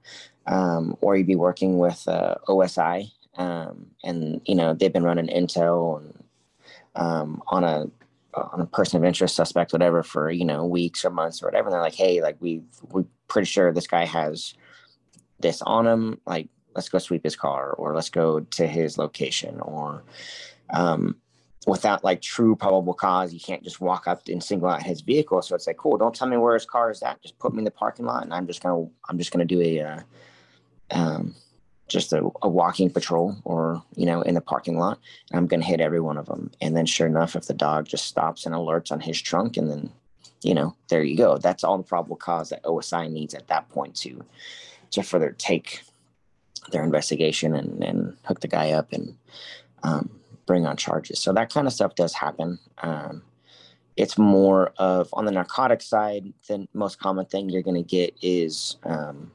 um, 0.46 0.96
or 1.00 1.16
you'd 1.16 1.26
be 1.26 1.36
working 1.36 1.78
with 1.78 2.06
uh, 2.08 2.36
OSI, 2.48 3.10
um, 3.36 3.86
and 4.04 4.40
you 4.44 4.54
know 4.54 4.74
they've 4.74 4.92
been 4.92 5.04
running 5.04 5.28
intel 5.28 5.98
and 5.98 6.24
um, 6.94 7.42
on 7.48 7.64
a 7.64 7.86
on 8.34 8.60
a 8.60 8.66
person 8.66 8.96
of 8.96 9.04
interest, 9.04 9.34
suspect, 9.34 9.72
whatever, 9.72 10.02
for 10.02 10.30
you 10.30 10.44
know 10.44 10.64
weeks 10.64 11.04
or 11.04 11.10
months 11.10 11.42
or 11.42 11.46
whatever. 11.46 11.68
And 11.68 11.74
they're 11.74 11.82
like, 11.82 11.94
hey, 11.94 12.22
like 12.22 12.36
we 12.40 12.62
we're 12.90 13.04
pretty 13.30 13.46
sure 13.46 13.72
this 13.72 13.86
guy 13.86 14.04
has 14.04 14.54
this 15.38 15.62
on 15.62 15.86
him. 15.86 16.20
Like, 16.26 16.48
let's 16.74 16.90
go 16.90 16.98
sweep 16.98 17.24
his 17.24 17.36
car, 17.36 17.72
or 17.72 17.94
let's 17.94 18.10
go 18.10 18.40
to 18.40 18.66
his 18.66 18.98
location, 18.98 19.60
or 19.60 20.04
um, 20.70 21.16
without 21.66 22.04
like 22.04 22.20
true 22.20 22.54
probable 22.54 22.94
cause, 22.94 23.32
you 23.32 23.40
can't 23.40 23.64
just 23.64 23.80
walk 23.80 24.06
up 24.06 24.28
and 24.28 24.42
single 24.42 24.68
out 24.68 24.82
his 24.82 25.00
vehicle. 25.00 25.40
So 25.42 25.54
it's 25.54 25.66
like, 25.66 25.78
cool, 25.78 25.96
don't 25.96 26.14
tell 26.14 26.28
me 26.28 26.36
where 26.36 26.54
his 26.54 26.66
car 26.66 26.90
is 26.90 27.02
at. 27.02 27.22
Just 27.22 27.38
put 27.38 27.54
me 27.54 27.58
in 27.58 27.64
the 27.64 27.70
parking 27.70 28.04
lot, 28.04 28.24
and 28.24 28.34
I'm 28.34 28.46
just 28.46 28.62
gonna 28.62 28.86
I'm 29.08 29.16
just 29.16 29.30
gonna 29.30 29.46
do 29.46 29.62
a 29.62 29.80
uh, 29.80 30.00
um, 30.90 31.34
just 31.90 32.12
a, 32.12 32.30
a, 32.42 32.48
walking 32.48 32.88
patrol 32.88 33.36
or 33.44 33.82
you 33.96 34.06
know 34.06 34.22
in 34.22 34.34
the 34.34 34.40
parking 34.40 34.78
lot 34.78 34.98
i'm 35.32 35.46
going 35.46 35.60
to 35.60 35.66
hit 35.66 35.80
every 35.80 36.00
one 36.00 36.16
of 36.16 36.26
them 36.26 36.50
and 36.60 36.76
then 36.76 36.86
sure 36.86 37.06
enough 37.06 37.34
if 37.34 37.46
the 37.46 37.54
dog 37.54 37.86
just 37.86 38.06
stops 38.06 38.46
and 38.46 38.54
alerts 38.54 38.92
on 38.92 39.00
his 39.00 39.20
trunk 39.20 39.56
and 39.56 39.68
then 39.68 39.90
you 40.42 40.54
know 40.54 40.74
there 40.88 41.02
you 41.02 41.16
go. 41.16 41.38
That's 41.38 41.64
all 41.64 41.76
the 41.76 41.84
probable 41.84 42.16
cause 42.16 42.50
that 42.50 42.62
osi 42.64 43.10
needs 43.10 43.34
at 43.34 43.48
that 43.48 43.68
point 43.68 43.94
to 43.96 44.24
to 44.92 45.02
further 45.02 45.32
take 45.38 45.82
their 46.72 46.84
investigation 46.84 47.54
and, 47.54 47.82
and 47.82 48.16
hook 48.24 48.40
the 48.40 48.48
guy 48.48 48.72
up 48.72 48.92
and 48.92 49.16
um, 49.82 50.10
bring 50.46 50.66
on 50.66 50.76
charges. 50.76 51.18
So 51.18 51.32
that 51.32 51.52
kind 51.52 51.66
of 51.66 51.72
stuff 51.72 51.94
does 51.94 52.12
happen. 52.12 52.58
Um, 52.82 53.22
it's 53.96 54.16
more 54.18 54.72
of 54.78 55.08
on 55.12 55.24
the 55.24 55.30
narcotic 55.30 55.82
side 55.82 56.32
the 56.48 56.66
most 56.72 56.98
common 56.98 57.26
thing 57.26 57.48
you're 57.48 57.62
going 57.62 57.82
to 57.82 57.88
get 57.88 58.14
is 58.22 58.76
um, 58.84 59.30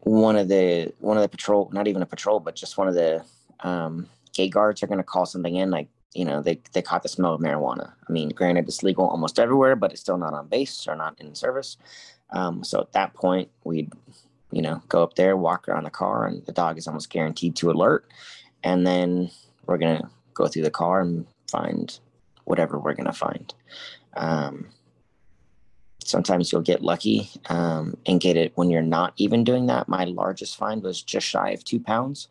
one 0.00 0.36
of 0.36 0.48
the 0.48 0.92
one 0.98 1.16
of 1.16 1.22
the 1.22 1.28
patrol, 1.28 1.70
not 1.72 1.88
even 1.88 2.02
a 2.02 2.06
patrol, 2.06 2.40
but 2.40 2.54
just 2.54 2.76
one 2.76 2.88
of 2.88 2.94
the 2.94 3.24
um, 3.60 4.08
gate 4.32 4.52
guards 4.52 4.82
are 4.82 4.86
going 4.86 4.98
to 4.98 5.04
call 5.04 5.26
something 5.26 5.56
in, 5.56 5.70
like 5.70 5.88
you 6.14 6.24
know 6.24 6.42
they 6.42 6.60
they 6.72 6.82
caught 6.82 7.02
the 7.02 7.08
smell 7.08 7.34
of 7.34 7.40
marijuana. 7.40 7.92
I 8.08 8.12
mean, 8.12 8.30
granted, 8.30 8.66
it's 8.68 8.82
legal 8.82 9.08
almost 9.08 9.38
everywhere, 9.38 9.76
but 9.76 9.92
it's 9.92 10.00
still 10.00 10.18
not 10.18 10.34
on 10.34 10.48
base 10.48 10.86
or 10.86 10.96
not 10.96 11.20
in 11.20 11.34
service. 11.34 11.76
Um, 12.30 12.64
so 12.64 12.80
at 12.80 12.92
that 12.92 13.14
point, 13.14 13.50
we'd 13.64 13.92
you 14.50 14.62
know 14.62 14.82
go 14.88 15.02
up 15.02 15.14
there, 15.14 15.36
walk 15.36 15.68
around 15.68 15.84
the 15.84 15.90
car, 15.90 16.26
and 16.26 16.44
the 16.46 16.52
dog 16.52 16.78
is 16.78 16.86
almost 16.86 17.10
guaranteed 17.10 17.56
to 17.56 17.70
alert, 17.70 18.06
and 18.62 18.86
then 18.86 19.30
we're 19.66 19.78
gonna 19.78 20.10
go 20.34 20.46
through 20.46 20.62
the 20.62 20.70
car 20.70 21.00
and 21.00 21.26
find 21.50 21.98
whatever 22.44 22.78
we're 22.78 22.94
gonna 22.94 23.12
find. 23.12 23.54
Um, 24.14 24.66
sometimes 26.04 26.52
you'll 26.52 26.62
get 26.62 26.82
lucky 26.82 27.30
um, 27.48 27.96
and 28.06 28.20
get 28.20 28.36
it 28.36 28.52
when 28.56 28.70
you're 28.70 28.82
not 28.82 29.14
even 29.16 29.44
doing 29.44 29.66
that. 29.66 29.88
My 29.88 30.04
largest 30.04 30.56
find 30.56 30.82
was 30.82 31.02
just 31.02 31.26
shy 31.26 31.50
of 31.50 31.64
two 31.64 31.80
pounds, 31.80 32.28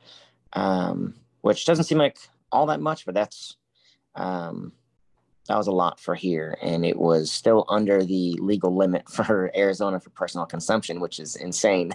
um, 0.54 1.16
which 1.42 1.66
doesn't 1.66 1.86
seem 1.86 1.98
like 1.98 2.18
all 2.52 2.66
that 2.68 2.82
much, 2.82 3.06
but 3.06 3.16
that's 3.16 3.56
um, 4.16 4.74
that 5.48 5.58
was 5.58 5.68
a 5.68 5.72
lot 5.72 6.00
for 6.00 6.16
here, 6.16 6.58
and 6.62 6.86
it 6.86 6.98
was 6.98 7.32
still 7.32 7.66
under 7.68 8.04
the 8.04 8.38
legal 8.40 8.76
limit 8.76 9.10
for 9.10 9.52
Arizona 9.56 10.00
for 10.00 10.10
personal 10.12 10.46
consumption, 10.46 11.00
which 11.00 11.20
is 11.20 11.36
insane. 11.36 11.92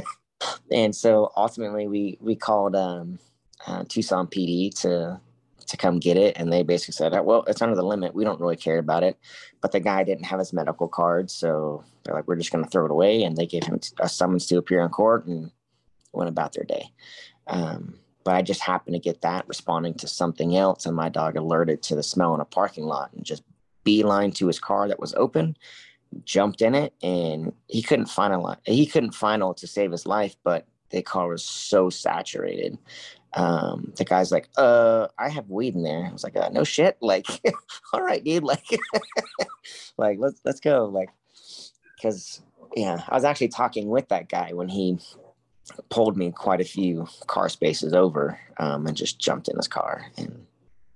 and 0.72 0.94
so 0.94 1.32
ultimately, 1.36 1.86
we 1.88 2.18
we 2.20 2.36
called 2.36 2.74
um, 2.76 3.18
uh, 3.66 3.84
Tucson 3.88 4.26
PD 4.26 4.74
to 4.82 5.20
to 5.66 5.76
come 5.76 5.98
get 5.98 6.16
it. 6.16 6.36
And 6.36 6.52
they 6.52 6.62
basically 6.62 6.92
said, 6.92 7.18
well, 7.20 7.44
it's 7.46 7.62
under 7.62 7.76
the 7.76 7.82
limit. 7.82 8.14
We 8.14 8.24
don't 8.24 8.40
really 8.40 8.56
care 8.56 8.78
about 8.78 9.02
it. 9.02 9.18
But 9.60 9.72
the 9.72 9.80
guy 9.80 10.04
didn't 10.04 10.24
have 10.24 10.38
his 10.38 10.52
medical 10.52 10.88
card. 10.88 11.30
So 11.30 11.84
they're 12.04 12.14
like, 12.14 12.28
we're 12.28 12.36
just 12.36 12.52
going 12.52 12.64
to 12.64 12.70
throw 12.70 12.84
it 12.84 12.90
away. 12.90 13.22
And 13.22 13.36
they 13.36 13.46
gave 13.46 13.64
him 13.64 13.80
a 14.00 14.08
summons 14.08 14.46
to 14.46 14.58
appear 14.58 14.82
in 14.82 14.88
court 14.90 15.26
and 15.26 15.50
went 16.12 16.28
about 16.28 16.52
their 16.52 16.64
day. 16.64 16.90
Um, 17.46 17.98
but 18.24 18.34
I 18.34 18.42
just 18.42 18.62
happened 18.62 18.94
to 18.94 19.00
get 19.00 19.20
that 19.20 19.46
responding 19.46 19.94
to 19.94 20.08
something 20.08 20.56
else. 20.56 20.86
And 20.86 20.96
my 20.96 21.08
dog 21.08 21.36
alerted 21.36 21.82
to 21.84 21.94
the 21.94 22.02
smell 22.02 22.34
in 22.34 22.40
a 22.40 22.46
parking 22.46 22.84
lot 22.84 23.12
and 23.12 23.24
just 23.24 23.42
beeline 23.84 24.32
to 24.32 24.46
his 24.46 24.58
car 24.58 24.88
that 24.88 24.98
was 25.00 25.14
open, 25.14 25.56
jumped 26.24 26.62
in 26.62 26.74
it. 26.74 26.94
And 27.02 27.52
he 27.68 27.82
couldn't 27.82 28.06
final, 28.06 28.56
he 28.64 28.86
couldn't 28.86 29.14
final 29.14 29.54
to 29.54 29.66
save 29.66 29.92
his 29.92 30.06
life, 30.06 30.36
but 30.42 30.66
the 30.90 31.02
car 31.02 31.28
was 31.28 31.44
so 31.44 31.90
saturated 31.90 32.78
um, 33.36 33.92
the 33.96 34.04
guy's 34.04 34.30
like, 34.30 34.48
uh, 34.56 35.08
I 35.18 35.28
have 35.28 35.50
weed 35.50 35.74
in 35.74 35.82
there. 35.82 36.06
I 36.06 36.12
was 36.12 36.22
like, 36.22 36.36
uh, 36.36 36.50
no 36.52 36.64
shit. 36.64 36.96
Like, 37.00 37.26
all 37.92 38.02
right, 38.02 38.22
dude. 38.22 38.44
Like, 38.44 38.66
like 39.96 40.18
let's 40.18 40.40
let's 40.44 40.60
go. 40.60 40.86
Like, 40.86 41.10
because 41.96 42.42
yeah, 42.76 43.02
I 43.08 43.14
was 43.14 43.24
actually 43.24 43.48
talking 43.48 43.88
with 43.88 44.08
that 44.08 44.28
guy 44.28 44.52
when 44.52 44.68
he 44.68 44.98
pulled 45.88 46.16
me 46.16 46.30
quite 46.30 46.60
a 46.60 46.64
few 46.64 47.06
car 47.26 47.48
spaces 47.48 47.92
over 47.92 48.38
um, 48.58 48.86
and 48.86 48.96
just 48.96 49.18
jumped 49.18 49.48
in 49.48 49.56
his 49.56 49.68
car. 49.68 50.06
And 50.16 50.46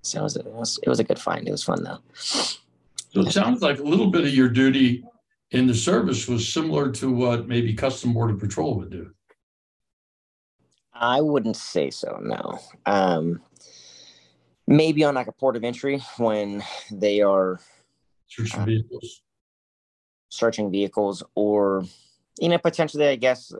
so 0.01 0.19
it 0.19 0.23
was, 0.23 0.35
it 0.35 0.45
was 0.45 0.79
it 0.83 0.89
was 0.89 0.99
a 0.99 1.03
good 1.03 1.19
find. 1.19 1.47
It 1.47 1.51
was 1.51 1.63
fun 1.63 1.83
though. 1.83 1.99
So 2.13 3.21
it 3.21 3.31
sounds 3.31 3.61
like 3.61 3.79
a 3.79 3.83
little 3.83 4.11
bit 4.11 4.21
of 4.21 4.33
your 4.33 4.49
duty 4.49 5.03
in 5.51 5.65
the 5.65 5.73
service 5.73 6.27
was 6.27 6.47
similar 6.47 6.91
to 6.91 7.11
what 7.11 7.47
maybe 7.47 7.73
Custom 7.73 8.13
Border 8.13 8.35
Patrol 8.35 8.77
would 8.77 8.91
do. 8.91 9.11
I 10.93 11.21
wouldn't 11.21 11.55
say 11.55 11.89
so. 11.89 12.19
No. 12.21 12.59
Um, 12.85 13.41
maybe 14.67 15.03
on 15.03 15.15
like 15.15 15.27
a 15.27 15.31
port 15.31 15.55
of 15.55 15.63
entry 15.63 16.01
when 16.17 16.63
they 16.91 17.21
are 17.21 17.59
searching 18.27 18.59
uh, 18.59 18.65
vehicles, 18.65 19.21
searching 20.29 20.69
vehicles, 20.71 21.23
or 21.35 21.85
you 22.39 22.49
know 22.49 22.57
potentially, 22.57 23.07
I 23.07 23.15
guess, 23.15 23.51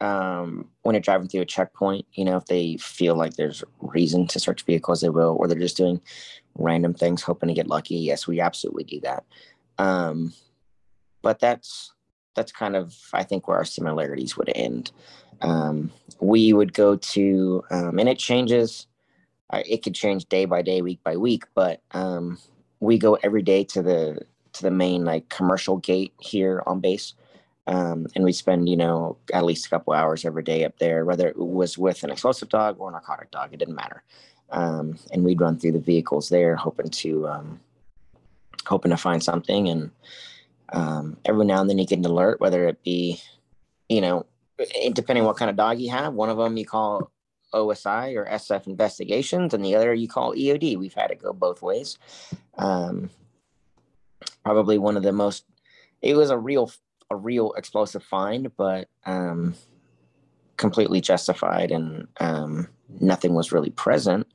um, 0.00 0.68
when 0.82 0.94
you're 0.94 1.00
driving 1.00 1.28
through 1.28 1.42
a 1.42 1.46
checkpoint, 1.46 2.06
you 2.12 2.24
know, 2.24 2.36
if 2.36 2.46
they 2.46 2.76
feel 2.76 3.16
like 3.16 3.34
there's 3.34 3.64
reason 3.80 4.26
to 4.28 4.40
search 4.40 4.62
vehicles, 4.64 5.00
they 5.00 5.08
will, 5.08 5.36
or 5.38 5.48
they're 5.48 5.58
just 5.58 5.76
doing 5.76 6.00
random 6.54 6.94
things, 6.94 7.22
hoping 7.22 7.48
to 7.48 7.54
get 7.54 7.68
lucky. 7.68 7.96
Yes, 7.96 8.26
we 8.26 8.40
absolutely 8.40 8.84
do 8.84 9.00
that. 9.00 9.24
Um, 9.78 10.32
but 11.22 11.38
that's 11.40 11.92
that's 12.34 12.52
kind 12.52 12.76
of 12.76 12.94
I 13.12 13.22
think 13.22 13.48
where 13.48 13.56
our 13.56 13.64
similarities 13.64 14.36
would 14.36 14.52
end 14.54 14.92
um, 15.40 15.92
we 16.20 16.52
would 16.52 16.72
go 16.72 16.96
to, 16.96 17.64
um, 17.70 17.98
and 17.98 18.08
it 18.08 18.18
changes. 18.18 18.86
Uh, 19.50 19.62
it 19.68 19.82
could 19.82 19.94
change 19.94 20.26
day 20.26 20.44
by 20.44 20.62
day, 20.62 20.82
week 20.82 21.00
by 21.04 21.16
week, 21.16 21.44
but 21.54 21.80
um, 21.92 22.38
we 22.80 22.98
go 22.98 23.14
every 23.22 23.42
day 23.42 23.64
to 23.64 23.82
the 23.82 24.20
to 24.54 24.62
the 24.62 24.70
main 24.70 25.04
like 25.04 25.28
commercial 25.28 25.76
gate 25.76 26.14
here 26.18 26.62
on 26.66 26.80
base, 26.80 27.14
um, 27.66 28.06
and 28.14 28.24
we 28.24 28.32
spend 28.32 28.68
you 28.68 28.76
know 28.76 29.16
at 29.32 29.44
least 29.44 29.66
a 29.66 29.70
couple 29.70 29.92
hours 29.92 30.24
every 30.24 30.42
day 30.42 30.64
up 30.64 30.78
there, 30.78 31.04
whether 31.04 31.28
it 31.28 31.36
was 31.36 31.76
with 31.76 32.02
an 32.04 32.10
explosive 32.10 32.48
dog 32.48 32.76
or 32.78 32.88
a 32.88 32.92
narcotic 32.92 33.30
dog, 33.30 33.52
it 33.52 33.58
didn't 33.58 33.74
matter. 33.74 34.02
Um, 34.50 34.98
and 35.12 35.24
we'd 35.24 35.40
run 35.40 35.58
through 35.58 35.72
the 35.72 35.80
vehicles 35.80 36.28
there, 36.28 36.54
hoping 36.54 36.90
to 36.90 37.28
um, 37.28 37.60
hoping 38.66 38.90
to 38.90 38.96
find 38.96 39.22
something, 39.22 39.68
and 39.68 39.90
um, 40.72 41.16
every 41.24 41.44
now 41.44 41.60
and 41.60 41.68
then 41.68 41.78
you 41.78 41.86
get 41.86 41.98
an 41.98 42.04
alert, 42.04 42.40
whether 42.40 42.68
it 42.68 42.82
be 42.82 43.20
you 43.88 44.00
know 44.00 44.26
depending 44.92 45.24
what 45.24 45.36
kind 45.36 45.50
of 45.50 45.56
dog 45.56 45.78
you 45.78 45.90
have. 45.90 46.14
One 46.14 46.30
of 46.30 46.38
them 46.38 46.56
you 46.56 46.64
call 46.64 47.10
OSI 47.52 48.16
or 48.16 48.26
SF 48.26 48.66
investigations, 48.66 49.54
and 49.54 49.64
the 49.64 49.74
other 49.74 49.92
you 49.92 50.08
call 50.08 50.34
EOD. 50.34 50.76
We've 50.78 50.94
had 50.94 51.10
it 51.10 51.22
go 51.22 51.32
both 51.32 51.62
ways. 51.62 51.98
Um, 52.56 53.10
probably 54.44 54.78
one 54.78 54.96
of 54.96 55.02
the 55.02 55.12
most. 55.12 55.44
It 56.02 56.14
was 56.14 56.30
a 56.30 56.38
real 56.38 56.70
a 57.10 57.16
real 57.16 57.52
explosive 57.52 58.02
find, 58.02 58.54
but 58.56 58.88
um, 59.04 59.54
completely 60.56 61.00
justified, 61.00 61.70
and 61.70 62.08
um, 62.20 62.68
nothing 63.00 63.34
was 63.34 63.52
really 63.52 63.70
present. 63.70 64.26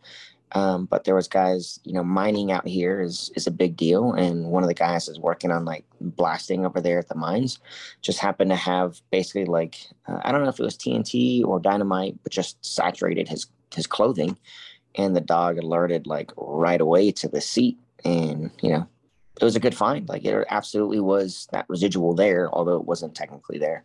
Um, 0.53 0.85
but 0.85 1.05
there 1.05 1.15
was 1.15 1.29
guys, 1.29 1.79
you 1.85 1.93
know, 1.93 2.03
mining 2.03 2.51
out 2.51 2.67
here 2.67 3.01
is 3.01 3.31
is 3.35 3.47
a 3.47 3.51
big 3.51 3.77
deal, 3.77 4.13
and 4.13 4.47
one 4.47 4.63
of 4.63 4.67
the 4.67 4.75
guys 4.75 5.07
is 5.07 5.19
working 5.19 5.51
on 5.51 5.63
like 5.63 5.85
blasting 6.01 6.65
over 6.65 6.81
there 6.81 6.99
at 6.99 7.07
the 7.07 7.15
mines. 7.15 7.59
Just 8.01 8.19
happened 8.19 8.51
to 8.51 8.57
have 8.57 9.01
basically 9.11 9.45
like 9.45 9.77
uh, 10.07 10.19
I 10.23 10.31
don't 10.31 10.43
know 10.43 10.49
if 10.49 10.59
it 10.59 10.63
was 10.63 10.77
TNT 10.77 11.45
or 11.45 11.59
dynamite, 11.59 12.17
but 12.23 12.33
just 12.33 12.63
saturated 12.65 13.29
his 13.29 13.47
his 13.73 13.87
clothing, 13.87 14.37
and 14.95 15.15
the 15.15 15.21
dog 15.21 15.57
alerted 15.57 16.05
like 16.05 16.31
right 16.35 16.81
away 16.81 17.11
to 17.13 17.29
the 17.29 17.41
seat, 17.41 17.77
and 18.03 18.51
you 18.61 18.71
know, 18.71 18.87
it 19.39 19.43
was 19.43 19.55
a 19.55 19.59
good 19.59 19.75
find. 19.75 20.07
Like 20.09 20.25
it 20.25 20.45
absolutely 20.49 20.99
was 20.99 21.47
that 21.51 21.65
residual 21.69 22.13
there, 22.13 22.49
although 22.53 22.75
it 22.75 22.85
wasn't 22.85 23.15
technically 23.15 23.57
there, 23.57 23.83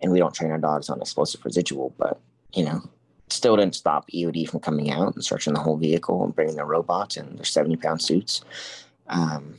and 0.00 0.12
we 0.12 0.18
don't 0.18 0.34
train 0.34 0.50
our 0.50 0.58
dogs 0.58 0.88
on 0.88 1.00
explosive 1.00 1.44
residual, 1.44 1.94
but 1.98 2.20
you 2.54 2.64
know, 2.64 2.82
still 3.28 3.56
didn't 3.56 3.74
stop 3.74 4.08
EOD 4.10 4.48
from 4.48 4.60
coming 4.60 4.90
out 4.90 5.14
and 5.14 5.24
searching 5.24 5.52
the 5.52 5.60
whole 5.60 5.76
vehicle 5.76 6.24
and 6.24 6.34
bringing 6.34 6.56
their 6.56 6.66
robots 6.66 7.16
and 7.16 7.38
their 7.38 7.44
70 7.44 7.76
pound 7.76 8.00
suits. 8.00 8.42
Um, 9.08 9.56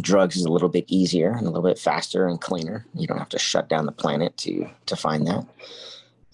drugs 0.00 0.36
is 0.36 0.44
a 0.44 0.52
little 0.52 0.68
bit 0.68 0.84
easier 0.88 1.32
and 1.32 1.46
a 1.46 1.50
little 1.50 1.68
bit 1.68 1.78
faster 1.78 2.26
and 2.26 2.40
cleaner. 2.40 2.86
You 2.94 3.06
don't 3.06 3.18
have 3.18 3.28
to 3.30 3.38
shut 3.38 3.68
down 3.68 3.86
the 3.86 3.92
planet 3.92 4.36
to 4.38 4.68
to 4.86 4.96
find 4.96 5.26
that. 5.26 5.46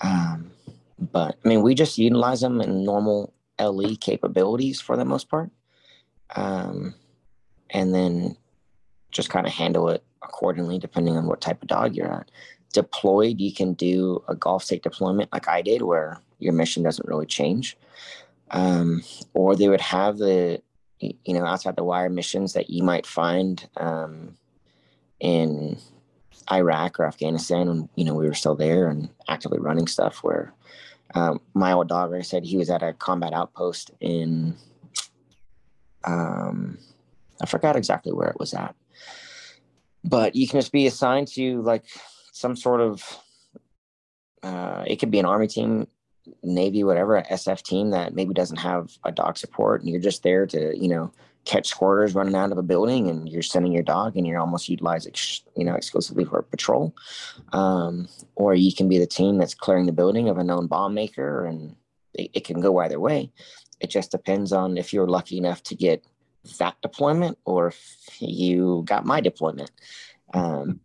Um, 0.00 0.50
but 0.98 1.36
I 1.44 1.48
mean, 1.48 1.62
we 1.62 1.74
just 1.74 1.98
utilize 1.98 2.40
them 2.40 2.60
in 2.60 2.84
normal 2.84 3.32
LE 3.60 3.96
capabilities 3.96 4.80
for 4.80 4.96
the 4.96 5.04
most 5.04 5.28
part, 5.28 5.50
um, 6.36 6.94
and 7.70 7.94
then 7.94 8.36
just 9.10 9.30
kind 9.30 9.46
of 9.46 9.52
handle 9.52 9.88
it 9.88 10.04
accordingly 10.22 10.78
depending 10.78 11.16
on 11.16 11.26
what 11.26 11.40
type 11.40 11.62
of 11.62 11.68
dog 11.68 11.94
you're 11.94 12.12
at. 12.12 12.30
Deployed, 12.72 13.40
you 13.40 13.52
can 13.52 13.72
do 13.72 14.22
a 14.28 14.34
Gulf 14.34 14.64
state 14.64 14.82
deployment 14.82 15.32
like 15.32 15.48
I 15.48 15.62
did, 15.62 15.82
where 15.82 16.20
your 16.38 16.52
mission 16.52 16.82
doesn't 16.82 17.08
really 17.08 17.26
change. 17.26 17.76
Um, 18.50 19.02
or 19.34 19.56
they 19.56 19.68
would 19.68 19.80
have 19.80 20.18
the, 20.18 20.62
you 21.00 21.34
know, 21.34 21.44
outside 21.44 21.76
the 21.76 21.84
wire 21.84 22.10
missions 22.10 22.52
that 22.54 22.70
you 22.70 22.82
might 22.82 23.06
find 23.06 23.66
um, 23.76 24.36
in 25.20 25.78
Iraq 26.50 26.98
or 26.98 27.06
Afghanistan 27.06 27.68
when, 27.68 27.88
you 27.94 28.04
know, 28.04 28.14
we 28.14 28.26
were 28.26 28.34
still 28.34 28.54
there 28.54 28.88
and 28.88 29.08
actively 29.28 29.58
running 29.58 29.86
stuff 29.86 30.18
where 30.22 30.52
um, 31.14 31.40
my 31.54 31.72
old 31.72 31.88
dog, 31.88 32.10
like 32.10 32.20
I 32.20 32.22
said, 32.22 32.44
he 32.44 32.56
was 32.56 32.70
at 32.70 32.82
a 32.82 32.92
combat 32.92 33.32
outpost 33.32 33.90
in, 34.00 34.56
um, 36.04 36.78
I 37.42 37.46
forgot 37.46 37.76
exactly 37.76 38.12
where 38.12 38.28
it 38.28 38.38
was 38.38 38.54
at. 38.54 38.74
But 40.04 40.34
you 40.34 40.48
can 40.48 40.60
just 40.60 40.72
be 40.72 40.86
assigned 40.86 41.28
to 41.28 41.62
like 41.62 41.84
some 42.32 42.56
sort 42.56 42.80
of, 42.80 43.18
uh, 44.42 44.84
it 44.86 44.96
could 44.96 45.10
be 45.10 45.18
an 45.18 45.26
army 45.26 45.48
team 45.48 45.88
Navy, 46.42 46.84
whatever, 46.84 47.22
SF 47.30 47.62
team 47.62 47.90
that 47.90 48.14
maybe 48.14 48.34
doesn't 48.34 48.58
have 48.58 48.92
a 49.04 49.12
dog 49.12 49.38
support, 49.38 49.80
and 49.80 49.90
you're 49.90 50.00
just 50.00 50.22
there 50.22 50.46
to, 50.46 50.76
you 50.76 50.88
know, 50.88 51.10
catch 51.44 51.68
squatters 51.68 52.14
running 52.14 52.34
out 52.34 52.52
of 52.52 52.58
a 52.58 52.62
building, 52.62 53.08
and 53.08 53.28
you're 53.28 53.42
sending 53.42 53.72
your 53.72 53.82
dog, 53.82 54.16
and 54.16 54.26
you're 54.26 54.40
almost 54.40 54.68
utilized, 54.68 55.08
you 55.56 55.64
know, 55.64 55.74
exclusively 55.74 56.24
for 56.24 56.42
patrol. 56.42 56.94
Um, 57.52 58.08
or 58.34 58.54
you 58.54 58.74
can 58.74 58.88
be 58.88 58.98
the 58.98 59.06
team 59.06 59.38
that's 59.38 59.54
clearing 59.54 59.86
the 59.86 59.92
building 59.92 60.28
of 60.28 60.38
a 60.38 60.44
known 60.44 60.66
bomb 60.66 60.94
maker, 60.94 61.44
and 61.46 61.76
it, 62.14 62.30
it 62.34 62.44
can 62.44 62.60
go 62.60 62.78
either 62.78 63.00
way. 63.00 63.32
It 63.80 63.90
just 63.90 64.10
depends 64.10 64.52
on 64.52 64.76
if 64.76 64.92
you're 64.92 65.06
lucky 65.06 65.38
enough 65.38 65.62
to 65.64 65.74
get 65.74 66.04
that 66.58 66.80
deployment 66.82 67.38
or 67.44 67.68
if 67.68 68.08
you 68.20 68.82
got 68.86 69.04
my 69.04 69.20
deployment. 69.20 69.70
Um, 70.34 70.80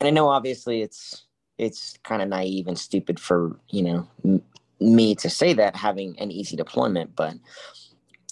and 0.00 0.08
I 0.08 0.10
know 0.10 0.28
obviously 0.28 0.82
it's 0.82 1.24
it's 1.58 1.98
kind 2.04 2.22
of 2.22 2.28
naive 2.28 2.68
and 2.68 2.78
stupid 2.78 3.18
for 3.18 3.58
you 3.68 3.82
know 3.82 4.40
me 4.80 5.14
to 5.16 5.28
say 5.28 5.52
that 5.54 5.76
having 5.76 6.18
an 6.18 6.30
easy 6.30 6.56
deployment, 6.56 7.16
but 7.16 7.34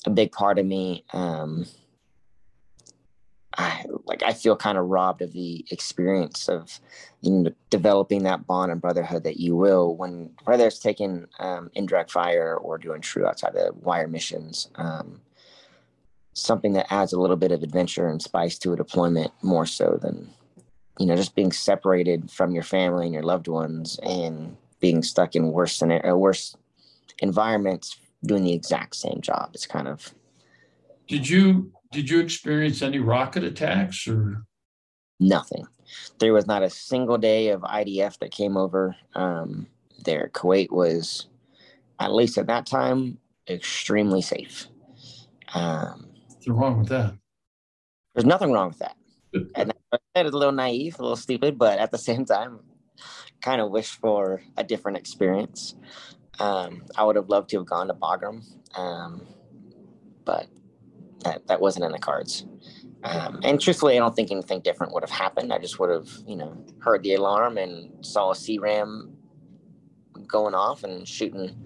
a 0.05 0.11
big 0.11 0.31
part 0.31 0.59
of 0.59 0.67
me, 0.67 1.05
um, 1.13 1.67
I 3.59 3.85
like 4.05 4.23
I 4.23 4.33
feel 4.33 4.57
kind 4.57 4.79
of 4.79 4.87
robbed 4.87 5.23
of 5.23 5.33
the 5.33 5.65
experience 5.71 6.49
of 6.49 6.79
you 7.23 7.31
know 7.33 7.51
developing 7.71 8.23
that 8.25 8.47
bond 8.47 8.71
and 8.71 8.81
brotherhood 8.81 9.25
that 9.25 9.41
you 9.41 9.57
will 9.57 9.97
when 9.97 10.31
whether 10.45 10.67
it's 10.67 10.79
taking 10.79 11.27
um, 11.39 11.71
indirect 11.75 12.11
fire 12.11 12.57
or 12.57 12.79
doing 12.79 13.01
true 13.01 13.27
outside 13.27 13.55
the 13.55 13.73
wire 13.75 14.09
missions. 14.09 14.69
Um, 14.77 15.21
something 16.37 16.75
that 16.75 16.93
adds 16.93 17.13
a 17.13 17.21
little 17.21 17.37
bit 17.37 17.51
of 17.51 17.63
adventure 17.63 18.09
and 18.09 18.21
spice 18.21 18.59
to 18.59 18.73
a 18.73 18.77
deployment 18.77 19.33
more 19.43 19.65
so 19.65 19.99
than 20.03 20.29
you 20.99 21.07
know 21.07 21.17
just 21.17 21.35
being 21.35 21.51
separated 21.51 22.31
from 22.31 22.53
your 22.53 22.63
family 22.63 23.07
and 23.07 23.15
your 23.15 23.23
loved 23.23 23.49
ones 23.49 23.99
and 24.03 24.57
being 24.81 25.03
stuck 25.03 25.35
in 25.35 25.53
worse 25.53 25.75
scenario, 25.75 26.13
uh, 26.13 26.17
worse 26.17 26.55
environments 27.21 27.97
doing 28.25 28.45
the 28.45 28.53
exact 28.53 28.95
same 28.95 29.21
job. 29.21 29.51
It's 29.55 29.67
kind 29.67 29.89
of. 29.89 30.15
Did 31.09 31.29
you 31.29 31.73
did 31.91 32.11
you 32.11 32.21
experience 32.21 32.83
any 32.83 32.99
rocket 32.99 33.43
attacks 33.43 34.07
or? 34.07 34.45
Nothing. 35.19 35.67
There 36.19 36.35
was 36.35 36.47
not 36.47 36.63
a 36.63 36.69
single 36.69 37.17
day 37.17 37.49
of 37.49 37.63
IDF 37.63 38.19
that 38.19 38.33
came 38.33 38.59
over 38.59 38.95
um, 39.15 39.67
there. 40.05 40.31
Kuwait 40.35 40.71
was, 40.71 41.29
at 41.99 42.13
least 42.13 42.37
at 42.37 42.49
that 42.49 42.67
time, 42.67 43.17
extremely 43.49 44.21
safe. 44.21 44.67
Um, 45.55 46.06
What's 46.47 46.61
wrong 46.61 46.79
with 46.79 46.89
that? 46.91 47.15
There's 48.15 48.25
nothing 48.25 48.53
wrong 48.53 48.69
with 48.69 48.79
that. 48.79 48.97
and 49.57 49.73
I 49.93 49.99
said 50.17 50.27
it's 50.27 50.35
a 50.35 50.39
little 50.39 50.53
naive, 50.53 50.97
a 50.97 51.03
little 51.03 51.17
stupid, 51.17 51.59
but 51.59 51.81
at 51.81 51.91
the 51.91 51.99
same 51.99 52.25
time, 52.25 52.61
kind 53.41 53.61
of 53.61 53.73
wish 53.73 53.89
for 53.89 54.43
a 54.57 54.63
different 54.63 54.97
experience. 54.97 55.75
Um, 56.39 56.85
I 56.97 57.03
would 57.03 57.17
have 57.17 57.29
loved 57.29 57.51
to 57.51 57.59
have 57.59 57.67
gone 57.67 57.89
to 57.89 57.95
Bagram, 57.95 58.45
um, 58.79 59.27
but 60.25 60.47
that, 61.25 61.45
that 61.49 61.61
wasn't 61.61 61.85
in 61.85 61.91
the 61.91 61.99
cards. 61.99 62.47
Um, 63.03 63.41
and 63.43 63.61
truthfully, 63.61 63.97
I 63.97 63.99
don't 63.99 64.15
think 64.15 64.31
anything 64.31 64.61
different 64.61 64.93
would 64.93 65.03
have 65.03 65.11
happened. 65.11 65.53
I 65.53 65.59
just 65.59 65.81
would 65.81 65.91
have, 65.91 66.09
you 66.29 66.37
know, 66.37 66.65
heard 66.79 67.03
the 67.03 67.15
alarm 67.15 67.59
and 67.59 68.07
saw 68.07 68.31
a 68.31 68.37
C-RAM 68.37 69.17
going 70.29 70.55
off 70.55 70.85
and 70.85 71.09
shooting, 71.09 71.57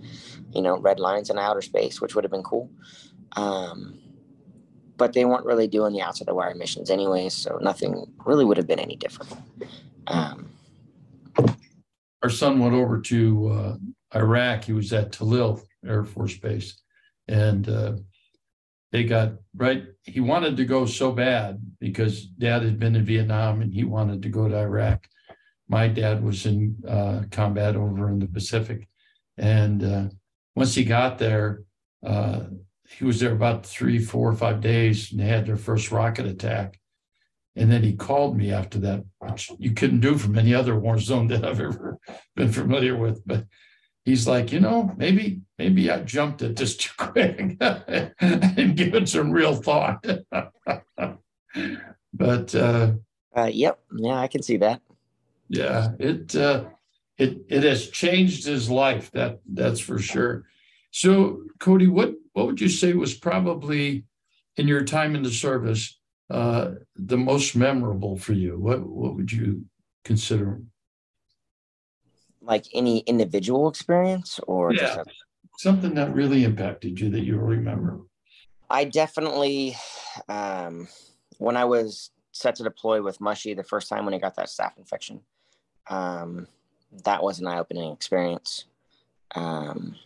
you 0.54 0.62
know, 0.62 0.78
red 0.78 0.98
lines 0.98 1.28
in 1.28 1.38
outer 1.38 1.60
space, 1.60 2.00
which 2.00 2.14
would 2.14 2.24
have 2.24 2.32
been 2.32 2.42
cool. 2.42 2.70
Um, 3.36 3.99
but 5.00 5.14
they 5.14 5.24
weren't 5.24 5.46
really 5.46 5.66
doing 5.66 5.94
the 5.94 6.02
outside 6.02 6.28
the 6.28 6.34
wire 6.34 6.54
missions 6.54 6.90
anyway, 6.90 7.30
so 7.30 7.58
nothing 7.62 8.04
really 8.26 8.44
would 8.44 8.58
have 8.58 8.66
been 8.66 8.78
any 8.78 8.96
different. 8.96 9.32
Um, 10.06 10.50
our 12.22 12.28
son 12.28 12.58
went 12.58 12.74
over 12.74 13.00
to 13.00 13.48
uh, 13.48 13.76
Iraq. 14.14 14.64
He 14.64 14.74
was 14.74 14.92
at 14.92 15.10
Tallil 15.10 15.62
Air 15.86 16.04
Force 16.04 16.36
Base, 16.36 16.82
and 17.28 17.66
uh, 17.66 17.92
they 18.92 19.04
got 19.04 19.32
right. 19.56 19.84
He 20.02 20.20
wanted 20.20 20.58
to 20.58 20.66
go 20.66 20.84
so 20.84 21.12
bad 21.12 21.58
because 21.80 22.26
dad 22.26 22.62
had 22.62 22.78
been 22.78 22.94
in 22.94 23.06
Vietnam 23.06 23.62
and 23.62 23.72
he 23.72 23.84
wanted 23.84 24.20
to 24.22 24.28
go 24.28 24.48
to 24.48 24.58
Iraq. 24.58 25.06
My 25.66 25.88
dad 25.88 26.22
was 26.22 26.44
in 26.44 26.76
uh, 26.86 27.22
combat 27.30 27.74
over 27.74 28.10
in 28.10 28.18
the 28.18 28.26
Pacific, 28.26 28.86
and 29.38 29.82
uh, 29.82 30.04
once 30.54 30.74
he 30.74 30.84
got 30.84 31.16
there, 31.16 31.62
uh, 32.04 32.40
he 32.90 33.04
was 33.04 33.20
there 33.20 33.32
about 33.32 33.64
three, 33.64 33.98
four, 33.98 34.30
or 34.30 34.34
five 34.34 34.60
days, 34.60 35.10
and 35.10 35.20
they 35.20 35.26
had 35.26 35.46
their 35.46 35.56
first 35.56 35.90
rocket 35.90 36.26
attack. 36.26 36.78
And 37.56 37.70
then 37.70 37.82
he 37.82 37.94
called 37.94 38.36
me 38.36 38.52
after 38.52 38.78
that, 38.80 39.04
which 39.18 39.50
you 39.58 39.72
couldn't 39.72 40.00
do 40.00 40.16
from 40.16 40.38
any 40.38 40.54
other 40.54 40.78
war 40.78 40.98
zone 40.98 41.28
that 41.28 41.44
I've 41.44 41.60
ever 41.60 41.98
been 42.36 42.52
familiar 42.52 42.96
with. 42.96 43.22
But 43.26 43.46
he's 44.04 44.26
like, 44.26 44.52
you 44.52 44.60
know, 44.60 44.92
maybe 44.96 45.40
maybe 45.58 45.90
I 45.90 46.00
jumped 46.00 46.42
it 46.42 46.56
just 46.56 46.80
too 46.82 46.92
quick 46.96 47.56
and 47.60 48.76
given 48.76 49.06
some 49.06 49.30
real 49.30 49.54
thought. 49.54 50.04
but 52.12 52.54
uh, 52.54 52.92
uh, 53.36 53.50
yep, 53.52 53.78
yeah, 53.96 54.16
I 54.16 54.28
can 54.28 54.42
see 54.42 54.56
that. 54.58 54.80
Yeah, 55.48 55.92
it 55.98 56.34
uh, 56.36 56.64
it 57.18 57.38
it 57.48 57.62
has 57.62 57.88
changed 57.88 58.46
his 58.46 58.70
life. 58.70 59.10
That 59.12 59.40
that's 59.46 59.80
for 59.80 59.98
sure. 59.98 60.44
So, 60.90 61.44
Kody, 61.58 61.88
what 61.88 62.14
what 62.32 62.46
would 62.46 62.60
you 62.60 62.68
say 62.68 62.92
was 62.94 63.14
probably 63.14 64.04
in 64.56 64.68
your 64.68 64.84
time 64.84 65.14
in 65.14 65.22
the 65.22 65.30
service 65.30 65.98
uh, 66.30 66.72
the 66.96 67.16
most 67.16 67.56
memorable 67.56 68.16
for 68.16 68.32
you? 68.32 68.58
What 68.58 68.86
what 68.86 69.14
would 69.14 69.30
you 69.30 69.66
consider? 70.04 70.60
Like 72.42 72.64
any 72.72 73.00
individual 73.00 73.68
experience, 73.68 74.40
or 74.46 74.72
yeah, 74.72 75.02
a- 75.02 75.04
something 75.58 75.94
that 75.94 76.14
really 76.14 76.44
impacted 76.44 76.98
you 77.00 77.10
that 77.10 77.20
you 77.20 77.38
remember. 77.38 78.00
I 78.68 78.84
definitely, 78.84 79.76
um, 80.28 80.88
when 81.38 81.56
I 81.56 81.64
was 81.64 82.10
set 82.32 82.54
to 82.56 82.62
deploy 82.62 83.02
with 83.02 83.20
Mushy 83.20 83.52
the 83.52 83.64
first 83.64 83.88
time 83.88 84.04
when 84.04 84.14
he 84.14 84.20
got 84.20 84.36
that 84.36 84.46
staph 84.46 84.78
infection, 84.78 85.22
um, 85.88 86.46
that 87.04 87.22
was 87.22 87.40
an 87.40 87.48
eye-opening 87.48 87.92
experience. 87.92 88.66
Um, 89.34 89.96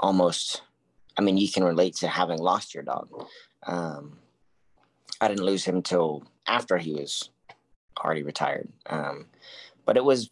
almost, 0.00 0.62
I 1.16 1.22
mean, 1.22 1.36
you 1.36 1.50
can 1.50 1.62
relate 1.62 1.94
to 1.96 2.08
having 2.08 2.38
lost 2.38 2.74
your 2.74 2.82
dog. 2.82 3.08
Um, 3.66 4.18
I 5.20 5.28
didn't 5.28 5.44
lose 5.44 5.64
him 5.64 5.76
until 5.76 6.24
after 6.46 6.78
he 6.78 6.94
was 6.94 7.30
already 7.98 8.22
retired. 8.22 8.68
Um, 8.86 9.26
but 9.84 9.96
it 9.96 10.04
was 10.04 10.30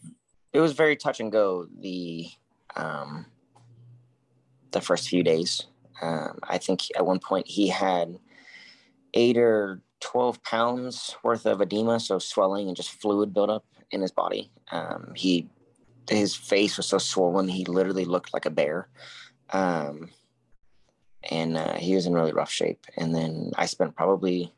it 0.53 0.61
was 0.61 0.73
very 0.73 0.97
touch 0.97 1.21
and 1.21 1.31
go 1.31 1.66
the 1.81 2.29
um, 2.77 3.27
the 4.71 4.81
first 4.81 5.09
few 5.09 5.23
days. 5.23 5.66
Um, 6.01 6.39
I 6.43 6.59
think 6.59 6.83
at 6.97 7.07
one 7.07 7.19
point 7.19 7.47
he 7.47 7.69
had 7.69 8.19
eight 9.14 9.37
or 9.37 9.81
12 10.01 10.43
pounds 10.43 11.16
worth 11.23 11.47
of 11.47 11.61
edema, 11.61 11.99
so 11.99 12.19
swelling 12.19 12.69
and 12.69 12.77
just 12.77 12.91
fluid 12.91 13.35
buildup 13.35 13.64
in 13.91 14.01
his 14.01 14.12
body. 14.12 14.51
Um, 14.71 15.12
he, 15.16 15.49
his 16.09 16.35
face 16.35 16.77
was 16.77 16.87
so 16.87 16.99
swollen, 16.99 17.49
he 17.49 17.64
literally 17.64 18.05
looked 18.05 18.33
like 18.33 18.47
a 18.47 18.51
bear. 18.51 18.89
Um, 19.51 20.11
and 21.30 21.57
uh, 21.57 21.74
he 21.74 21.94
was 21.94 22.07
in 22.07 22.12
really 22.12 22.32
rough 22.32 22.51
shape. 22.51 22.86
And 22.96 23.14
then 23.14 23.53
I 23.57 23.66
spent 23.66 23.96
probably, 23.96 24.53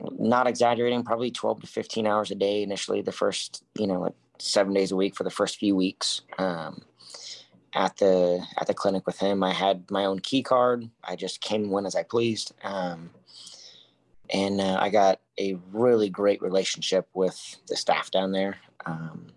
not 0.00 0.46
exaggerating, 0.46 1.04
probably 1.04 1.30
12 1.30 1.62
to 1.62 1.66
15 1.66 2.06
hours 2.06 2.30
a 2.30 2.34
day 2.34 2.62
initially, 2.62 3.02
the 3.02 3.12
first, 3.12 3.64
you 3.76 3.86
know, 3.86 4.00
like 4.00 4.14
seven 4.38 4.74
days 4.74 4.92
a 4.92 4.96
week 4.96 5.16
for 5.16 5.24
the 5.24 5.30
first 5.30 5.58
few 5.58 5.74
weeks. 5.76 6.22
Um, 6.38 6.82
at 7.74 7.96
the 7.98 8.44
at 8.58 8.66
the 8.66 8.74
clinic 8.74 9.06
with 9.06 9.18
him. 9.18 9.42
I 9.42 9.52
had 9.52 9.90
my 9.90 10.04
own 10.04 10.18
key 10.20 10.42
card. 10.42 10.88
I 11.04 11.16
just 11.16 11.40
came 11.40 11.64
and 11.64 11.72
went 11.72 11.86
as 11.86 11.94
I 11.94 12.02
pleased. 12.02 12.52
Um, 12.62 13.10
and 14.30 14.60
uh, 14.60 14.78
I 14.80 14.90
got 14.90 15.20
a 15.38 15.56
really 15.72 16.10
great 16.10 16.42
relationship 16.42 17.08
with 17.14 17.56
the 17.68 17.76
staff 17.76 18.10
down 18.10 18.32
there. 18.32 18.56
Um, 18.84 19.28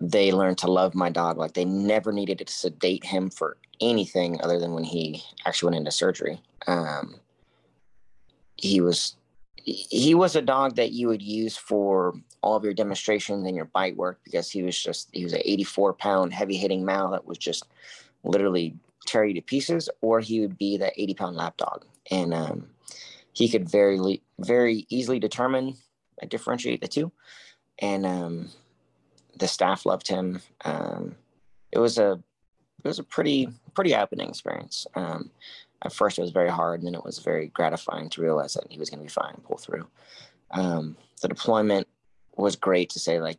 they 0.00 0.32
learned 0.32 0.58
to 0.58 0.70
love 0.70 0.94
my 0.94 1.10
dog. 1.10 1.38
Like 1.38 1.54
they 1.54 1.64
never 1.64 2.12
needed 2.12 2.38
to 2.38 2.52
sedate 2.52 3.04
him 3.04 3.30
for 3.30 3.56
anything 3.80 4.40
other 4.42 4.58
than 4.58 4.72
when 4.72 4.84
he 4.84 5.22
actually 5.46 5.68
went 5.68 5.78
into 5.78 5.90
surgery. 5.90 6.40
Um, 6.66 7.20
he 8.56 8.80
was 8.80 9.16
he 9.64 10.14
was 10.14 10.34
a 10.34 10.42
dog 10.42 10.76
that 10.76 10.92
you 10.92 11.08
would 11.08 11.20
use 11.20 11.56
for 11.56 12.14
all 12.40 12.56
of 12.56 12.64
your 12.64 12.72
demonstrations 12.72 13.46
and 13.46 13.56
your 13.56 13.66
bite 13.66 13.96
work 13.96 14.18
because 14.24 14.50
he 14.50 14.62
was 14.62 14.80
just 14.80 15.08
he 15.12 15.24
was 15.24 15.32
an 15.32 15.42
84 15.44 15.92
pound 15.94 16.32
heavy 16.32 16.56
hitting 16.56 16.84
male 16.84 17.10
that 17.10 17.26
was 17.26 17.38
just 17.38 17.64
literally 18.24 18.74
tear 19.06 19.24
you 19.24 19.34
to 19.34 19.42
pieces 19.42 19.88
or 20.00 20.20
he 20.20 20.40
would 20.40 20.56
be 20.56 20.78
that 20.78 20.94
80 20.96 21.14
pound 21.14 21.36
lap 21.36 21.56
dog 21.56 21.84
and 22.10 22.32
um, 22.32 22.68
he 23.32 23.48
could 23.48 23.68
very 23.68 24.22
very 24.38 24.86
easily 24.88 25.18
determine 25.18 25.74
and 26.20 26.30
differentiate 26.30 26.80
the 26.80 26.88
two 26.88 27.12
and 27.80 28.06
um, 28.06 28.48
the 29.38 29.48
staff 29.48 29.86
loved 29.86 30.08
him. 30.08 30.40
Um, 30.64 31.16
it 31.72 31.78
was 31.78 31.98
a 31.98 32.12
it 32.84 32.88
was 32.88 32.98
a 32.98 33.04
pretty 33.04 33.48
pretty 33.74 33.92
happening 33.92 34.28
experience. 34.28 34.86
Um, 34.94 35.30
at 35.82 35.92
first 35.92 36.18
it 36.18 36.22
was 36.22 36.30
very 36.30 36.50
hard 36.50 36.80
and 36.80 36.88
then 36.88 36.94
it 36.94 37.04
was 37.04 37.18
very 37.18 37.48
gratifying 37.48 38.08
to 38.10 38.22
realize 38.22 38.54
that 38.54 38.66
he 38.70 38.78
was 38.78 38.90
going 38.90 38.98
to 38.98 39.04
be 39.04 39.08
fine 39.08 39.34
and 39.34 39.44
pull 39.44 39.58
through. 39.58 39.86
Um, 40.50 40.96
the 41.22 41.28
deployment 41.28 41.86
was 42.36 42.56
great 42.56 42.90
to 42.90 42.98
say 42.98 43.20
like 43.20 43.38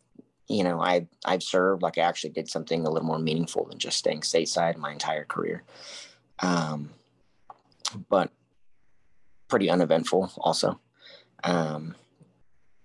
you 0.50 0.64
know 0.64 0.82
i 0.82 1.08
i've 1.26 1.44
served 1.44 1.82
like 1.82 1.98
i 1.98 2.02
actually 2.02 2.32
did 2.32 2.50
something 2.50 2.86
a 2.86 2.90
little 2.90 3.08
more 3.08 3.20
meaningful 3.20 3.66
than 3.66 3.78
just 3.78 3.98
staying 3.98 4.22
stateside 4.22 4.78
my 4.78 4.92
entire 4.92 5.26
career. 5.26 5.64
Um, 6.40 6.92
but 8.10 8.32
pretty 9.48 9.70
uneventful 9.70 10.32
also. 10.38 10.80
Um, 11.44 11.96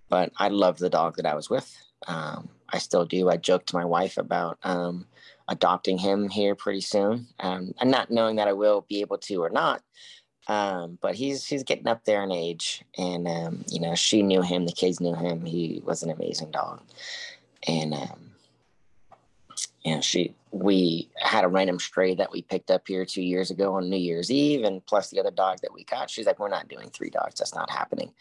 but 0.08 0.32
i 0.36 0.48
loved 0.48 0.78
the 0.78 0.90
dog 0.90 1.16
that 1.16 1.26
i 1.26 1.34
was 1.34 1.50
with. 1.50 1.76
Um, 2.06 2.48
i 2.74 2.78
still 2.78 3.06
do 3.06 3.30
i 3.30 3.36
joke 3.36 3.64
to 3.66 3.76
my 3.76 3.84
wife 3.84 4.18
about 4.18 4.58
um, 4.64 5.06
adopting 5.48 5.98
him 5.98 6.28
here 6.28 6.54
pretty 6.54 6.82
soon 6.82 7.26
um, 7.40 7.72
and 7.80 7.90
not 7.90 8.10
knowing 8.10 8.36
that 8.36 8.48
i 8.48 8.52
will 8.52 8.84
be 8.88 9.00
able 9.00 9.18
to 9.18 9.42
or 9.42 9.50
not 9.50 9.82
um, 10.46 10.98
but 11.00 11.14
he's 11.14 11.46
he's 11.46 11.62
getting 11.62 11.88
up 11.88 12.04
there 12.04 12.22
in 12.22 12.30
age, 12.30 12.84
and 12.98 13.26
um, 13.26 13.64
you 13.68 13.80
know 13.80 13.94
she 13.94 14.22
knew 14.22 14.42
him, 14.42 14.66
the 14.66 14.72
kids 14.72 15.00
knew 15.00 15.14
him. 15.14 15.44
He 15.44 15.80
was 15.84 16.02
an 16.02 16.10
amazing 16.10 16.50
dog, 16.50 16.82
and 17.66 17.94
know 19.84 20.00
she 20.00 20.34
we 20.50 21.08
had 21.16 21.44
a 21.44 21.48
random 21.48 21.80
stray 21.80 22.14
that 22.14 22.30
we 22.30 22.42
picked 22.42 22.70
up 22.70 22.86
here 22.86 23.04
two 23.04 23.22
years 23.22 23.50
ago 23.50 23.74
on 23.74 23.90
New 23.90 23.96
Year's 23.96 24.30
Eve, 24.30 24.64
and 24.64 24.84
plus 24.86 25.10
the 25.10 25.18
other 25.18 25.32
dog 25.32 25.58
that 25.62 25.74
we 25.74 25.82
caught 25.82 26.08
She's 26.08 26.26
like, 26.26 26.38
we're 26.38 26.48
not 26.48 26.68
doing 26.68 26.90
three 26.90 27.10
dogs. 27.10 27.38
That's 27.38 27.54
not 27.54 27.70
happening. 27.70 28.12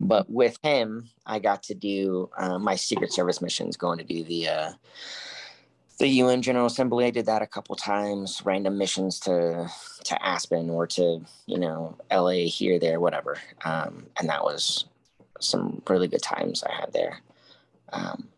But 0.00 0.28
with 0.28 0.58
him, 0.62 1.08
I 1.24 1.38
got 1.38 1.62
to 1.64 1.74
do 1.74 2.28
uh, 2.36 2.58
my 2.58 2.74
Secret 2.74 3.12
Service 3.12 3.40
missions, 3.40 3.76
going 3.76 3.98
to 3.98 4.04
do 4.04 4.24
the. 4.24 4.48
Uh, 4.48 4.72
the 5.98 6.08
UN 6.08 6.42
General 6.42 6.66
Assembly. 6.66 7.06
I 7.06 7.10
did 7.10 7.24
that 7.24 7.40
a 7.40 7.46
couple 7.46 7.74
times, 7.74 8.42
random 8.44 8.76
missions 8.76 9.18
to 9.20 9.66
to 10.04 10.22
Aspen 10.22 10.68
or 10.68 10.86
to 10.88 11.22
you 11.46 11.58
know 11.58 11.96
LA 12.12 12.48
here, 12.48 12.78
there, 12.78 13.00
whatever. 13.00 13.38
Um, 13.64 14.06
and 14.20 14.28
that 14.28 14.44
was 14.44 14.84
some 15.40 15.80
really 15.88 16.08
good 16.08 16.22
times 16.22 16.62
I 16.62 16.72
had 16.72 16.92
there. 16.92 17.22
Um, 17.94 18.28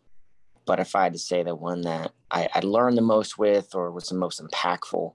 but 0.69 0.81
if 0.81 0.95
I 0.95 1.05
had 1.05 1.15
to 1.15 1.19
say 1.19 1.43
the 1.43 1.55
one 1.55 1.81
that 1.81 2.13
I, 2.31 2.47
I, 2.55 2.61
learned 2.61 2.99
the 2.99 3.03
most 3.03 3.39
with 3.39 3.75
or 3.75 3.91
was 3.91 4.11
the 4.11 4.15
most 4.15 4.39
impactful, 4.39 5.15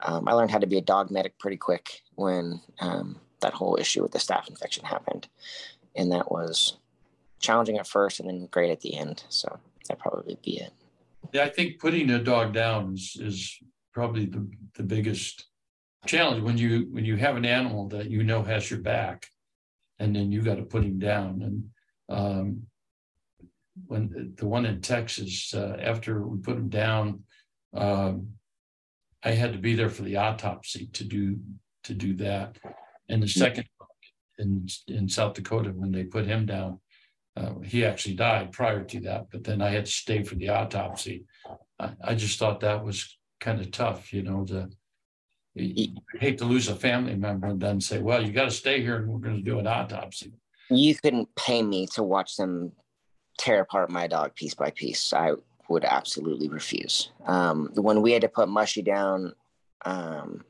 um, 0.00 0.26
I 0.26 0.32
learned 0.32 0.50
how 0.50 0.56
to 0.56 0.66
be 0.66 0.78
a 0.78 0.80
dog 0.82 1.10
medic 1.10 1.38
pretty 1.38 1.58
quick 1.58 2.00
when 2.14 2.62
um, 2.80 3.20
that 3.40 3.52
whole 3.52 3.76
issue 3.78 4.02
with 4.02 4.12
the 4.12 4.18
staph 4.18 4.48
infection 4.48 4.86
happened, 4.86 5.28
and 5.94 6.10
that 6.12 6.32
was 6.32 6.78
challenging 7.38 7.76
at 7.76 7.86
first 7.86 8.18
and 8.18 8.30
then 8.30 8.48
great 8.50 8.70
at 8.70 8.80
the 8.80 8.96
end. 8.96 9.24
So 9.28 9.58
that 9.88 9.98
probably 9.98 10.38
be 10.42 10.56
it. 10.62 10.72
Yeah, 11.34 11.44
I 11.44 11.50
think 11.50 11.78
putting 11.78 12.08
a 12.08 12.18
dog 12.18 12.54
down 12.54 12.94
is, 12.94 13.14
is 13.20 13.58
probably 13.92 14.24
the, 14.24 14.48
the 14.74 14.84
biggest 14.84 15.48
challenge 16.06 16.42
when 16.42 16.56
you 16.56 16.88
when 16.92 17.04
you 17.04 17.16
have 17.16 17.36
an 17.36 17.44
animal 17.44 17.88
that 17.88 18.08
you 18.08 18.22
know 18.22 18.42
has 18.42 18.70
your 18.70 18.80
back, 18.80 19.26
and 19.98 20.16
then 20.16 20.32
you 20.32 20.40
got 20.40 20.56
to 20.56 20.62
put 20.62 20.82
him 20.82 20.98
down. 20.98 21.42
And 21.42 21.64
um, 22.08 22.62
when 23.86 24.34
the 24.36 24.46
one 24.46 24.66
in 24.66 24.80
Texas, 24.80 25.54
uh, 25.54 25.76
after 25.80 26.22
we 26.26 26.38
put 26.38 26.56
him 26.56 26.68
down, 26.68 27.22
um, 27.74 28.28
I 29.22 29.30
had 29.32 29.52
to 29.52 29.58
be 29.58 29.74
there 29.74 29.90
for 29.90 30.02
the 30.02 30.16
autopsy 30.16 30.86
to 30.92 31.04
do 31.04 31.38
to 31.84 31.94
do 31.94 32.14
that. 32.16 32.58
And 33.08 33.22
the 33.22 33.28
second 33.28 33.66
in 34.38 34.66
in 34.86 35.08
South 35.08 35.34
Dakota, 35.34 35.70
when 35.70 35.92
they 35.92 36.04
put 36.04 36.26
him 36.26 36.46
down, 36.46 36.80
uh, 37.36 37.54
he 37.64 37.84
actually 37.84 38.14
died 38.14 38.52
prior 38.52 38.84
to 38.84 39.00
that, 39.00 39.26
but 39.30 39.44
then 39.44 39.62
I 39.62 39.70
had 39.70 39.86
to 39.86 39.90
stay 39.90 40.22
for 40.22 40.34
the 40.34 40.48
autopsy. 40.48 41.24
I, 41.78 41.90
I 42.02 42.14
just 42.14 42.38
thought 42.38 42.60
that 42.60 42.84
was 42.84 43.16
kind 43.40 43.60
of 43.60 43.70
tough, 43.70 44.12
you 44.12 44.22
know, 44.22 44.44
to 44.46 44.68
you 45.54 45.94
hate 46.20 46.38
to 46.38 46.44
lose 46.44 46.68
a 46.68 46.74
family 46.74 47.16
member 47.16 47.48
and 47.48 47.60
then 47.60 47.80
say, 47.80 48.00
well, 48.00 48.24
you 48.24 48.32
got 48.32 48.44
to 48.44 48.50
stay 48.50 48.80
here 48.80 48.96
and 48.96 49.08
we're 49.08 49.18
going 49.18 49.36
to 49.36 49.42
do 49.42 49.58
an 49.58 49.66
autopsy. 49.66 50.32
You 50.70 50.94
couldn't 50.94 51.34
pay 51.34 51.62
me 51.62 51.86
to 51.94 52.02
watch 52.02 52.36
them 52.36 52.72
tear 53.38 53.60
apart 53.62 53.90
my 53.90 54.06
dog 54.06 54.34
piece 54.34 54.54
by 54.54 54.70
piece. 54.70 55.12
I 55.12 55.32
would 55.68 55.84
absolutely 55.84 56.48
refuse. 56.48 57.10
Um, 57.26 57.70
when 57.74 58.02
we 58.02 58.12
had 58.12 58.22
to 58.22 58.28
put 58.28 58.48
Mushy 58.48 58.82
down, 58.82 59.34
um, 59.84 60.44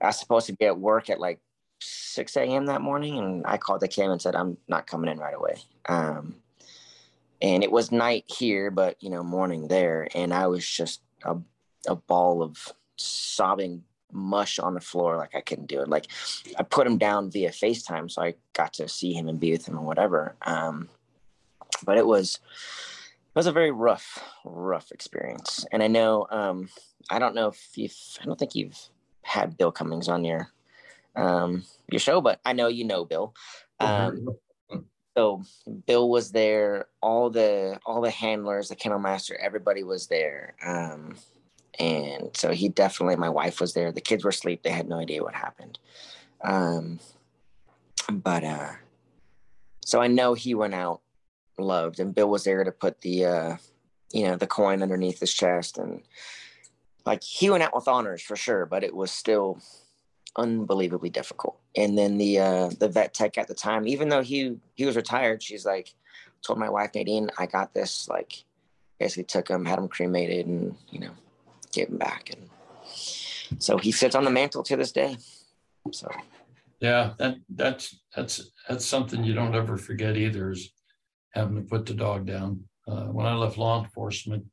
I 0.00 0.06
was 0.06 0.18
supposed 0.18 0.46
to 0.46 0.54
be 0.54 0.66
at 0.66 0.78
work 0.78 1.10
at 1.10 1.20
like 1.20 1.40
6 1.80 2.36
a.m. 2.36 2.66
that 2.66 2.80
morning, 2.80 3.18
and 3.18 3.42
I 3.46 3.58
called 3.58 3.80
the 3.80 3.88
cam 3.88 4.10
and 4.10 4.22
said, 4.22 4.34
I'm 4.34 4.56
not 4.68 4.86
coming 4.86 5.10
in 5.10 5.18
right 5.18 5.34
away. 5.34 5.56
Um, 5.86 6.36
and 7.40 7.64
it 7.64 7.72
was 7.72 7.90
night 7.90 8.24
here, 8.26 8.70
but 8.70 8.96
you 9.02 9.10
know, 9.10 9.22
morning 9.22 9.68
there, 9.68 10.08
and 10.14 10.32
I 10.32 10.46
was 10.46 10.66
just 10.66 11.02
a, 11.24 11.36
a 11.88 11.96
ball 11.96 12.42
of 12.42 12.72
sobbing 12.96 13.82
mush 14.12 14.58
on 14.58 14.74
the 14.74 14.80
floor, 14.80 15.16
like 15.16 15.34
I 15.34 15.40
couldn't 15.40 15.66
do 15.66 15.80
it. 15.80 15.88
Like 15.88 16.06
I 16.58 16.62
put 16.62 16.86
him 16.86 16.98
down 16.98 17.30
via 17.30 17.50
FaceTime, 17.50 18.10
so 18.10 18.22
I 18.22 18.34
got 18.52 18.74
to 18.74 18.88
see 18.88 19.12
him 19.12 19.28
and 19.28 19.40
be 19.40 19.52
with 19.52 19.66
him 19.66 19.76
and 19.76 19.86
whatever. 19.86 20.36
Um, 20.42 20.88
but 21.84 21.98
it 21.98 22.06
was 22.06 22.38
it 23.34 23.38
was 23.38 23.46
a 23.46 23.52
very 23.52 23.70
rough, 23.70 24.22
rough 24.44 24.92
experience. 24.92 25.64
And 25.72 25.82
I 25.82 25.86
know 25.86 26.26
um, 26.30 26.68
I 27.10 27.18
don't 27.18 27.34
know 27.34 27.48
if 27.48 27.70
you've 27.76 27.96
I 28.20 28.24
don't 28.26 28.38
think 28.38 28.54
you've 28.54 28.78
had 29.22 29.56
Bill 29.56 29.72
Cummings 29.72 30.08
on 30.08 30.24
your 30.24 30.50
um, 31.16 31.64
your 31.90 32.00
show, 32.00 32.20
but 32.20 32.40
I 32.44 32.52
know 32.52 32.68
you 32.68 32.84
know 32.84 33.04
Bill. 33.04 33.34
Um, 33.80 34.28
so 35.16 35.42
Bill 35.86 36.08
was 36.08 36.32
there. 36.32 36.86
All 37.00 37.30
the 37.30 37.78
all 37.86 38.00
the 38.00 38.10
handlers, 38.10 38.68
the 38.68 38.76
kennel 38.76 38.98
master, 38.98 39.36
everybody 39.38 39.82
was 39.82 40.06
there. 40.08 40.54
Um, 40.64 41.16
and 41.78 42.36
so 42.36 42.52
he 42.52 42.68
definitely. 42.68 43.16
My 43.16 43.30
wife 43.30 43.60
was 43.60 43.72
there. 43.72 43.92
The 43.92 44.00
kids 44.00 44.24
were 44.24 44.30
asleep. 44.30 44.62
They 44.62 44.70
had 44.70 44.88
no 44.88 44.98
idea 44.98 45.22
what 45.22 45.34
happened. 45.34 45.78
Um, 46.42 47.00
but 48.10 48.44
uh, 48.44 48.72
so 49.84 50.00
I 50.00 50.08
know 50.08 50.34
he 50.34 50.54
went 50.54 50.74
out 50.74 51.00
loved, 51.58 52.00
and 52.00 52.14
Bill 52.14 52.28
was 52.28 52.44
there 52.44 52.64
to 52.64 52.72
put 52.72 53.00
the 53.00 53.24
uh, 53.24 53.56
you 54.12 54.24
know 54.24 54.36
the 54.36 54.46
coin 54.46 54.82
underneath 54.82 55.20
his 55.20 55.32
chest, 55.32 55.78
and 55.78 56.02
like 57.04 57.22
he 57.22 57.50
went 57.50 57.62
out 57.62 57.74
with 57.74 57.88
honors 57.88 58.22
for 58.22 58.36
sure. 58.36 58.66
But 58.66 58.84
it 58.84 58.94
was 58.94 59.10
still 59.10 59.60
unbelievably 60.36 61.10
difficult. 61.10 61.58
And 61.76 61.96
then 61.96 62.18
the 62.18 62.38
uh, 62.38 62.70
the 62.78 62.88
vet 62.88 63.14
tech 63.14 63.38
at 63.38 63.48
the 63.48 63.54
time, 63.54 63.86
even 63.86 64.08
though 64.08 64.22
he 64.22 64.56
he 64.74 64.84
was 64.84 64.96
retired, 64.96 65.42
she's 65.42 65.64
like 65.64 65.94
told 66.42 66.58
my 66.58 66.68
wife 66.68 66.94
Nadine, 66.94 67.30
I 67.38 67.46
got 67.46 67.74
this. 67.74 68.08
Like 68.08 68.44
basically 68.98 69.24
took 69.24 69.48
him, 69.48 69.64
had 69.64 69.78
him 69.78 69.88
cremated, 69.88 70.46
and 70.46 70.76
you 70.90 71.00
know 71.00 71.12
gave 71.72 71.88
him 71.88 71.98
back. 71.98 72.30
And 72.30 73.62
so 73.62 73.78
he 73.78 73.92
sits 73.92 74.14
on 74.14 74.24
the 74.24 74.30
mantle 74.30 74.62
to 74.64 74.76
this 74.76 74.92
day. 74.92 75.16
So 75.90 76.08
yeah, 76.80 77.14
that 77.18 77.36
that's 77.48 78.00
that's 78.14 78.50
that's 78.68 78.84
something 78.84 79.24
you 79.24 79.34
don't 79.34 79.54
ever 79.54 79.76
forget 79.76 80.16
either 80.16 80.50
is 80.50 80.70
having 81.32 81.56
to 81.56 81.62
put 81.62 81.86
the 81.86 81.94
dog 81.94 82.26
down. 82.26 82.64
Uh, 82.86 83.06
when 83.06 83.26
I 83.26 83.34
left 83.34 83.58
law 83.58 83.82
enforcement 83.82 84.44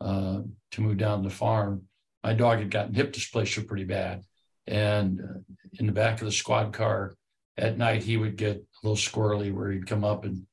uh, 0.00 0.40
to 0.72 0.80
move 0.80 0.96
down 0.96 1.22
the 1.22 1.30
farm, 1.30 1.82
my 2.22 2.32
dog 2.32 2.58
had 2.58 2.70
gotten 2.70 2.94
hip 2.94 3.12
dysplasia 3.12 3.66
pretty 3.66 3.84
bad. 3.84 4.22
And 4.66 5.20
uh, 5.20 5.54
in 5.78 5.86
the 5.86 5.92
back 5.92 6.20
of 6.20 6.26
the 6.26 6.32
squad 6.32 6.72
car 6.72 7.14
at 7.56 7.78
night, 7.78 8.02
he 8.02 8.16
would 8.16 8.36
get 8.36 8.56
a 8.56 8.86
little 8.86 8.96
squirrely 8.96 9.52
where 9.52 9.70
he'd 9.70 9.86
come 9.86 10.04
up 10.04 10.24
and 10.24 10.46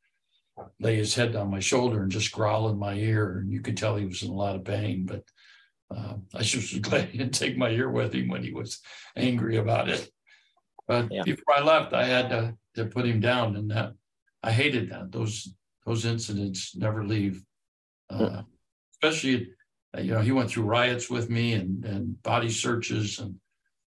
lay 0.79 0.95
his 0.95 1.15
head 1.15 1.35
on 1.35 1.49
my 1.49 1.59
shoulder 1.59 2.03
and 2.03 2.11
just 2.11 2.31
growl 2.31 2.69
in 2.69 2.77
my 2.77 2.93
ear. 2.93 3.37
And 3.37 3.51
you 3.51 3.61
could 3.61 3.77
tell 3.77 3.95
he 3.95 4.05
was 4.05 4.23
in 4.23 4.29
a 4.29 4.33
lot 4.33 4.55
of 4.55 4.65
pain. 4.65 5.05
But 5.05 5.23
uh, 5.95 6.15
I 6.35 6.43
just 6.43 6.73
was 6.73 6.81
glad 6.81 7.09
he 7.09 7.17
didn't 7.17 7.33
take 7.33 7.57
my 7.57 7.69
ear 7.69 7.89
with 7.89 8.13
him 8.13 8.27
when 8.27 8.43
he 8.43 8.51
was 8.51 8.81
angry 9.15 9.57
about 9.57 9.89
it. 9.89 10.09
But 10.87 11.11
yeah. 11.11 11.23
before 11.23 11.55
I 11.55 11.61
left, 11.61 11.93
I 11.93 12.05
had 12.05 12.29
to, 12.29 12.55
to 12.75 12.85
put 12.85 13.05
him 13.05 13.21
down, 13.21 13.55
and 13.55 13.71
that 13.71 13.93
I 14.43 14.51
hated 14.51 14.89
that. 14.89 15.11
Those 15.11 15.53
those 15.85 16.05
incidents 16.05 16.75
never 16.75 17.03
leave. 17.03 17.43
Uh, 18.09 18.27
hmm. 18.27 18.39
especially, 18.93 19.51
you 19.97 20.11
know, 20.11 20.19
he 20.19 20.31
went 20.31 20.49
through 20.49 20.63
riots 20.63 21.09
with 21.09 21.29
me 21.29 21.53
and 21.53 21.85
and 21.85 22.21
body 22.23 22.49
searches, 22.49 23.19
and 23.19 23.35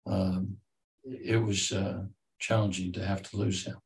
um, 0.05 0.57
it 1.03 1.41
was 1.41 1.71
uh, 1.71 2.03
challenging 2.39 2.91
to 2.93 3.05
have 3.05 3.21
to 3.23 3.37
lose 3.37 3.65
him. 3.65 3.77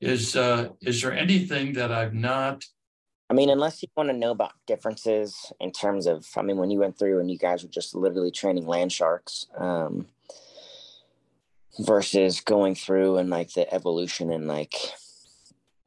Is 0.00 0.36
uh, 0.36 0.68
is 0.80 1.02
there 1.02 1.12
anything 1.12 1.74
that 1.74 1.92
I've 1.92 2.14
not? 2.14 2.64
I 3.30 3.34
mean, 3.34 3.48
unless 3.48 3.82
you 3.82 3.88
want 3.96 4.10
to 4.10 4.16
know 4.16 4.30
about 4.30 4.52
differences 4.66 5.52
in 5.58 5.72
terms 5.72 6.06
of, 6.06 6.26
I 6.36 6.42
mean, 6.42 6.58
when 6.58 6.70
you 6.70 6.80
went 6.80 6.98
through 6.98 7.18
and 7.18 7.30
you 7.30 7.38
guys 7.38 7.62
were 7.62 7.70
just 7.70 7.94
literally 7.94 8.30
training 8.30 8.66
land 8.66 8.92
sharks 8.92 9.46
um, 9.56 10.06
versus 11.78 12.42
going 12.42 12.74
through 12.74 13.16
and 13.16 13.30
like 13.30 13.54
the 13.54 13.72
evolution 13.72 14.30
and 14.30 14.46
like 14.46 14.74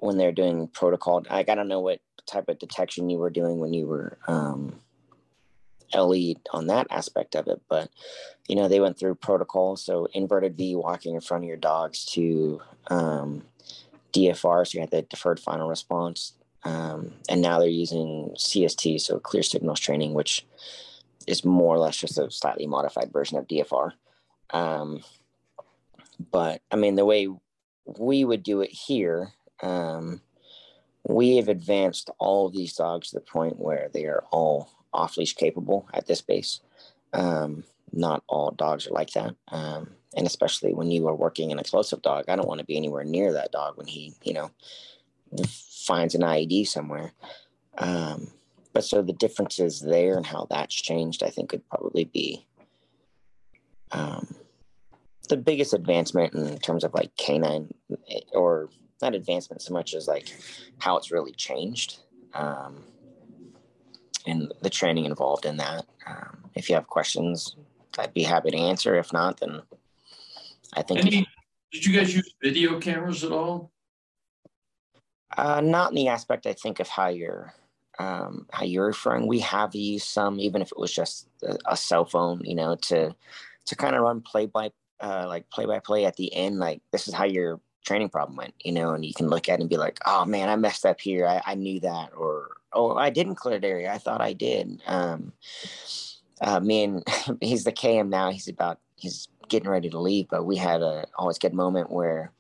when 0.06 0.18
they're 0.18 0.32
doing 0.32 0.68
protocol. 0.68 1.24
Like, 1.30 1.50
I 1.50 1.56
don't 1.56 1.68
know 1.68 1.82
what 1.82 2.00
type 2.26 2.50
of 2.50 2.60
detection 2.60 3.10
you 3.10 3.18
were 3.18 3.30
doing 3.30 3.60
when 3.60 3.74
you 3.74 3.88
were 3.88 4.18
um, 4.28 4.80
LE 5.94 6.36
on 6.52 6.68
that 6.68 6.88
aspect 6.90 7.36
of 7.36 7.48
it, 7.48 7.62
but 7.70 7.90
you 8.48 8.56
know, 8.56 8.68
they 8.68 8.80
went 8.80 8.98
through 8.98 9.16
protocol. 9.16 9.76
So 9.76 10.08
inverted 10.14 10.58
V 10.58 10.76
walking 10.76 11.16
in 11.16 11.22
front 11.22 11.44
of 11.44 11.48
your 11.48 11.58
dogs 11.58 12.06
to 12.06 12.62
um, 12.88 13.44
DFR. 14.14 14.68
So 14.68 14.78
you 14.78 14.82
had 14.82 14.92
the 14.92 15.02
deferred 15.04 15.40
final 15.40 15.68
response. 15.68 16.34
Um, 16.64 17.14
and 17.30 17.42
now 17.42 17.60
they're 17.60 17.68
using 17.68 18.34
CST, 18.36 19.00
so 19.02 19.20
clear 19.20 19.44
signals 19.44 19.80
training, 19.80 20.14
which 20.14 20.46
is 21.28 21.46
more 21.46 21.76
or 21.76 21.80
less 21.80 21.98
just 21.98 22.18
a 22.18 22.30
slightly 22.32 22.66
modified 22.66 23.12
version 23.12 23.38
of 23.38 23.48
DFR. 23.48 23.92
Um, 24.52 25.02
but 26.32 26.62
I 26.72 26.76
mean, 26.76 26.96
the 26.96 27.06
way 27.06 27.28
we 27.86 28.26
would 28.26 28.44
do 28.44 28.62
it 28.62 28.72
here, 28.72 29.34
um, 29.66 30.22
we 31.08 31.38
have 31.38 31.48
advanced 31.48 32.10
all 32.20 32.48
of 32.48 32.54
these 32.54 32.74
dogs 32.74 33.10
to 33.10 33.16
the 33.16 33.22
point 33.22 33.60
where 33.60 33.90
they 33.94 34.06
are 34.06 34.24
all 34.32 34.70
off 34.94 35.18
leash 35.18 35.34
capable 35.34 35.88
at 35.94 36.06
this 36.06 36.22
base. 36.22 36.62
Um, 37.14 37.64
not 37.92 38.24
all 38.28 38.52
dogs 38.52 38.88
are 38.88 38.92
like 38.94 39.12
that. 39.12 39.36
Um, 39.50 39.92
and 40.16 40.28
especially 40.28 40.74
when 40.74 40.92
you 40.92 41.08
are 41.08 41.16
working 41.16 41.52
an 41.52 41.60
explosive 41.60 42.02
dog, 42.02 42.26
I 42.28 42.36
don't 42.36 42.48
want 42.48 42.60
to 42.60 42.66
be 42.66 42.78
anywhere 42.78 43.04
near 43.04 43.34
that 43.34 43.52
dog 43.52 43.78
when 43.78 43.88
he, 43.88 44.14
you 44.24 44.34
know, 44.34 44.52
finds 45.48 46.16
an 46.16 46.22
IED 46.22 46.68
somewhere. 46.68 47.14
Um, 47.78 48.28
but 48.74 48.84
so 48.84 49.02
the 49.02 49.14
differences 49.14 49.82
there 49.82 50.16
and 50.16 50.26
how 50.26 50.48
that's 50.50 50.74
changed, 50.74 51.24
I 51.24 51.30
think, 51.30 51.52
would 51.52 51.68
probably 51.70 52.06
be 52.06 52.46
um, 53.92 54.36
the 55.30 55.38
biggest 55.38 55.74
advancement 55.74 56.34
in 56.34 56.58
terms 56.60 56.84
of 56.84 56.94
like 56.94 57.16
canine 57.16 57.74
or 58.34 58.70
not 59.02 59.16
advancement 59.16 59.62
so 59.62 59.74
much 59.74 59.94
as 59.94 60.08
like 60.08 60.34
how 60.80 60.98
it's 60.98 61.12
really 61.12 61.34
changed 61.34 62.00
um, 62.36 62.84
and 64.26 64.54
the 64.62 64.70
training 64.70 65.06
involved 65.06 65.46
in 65.46 65.58
that. 65.58 65.86
Um, 66.06 66.50
if 66.56 66.70
you 66.70 66.76
have 66.76 66.88
questions, 66.88 67.56
I'd 67.98 68.14
be 68.14 68.24
happy 68.24 68.52
to 68.52 68.58
answer. 68.58 68.96
If 68.96 69.14
not, 69.14 69.40
then 69.40 69.62
I 70.74 70.82
think. 70.82 71.02
Any, 71.02 71.28
did 71.72 71.86
you 71.86 71.98
guys 71.98 72.14
use 72.14 72.34
video 72.44 72.80
cameras 72.80 73.24
at 73.24 73.32
all? 73.32 73.72
Uh, 75.38 75.62
not 75.62 75.92
in 75.92 75.96
the 75.96 76.08
aspect 76.08 76.46
I 76.46 76.54
think 76.54 76.80
of 76.80 76.88
how 76.88 77.08
you're 77.08 77.54
um, 78.00 78.46
how 78.52 78.66
you're 78.66 78.88
referring. 78.88 79.28
We 79.28 79.40
have 79.40 79.76
used 79.76 80.08
some, 80.08 80.40
even 80.40 80.62
if 80.62 80.72
it 80.72 80.80
was 80.80 80.94
just 80.94 81.28
a, 81.44 81.58
a 81.66 81.78
cell 81.78 82.06
phone, 82.06 82.42
you 82.44 82.56
know, 82.56 82.76
to 82.76 83.16
to 83.66 83.76
kind 83.76 83.96
of 83.96 84.02
run 84.02 84.22
play 84.22 84.46
by 84.46 84.72
uh, 85.00 85.26
like 85.28 85.50
play 85.50 85.66
by 85.66 85.80
play 85.80 86.06
at 86.06 86.16
the 86.18 86.34
end. 86.34 86.60
Like 86.60 86.82
this 86.92 87.08
is 87.08 87.14
how 87.14 87.26
your 87.26 87.60
training 87.86 88.10
problem 88.10 88.36
went, 88.36 88.54
you 88.64 88.72
know, 88.72 88.94
and 88.94 89.06
you 89.06 89.14
can 89.14 89.28
look 89.28 89.48
at 89.48 89.60
it 89.60 89.62
and 89.62 89.70
be 89.70 89.78
like, 89.78 90.00
oh 90.06 90.26
man, 90.26 90.50
I 90.50 90.56
messed 90.56 90.86
up 90.86 91.00
here. 91.00 91.28
I, 91.28 91.42
I 91.46 91.56
knew 91.56 91.80
that, 91.82 92.12
or 92.16 92.58
oh, 92.74 92.96
I 92.96 93.10
didn't 93.10 93.36
clear 93.36 93.60
the 93.60 93.68
area. 93.68 93.94
I 93.94 93.98
thought 93.98 94.22
I 94.22 94.34
did. 94.34 94.82
Um, 94.86 95.32
uh, 96.42 96.60
me 96.60 96.84
and 96.84 97.04
he's 97.42 97.64
the 97.64 97.72
KM 97.72 98.10
now. 98.10 98.32
He's 98.32 98.48
about 98.48 98.80
he's 98.96 99.28
getting 99.48 99.70
ready 99.70 99.90
to 99.90 100.00
leave, 100.00 100.28
but 100.30 100.44
we 100.44 100.58
had 100.58 100.82
a 100.82 101.06
always 101.18 101.40
good 101.40 101.54
moment 101.54 101.92
where 101.92 102.32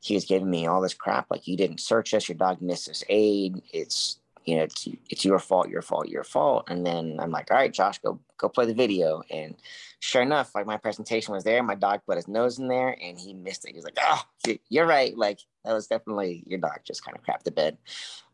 he 0.00 0.14
was 0.14 0.24
giving 0.24 0.50
me 0.50 0.66
all 0.66 0.80
this 0.80 0.94
crap 0.94 1.26
like 1.30 1.46
you 1.46 1.56
didn't 1.56 1.80
search 1.80 2.14
us, 2.14 2.28
your 2.28 2.36
dog 2.36 2.60
missed 2.60 3.04
aid. 3.08 3.62
It's 3.72 4.18
you 4.44 4.56
know 4.56 4.62
it's 4.62 4.88
it's 5.10 5.24
your 5.24 5.38
fault, 5.38 5.68
your 5.68 5.82
fault, 5.82 6.08
your 6.08 6.24
fault. 6.24 6.64
And 6.68 6.86
then 6.86 7.18
I'm 7.20 7.30
like, 7.30 7.50
all 7.50 7.56
right, 7.56 7.72
Josh, 7.72 7.98
go 7.98 8.20
go 8.38 8.48
play 8.48 8.66
the 8.66 8.74
video. 8.74 9.22
And 9.30 9.56
sure 10.00 10.22
enough, 10.22 10.54
like 10.54 10.66
my 10.66 10.76
presentation 10.76 11.34
was 11.34 11.44
there. 11.44 11.62
My 11.62 11.74
dog 11.74 12.00
put 12.06 12.16
his 12.16 12.28
nose 12.28 12.58
in 12.58 12.68
there 12.68 12.96
and 13.00 13.18
he 13.18 13.34
missed 13.34 13.66
it. 13.66 13.74
He's 13.74 13.84
like, 13.84 13.98
oh, 14.00 14.22
you're 14.68 14.86
right. 14.86 15.16
Like 15.16 15.40
that 15.64 15.72
was 15.72 15.86
definitely 15.86 16.42
your 16.46 16.58
dog 16.58 16.80
just 16.84 17.04
kind 17.04 17.16
of 17.16 17.24
crapped 17.24 17.44
the 17.44 17.50
bed. 17.50 17.78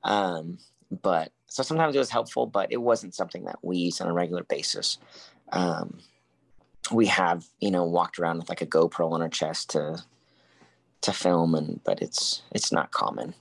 Um, 0.05 0.59
but 1.03 1.33
so 1.47 1.63
sometimes 1.63 1.95
it 1.95 1.99
was 1.99 2.11
helpful, 2.11 2.47
but 2.47 2.73
it 2.73 2.81
wasn't 2.81 3.15
something 3.15 3.45
that 3.45 3.59
we 3.63 3.77
use 3.79 4.01
on 4.01 4.09
a 4.09 4.13
regular 4.13 4.45
basis. 4.45 4.99
Um, 5.53 5.99
we 6.91 7.07
have, 7.07 7.47
you 7.61 7.71
know, 7.71 7.85
walked 7.85 8.19
around 8.19 8.39
with 8.39 8.49
like 8.49 8.63
a 8.63 8.67
GoPro 8.67 9.13
on 9.13 9.23
our 9.23 9.29
chest 9.29 9.71
to 9.71 10.03
to 11.03 11.13
film, 11.13 11.55
and 11.55 11.81
but 11.85 12.01
it's 12.03 12.43
it's 12.53 12.73
not 12.73 12.91
common. 12.91 13.35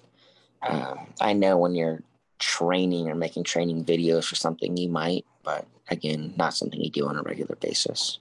Um, 0.62 1.08
I 1.20 1.34
know 1.34 1.58
when 1.58 1.76
you're 1.76 2.04
training 2.40 3.10
or 3.10 3.16
making 3.16 3.44
training 3.44 3.84
videos 3.84 4.26
for 4.26 4.36
something, 4.36 4.78
you 4.78 4.90
might, 4.90 5.26
but 5.44 5.66
again, 5.92 6.34
not 6.38 6.56
something 6.56 6.82
you 6.82 6.90
do 6.90 7.08
on 7.08 7.18
a 7.18 7.22
regular 7.22 7.56
basis. 7.56 8.20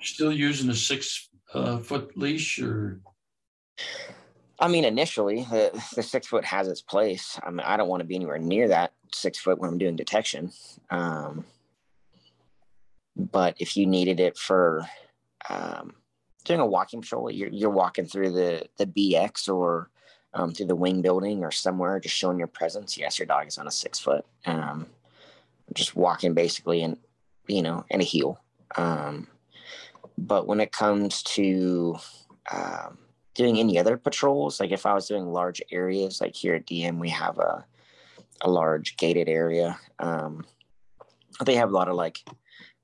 Still 0.00 0.32
using 0.32 0.70
a 0.70 0.74
six 0.74 1.28
uh, 1.54 1.78
foot 1.78 2.16
leash, 2.16 2.58
or 2.58 3.00
I 4.58 4.68
mean, 4.68 4.84
initially, 4.84 5.44
the, 5.44 5.82
the 5.94 6.02
six 6.02 6.26
foot 6.26 6.44
has 6.44 6.68
its 6.68 6.82
place. 6.82 7.38
I 7.42 7.50
mean, 7.50 7.60
I 7.60 7.76
don't 7.76 7.88
want 7.88 8.00
to 8.00 8.06
be 8.06 8.16
anywhere 8.16 8.38
near 8.38 8.68
that 8.68 8.92
six 9.12 9.38
foot 9.38 9.58
when 9.58 9.70
I'm 9.70 9.78
doing 9.78 9.96
detection. 9.96 10.52
Um, 10.90 11.44
but 13.16 13.56
if 13.58 13.76
you 13.76 13.86
needed 13.86 14.20
it 14.20 14.36
for 14.36 14.86
um, 15.48 15.94
doing 16.44 16.60
a 16.60 16.66
walking 16.66 17.00
patrol, 17.00 17.30
you're, 17.30 17.48
you're 17.48 17.70
walking 17.70 18.06
through 18.06 18.32
the, 18.32 18.66
the 18.78 18.86
BX 18.86 19.48
or 19.48 19.90
um, 20.34 20.52
through 20.52 20.66
the 20.66 20.76
wing 20.76 21.02
building 21.02 21.42
or 21.42 21.50
somewhere, 21.50 21.98
just 21.98 22.14
showing 22.14 22.38
your 22.38 22.46
presence. 22.46 22.96
Yes, 22.96 23.18
your 23.18 23.26
dog 23.26 23.48
is 23.48 23.58
on 23.58 23.66
a 23.66 23.70
six 23.70 23.98
foot. 23.98 24.24
Um, 24.46 24.86
just 25.74 25.96
walking 25.96 26.34
basically 26.34 26.82
in, 26.82 26.98
you 27.50 27.62
know, 27.62 27.84
and 27.90 28.00
a 28.00 28.04
heel. 28.04 28.40
Um, 28.76 29.26
but 30.16 30.46
when 30.46 30.60
it 30.60 30.72
comes 30.72 31.22
to 31.22 31.96
um, 32.52 32.98
doing 33.34 33.58
any 33.58 33.78
other 33.78 33.96
patrols, 33.96 34.60
like 34.60 34.70
if 34.70 34.86
I 34.86 34.94
was 34.94 35.08
doing 35.08 35.26
large 35.26 35.62
areas, 35.72 36.20
like 36.20 36.34
here 36.34 36.54
at 36.54 36.66
DM, 36.66 36.98
we 36.98 37.10
have 37.10 37.38
a 37.38 37.64
a 38.42 38.50
large 38.50 38.96
gated 38.96 39.28
area. 39.28 39.78
Um, 39.98 40.46
they 41.44 41.56
have 41.56 41.70
a 41.70 41.74
lot 41.74 41.88
of 41.88 41.94
like 41.94 42.24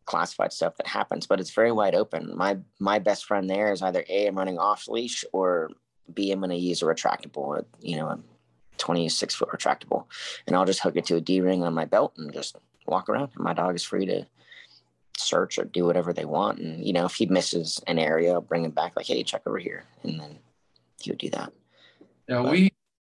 classified 0.05 0.53
stuff 0.53 0.77
that 0.77 0.87
happens, 0.87 1.27
but 1.27 1.41
it's 1.41 1.51
very 1.51 1.73
wide 1.73 1.95
open. 1.95 2.37
My 2.37 2.59
my 2.79 2.99
best 2.99 3.25
friend 3.25 3.49
there 3.49 3.73
is 3.73 3.83
either 3.83 4.05
a 4.09 4.27
I'm 4.27 4.37
running 4.37 4.59
off 4.59 4.89
leash 4.89 5.25
or 5.33 5.71
b 6.13 6.31
I'm 6.31 6.41
going 6.41 6.51
to 6.51 6.57
use 6.57 6.83
a 6.83 6.87
retractable, 6.87 7.65
you 7.81 7.97
know, 7.97 8.07
a 8.07 8.19
26 8.79 9.35
foot 9.35 9.49
retractable, 9.49 10.05
and 10.47 10.55
I'll 10.55 10.67
just 10.67 10.81
hook 10.81 10.97
it 10.97 11.07
to 11.07 11.17
a 11.17 11.21
D 11.21 11.41
ring 11.41 11.63
on 11.63 11.75
my 11.75 11.85
belt 11.85 12.15
and 12.17 12.33
just 12.33 12.57
walk 12.87 13.09
around. 13.09 13.31
And 13.35 13.45
my 13.45 13.55
dog 13.55 13.75
is 13.75 13.83
free 13.83 14.07
to 14.07 14.27
search 15.19 15.59
or 15.59 15.65
do 15.65 15.85
whatever 15.85 16.13
they 16.13 16.25
want. 16.25 16.59
And, 16.59 16.85
you 16.85 16.93
know, 16.93 17.07
if 17.07 17.15
he 17.15 17.27
misses 17.27 17.81
an 17.87 17.99
area, 17.99 18.33
I'll 18.33 18.41
bring 18.41 18.65
him 18.65 18.71
back 18.71 18.97
like, 18.97 19.07
hey, 19.07 19.23
check 19.23 19.43
over 19.47 19.59
here. 19.59 19.85
And 20.03 20.21
then 20.21 20.39
he 21.01 21.11
would 21.11 21.19
do 21.19 21.31
that. 21.31 21.53
Now 22.29 22.43
but, 22.43 22.53
we 22.53 22.73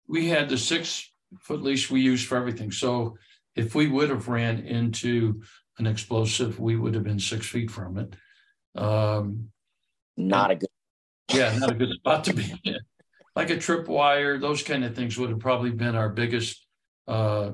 we 0.08 0.28
had 0.28 0.48
the 0.48 0.58
six 0.58 1.10
foot 1.40 1.62
leash 1.62 1.90
we 1.90 2.00
used 2.00 2.26
for 2.26 2.36
everything. 2.36 2.70
So 2.70 3.16
if 3.56 3.74
we 3.74 3.86
would 3.88 4.10
have 4.10 4.28
ran 4.28 4.58
into 4.60 5.42
an 5.78 5.86
explosive, 5.86 6.58
we 6.58 6.76
would 6.76 6.94
have 6.94 7.04
been 7.04 7.18
six 7.18 7.46
feet 7.46 7.70
from 7.70 7.98
it. 7.98 8.14
Um, 8.74 9.50
not 10.16 10.50
a 10.50 10.56
good. 10.56 10.68
yeah, 11.34 11.56
not 11.58 11.70
a 11.70 11.74
good 11.74 11.92
spot 11.92 12.24
to 12.24 12.34
be 12.34 12.52
in. 12.64 12.78
Like 13.34 13.50
a 13.50 13.58
trip 13.58 13.88
wire, 13.88 14.38
those 14.38 14.62
kind 14.62 14.84
of 14.84 14.94
things 14.94 15.18
would 15.18 15.30
have 15.30 15.38
probably 15.38 15.70
been 15.70 15.96
our 15.96 16.10
biggest 16.10 16.66
uh, 17.08 17.52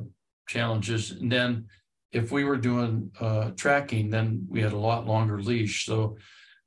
challenges. 0.48 1.12
And 1.12 1.30
then 1.30 1.66
if 2.12 2.32
we 2.32 2.44
were 2.44 2.56
doing 2.56 3.10
uh, 3.20 3.50
tracking, 3.56 4.10
then 4.10 4.46
we 4.48 4.62
had 4.62 4.72
a 4.72 4.78
lot 4.78 5.06
longer 5.06 5.40
leash. 5.40 5.84
So, 5.84 6.16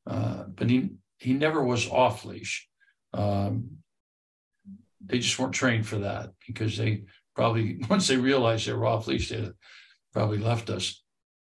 uh, 0.08 0.44
but 0.44 0.70
he 0.70 0.92
he 1.18 1.34
never 1.34 1.64
was 1.64 1.88
off 1.90 2.26
leash. 2.26 2.68
Um, 3.14 3.78
they 5.06 5.20
just 5.20 5.38
weren't 5.38 5.54
trained 5.54 5.88
for 5.88 6.00
that 6.00 6.32
because 6.48 6.78
they 6.78 7.04
probably 7.36 7.80
once 7.90 8.08
they 8.08 8.18
realized 8.18 8.68
they 8.68 8.74
were 8.74 8.86
off 8.86 9.08
leash, 9.08 9.30
they 9.30 9.50
probably 10.14 10.38
left 10.38 10.70
us. 10.70 11.04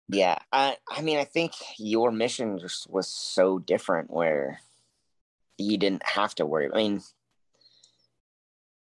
Yeah, 0.08 0.38
I 0.52 0.76
I 0.90 1.02
mean 1.02 1.18
I 1.18 1.24
think 1.24 1.52
your 1.78 2.12
mission 2.12 2.58
just 2.58 2.88
was 2.90 3.08
so 3.08 3.58
different 3.58 4.10
where 4.10 4.60
you 5.58 5.76
didn't 5.76 6.06
have 6.06 6.34
to 6.36 6.46
worry. 6.46 6.70
I 6.72 6.76
mean, 6.76 7.02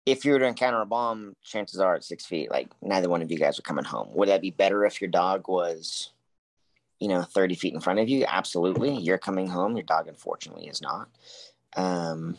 if 0.07 0.25
you 0.25 0.33
were 0.33 0.39
to 0.39 0.47
encounter 0.47 0.81
a 0.81 0.87
bomb, 0.87 1.37
chances 1.43 1.81
are 1.81 1.95
at 1.95 2.05
six 2.05 2.25
feet, 2.25 2.51
like 2.51 2.69
neither 2.83 3.09
one 3.09 3.23
of 3.23 3.31
you 3.31 3.39
guys 3.39 3.59
are 3.59 3.63
coming 3.63 3.85
home. 3.85 4.09
Would 4.15 4.29
that 4.29 4.41
be 4.41 4.51
better 4.51 4.85
if 4.85 5.01
your 5.01 5.11
dog 5.11 5.49
was, 5.49 6.11
you 6.99 7.09
know, 7.09 7.23
30 7.23 7.55
feet 7.55 7.75
in 7.75 7.81
front 7.81 8.01
of 8.01 8.09
you? 8.09 8.25
Absolutely. 8.27 8.97
You're 8.97 9.19
coming 9.19 9.47
home. 9.47 9.77
Your 9.77 9.85
dog, 9.85 10.09
unfortunately, 10.09 10.69
is 10.69 10.81
not. 10.81 11.09
Um, 11.77 12.37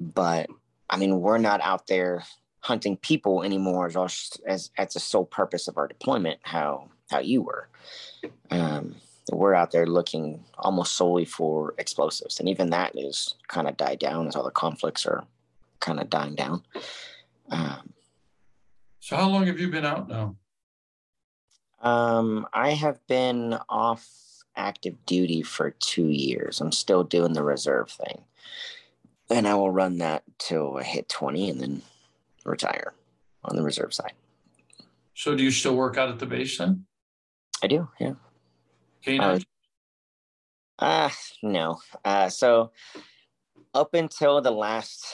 but 0.00 0.48
I 0.88 0.96
mean, 0.96 1.20
we're 1.20 1.38
not 1.38 1.60
out 1.60 1.86
there 1.86 2.24
hunting 2.60 2.96
people 2.96 3.42
anymore 3.42 3.86
as 3.86 4.32
as, 4.46 4.70
as 4.76 4.94
the 4.94 5.00
sole 5.00 5.24
purpose 5.24 5.68
of 5.68 5.76
our 5.76 5.86
deployment. 5.86 6.40
How 6.42 6.90
how 7.10 7.20
you 7.20 7.42
were. 7.42 7.68
Um, 8.50 8.96
we're 9.32 9.54
out 9.54 9.72
there 9.72 9.86
looking 9.86 10.44
almost 10.58 10.94
solely 10.94 11.24
for 11.24 11.74
explosives, 11.78 12.40
and 12.40 12.48
even 12.48 12.70
that 12.70 12.96
is 12.96 13.34
kind 13.48 13.68
of 13.68 13.76
died 13.76 13.98
down 13.98 14.26
as 14.26 14.36
all 14.36 14.44
the 14.44 14.50
conflicts 14.50 15.06
are 15.06 15.24
kind 15.86 16.00
of 16.00 16.10
dying 16.10 16.34
down. 16.34 16.62
Um, 17.50 17.92
so, 18.98 19.16
how 19.16 19.28
long 19.28 19.46
have 19.46 19.60
you 19.60 19.70
been 19.70 19.84
out 19.84 20.08
now? 20.08 20.36
Um, 21.80 22.46
I 22.52 22.70
have 22.70 22.98
been 23.06 23.56
off 23.68 24.08
active 24.56 24.96
duty 25.06 25.42
for 25.42 25.70
two 25.70 26.08
years. 26.08 26.60
I'm 26.60 26.72
still 26.72 27.04
doing 27.04 27.34
the 27.34 27.44
reserve 27.44 27.90
thing, 27.90 28.22
and 29.30 29.46
I 29.46 29.54
will 29.54 29.70
run 29.70 29.98
that 29.98 30.24
till 30.38 30.76
I 30.76 30.82
hit 30.82 31.08
20 31.08 31.50
and 31.50 31.60
then 31.60 31.82
retire 32.44 32.92
on 33.44 33.54
the 33.54 33.62
reserve 33.62 33.94
side. 33.94 34.14
So, 35.14 35.36
do 35.36 35.44
you 35.44 35.52
still 35.52 35.76
work 35.76 35.96
out 35.96 36.08
at 36.08 36.18
the 36.18 36.26
base 36.26 36.58
then? 36.58 36.84
I 37.62 37.68
do, 37.68 37.88
yeah. 38.00 38.14
Canine? 39.02 39.44
Uh, 40.80 40.84
uh 40.84 41.10
no. 41.42 41.78
Uh, 42.04 42.28
so 42.28 42.72
up 43.72 43.94
until 43.94 44.40
the 44.40 44.50
last 44.50 45.06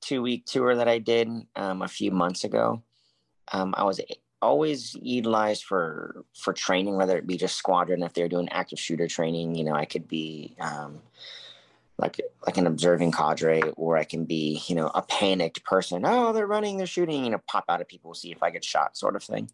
two 0.00 0.22
week 0.22 0.46
tour 0.46 0.76
that 0.76 0.88
I 0.88 0.98
did 0.98 1.28
um, 1.54 1.82
a 1.82 1.88
few 1.88 2.10
months 2.10 2.44
ago, 2.44 2.82
um, 3.52 3.74
I 3.76 3.84
was 3.84 4.00
always 4.42 4.94
utilized 5.00 5.64
for 5.64 6.24
for 6.34 6.52
training, 6.52 6.96
whether 6.96 7.16
it 7.16 7.26
be 7.26 7.36
just 7.36 7.56
squadron. 7.56 8.02
If 8.02 8.12
they're 8.14 8.28
doing 8.28 8.48
active 8.50 8.78
shooter 8.78 9.08
training, 9.08 9.54
you 9.54 9.64
know, 9.64 9.74
I 9.74 9.84
could 9.84 10.08
be 10.08 10.56
um, 10.60 11.00
like 11.98 12.20
like 12.46 12.58
an 12.58 12.66
observing 12.66 13.12
cadre, 13.12 13.62
or 13.76 13.96
I 13.96 14.04
can 14.04 14.24
be, 14.24 14.62
you 14.66 14.74
know, 14.74 14.90
a 14.94 15.02
panicked 15.02 15.64
person. 15.64 16.02
Oh, 16.04 16.32
they're 16.32 16.46
running, 16.46 16.76
they're 16.76 16.86
shooting. 16.86 17.24
You 17.24 17.30
know, 17.30 17.42
pop 17.48 17.64
out 17.68 17.80
of 17.80 17.88
people, 17.88 18.14
see 18.14 18.32
if 18.32 18.42
I 18.42 18.50
get 18.50 18.64
shot, 18.64 18.96
sort 18.96 19.16
of 19.16 19.22
thing 19.22 19.50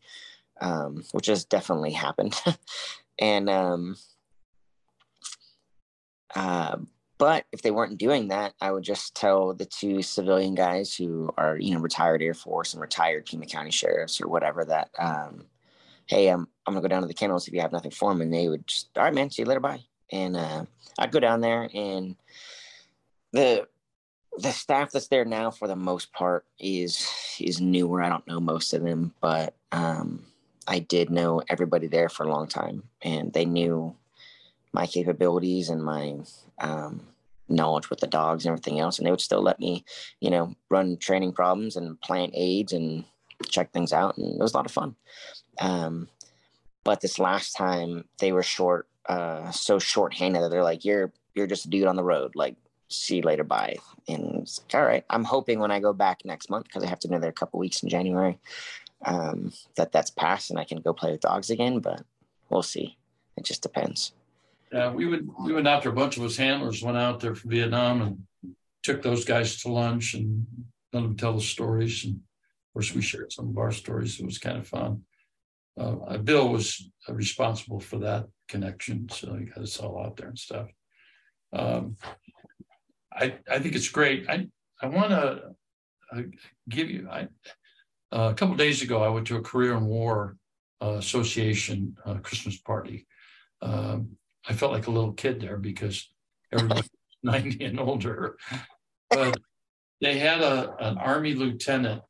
um, 0.62 1.04
which 1.12 1.26
has 1.26 1.44
definitely 1.44 1.92
happened. 1.92 2.40
and 3.18 3.50
um, 3.50 3.96
uh, 6.34 6.76
but 7.22 7.44
if 7.52 7.62
they 7.62 7.70
weren't 7.70 7.98
doing 7.98 8.26
that, 8.28 8.52
I 8.60 8.72
would 8.72 8.82
just 8.82 9.14
tell 9.14 9.54
the 9.54 9.64
two 9.64 10.02
civilian 10.02 10.56
guys 10.56 10.92
who 10.92 11.32
are 11.38 11.56
you 11.56 11.72
know 11.72 11.78
retired 11.78 12.20
Air 12.20 12.34
Force 12.34 12.74
and 12.74 12.80
retired 12.80 13.26
Pima 13.26 13.46
County 13.46 13.70
sheriffs 13.70 14.20
or 14.20 14.26
whatever 14.26 14.64
that, 14.64 14.90
um, 14.98 15.44
hey, 16.06 16.26
I'm 16.26 16.48
I'm 16.66 16.74
gonna 16.74 16.82
go 16.82 16.88
down 16.88 17.02
to 17.02 17.06
the 17.06 17.14
kennels 17.14 17.46
if 17.46 17.54
you 17.54 17.60
have 17.60 17.70
nothing 17.70 17.92
for 17.92 18.10
them, 18.10 18.22
and 18.22 18.34
they 18.34 18.48
would 18.48 18.66
just 18.66 18.88
all 18.96 19.04
right, 19.04 19.14
man, 19.14 19.30
see 19.30 19.42
you 19.42 19.46
later, 19.46 19.60
bye. 19.60 19.84
And 20.10 20.36
uh, 20.36 20.64
I'd 20.98 21.12
go 21.12 21.20
down 21.20 21.40
there 21.40 21.70
and 21.72 22.16
the 23.30 23.68
the 24.38 24.50
staff 24.50 24.90
that's 24.90 25.06
there 25.06 25.24
now 25.24 25.52
for 25.52 25.68
the 25.68 25.76
most 25.76 26.12
part 26.12 26.44
is 26.58 27.08
is 27.38 27.60
newer. 27.60 28.02
I 28.02 28.08
don't 28.08 28.26
know 28.26 28.40
most 28.40 28.72
of 28.72 28.82
them, 28.82 29.14
but 29.20 29.54
um, 29.70 30.24
I 30.66 30.80
did 30.80 31.08
know 31.08 31.40
everybody 31.48 31.86
there 31.86 32.08
for 32.08 32.24
a 32.24 32.32
long 32.32 32.48
time, 32.48 32.82
and 33.00 33.32
they 33.32 33.44
knew 33.44 33.94
my 34.72 34.88
capabilities 34.88 35.68
and 35.68 35.84
my 35.84 36.16
um, 36.58 37.06
knowledge 37.52 37.90
with 37.90 38.00
the 38.00 38.06
dogs 38.06 38.44
and 38.44 38.50
everything 38.50 38.80
else. 38.80 38.98
And 38.98 39.06
they 39.06 39.10
would 39.10 39.20
still 39.20 39.42
let 39.42 39.60
me, 39.60 39.84
you 40.20 40.30
know, 40.30 40.54
run 40.70 40.96
training 40.96 41.32
problems 41.32 41.76
and 41.76 42.00
plant 42.00 42.32
aids 42.34 42.72
and 42.72 43.04
check 43.48 43.72
things 43.72 43.92
out. 43.92 44.16
And 44.16 44.34
it 44.34 44.42
was 44.42 44.54
a 44.54 44.56
lot 44.56 44.66
of 44.66 44.72
fun. 44.72 44.96
Um, 45.60 46.08
but 46.84 47.00
this 47.00 47.18
last 47.18 47.52
time 47.52 48.04
they 48.18 48.32
were 48.32 48.42
short, 48.42 48.88
uh, 49.06 49.50
so 49.50 49.78
short-handed 49.78 50.42
that 50.42 50.50
they're 50.50 50.64
like, 50.64 50.84
"You're 50.84 51.12
you're 51.34 51.46
just 51.46 51.66
a 51.66 51.68
dude 51.68 51.86
on 51.86 51.96
the 51.96 52.04
road. 52.04 52.34
Like, 52.34 52.56
see 52.88 53.16
you 53.16 53.22
later, 53.22 53.44
bye." 53.44 53.76
And 54.08 54.42
it's 54.42 54.60
like, 54.60 54.74
all 54.80 54.86
right. 54.86 55.04
I'm 55.10 55.24
hoping 55.24 55.60
when 55.60 55.70
I 55.70 55.80
go 55.80 55.92
back 55.92 56.24
next 56.24 56.50
month 56.50 56.64
because 56.64 56.82
I 56.82 56.88
have 56.88 56.98
to 57.00 57.08
be 57.08 57.18
there 57.18 57.30
a 57.30 57.32
couple 57.32 57.60
weeks 57.60 57.82
in 57.82 57.88
January 57.88 58.38
um, 59.04 59.52
that 59.76 59.92
that's 59.92 60.10
passed 60.10 60.50
and 60.50 60.58
I 60.58 60.64
can 60.64 60.80
go 60.80 60.92
play 60.92 61.12
with 61.12 61.20
dogs 61.20 61.50
again. 61.50 61.78
But 61.80 62.02
we'll 62.48 62.62
see. 62.62 62.96
It 63.36 63.44
just 63.44 63.62
depends. 63.62 64.12
Yeah, 64.72 64.92
we 64.92 65.06
would 65.06 65.28
we 65.44 65.52
went 65.52 65.68
out 65.68 65.82
there. 65.82 65.92
A 65.92 65.94
bunch 65.94 66.16
of 66.16 66.24
us 66.24 66.36
handlers 66.36 66.82
went 66.82 66.96
out 66.96 67.20
there 67.20 67.34
from 67.34 67.50
Vietnam 67.50 68.02
and 68.02 68.54
took 68.82 69.02
those 69.02 69.24
guys 69.24 69.62
to 69.62 69.68
lunch 69.68 70.14
and 70.14 70.46
let 70.92 71.02
them 71.02 71.16
tell 71.16 71.34
the 71.34 71.42
stories. 71.42 72.04
And 72.04 72.14
of 72.14 72.72
course, 72.72 72.94
we 72.94 73.02
shared 73.02 73.32
some 73.32 73.50
of 73.50 73.58
our 73.58 73.70
stories. 73.70 74.18
It 74.18 74.24
was 74.24 74.38
kind 74.38 74.58
of 74.58 74.66
fun. 74.66 75.02
Uh, 75.78 76.18
Bill 76.18 76.48
was 76.48 76.90
responsible 77.08 77.80
for 77.80 77.98
that 77.98 78.26
connection, 78.48 79.08
so 79.10 79.34
he 79.34 79.46
got 79.46 79.62
us 79.62 79.78
all 79.78 80.02
out 80.02 80.16
there 80.16 80.28
and 80.28 80.38
stuff. 80.38 80.68
Um, 81.52 81.96
I 83.12 83.38
I 83.50 83.58
think 83.58 83.74
it's 83.74 83.88
great. 83.88 84.28
I 84.28 84.48
I 84.80 84.86
want 84.86 85.10
to 85.10 85.54
uh, 86.12 86.22
give 86.68 86.90
you 86.90 87.08
I 87.10 87.28
uh, 88.12 88.28
a 88.30 88.34
couple 88.34 88.54
days 88.56 88.82
ago, 88.82 89.02
I 89.02 89.08
went 89.08 89.26
to 89.28 89.36
a 89.36 89.42
Korean 89.42 89.86
War 89.86 90.36
uh, 90.82 90.92
Association 90.92 91.96
uh, 92.04 92.14
Christmas 92.16 92.58
party. 92.58 93.06
Um, 93.62 94.16
I 94.48 94.52
felt 94.52 94.72
like 94.72 94.86
a 94.86 94.90
little 94.90 95.12
kid 95.12 95.40
there 95.40 95.56
because 95.56 96.08
everybody 96.52 96.80
was 97.22 97.42
90 97.42 97.64
and 97.64 97.80
older. 97.80 98.36
But 99.10 99.36
they 100.00 100.18
had 100.18 100.40
a, 100.40 100.74
an 100.80 100.98
Army 100.98 101.34
lieutenant 101.34 102.02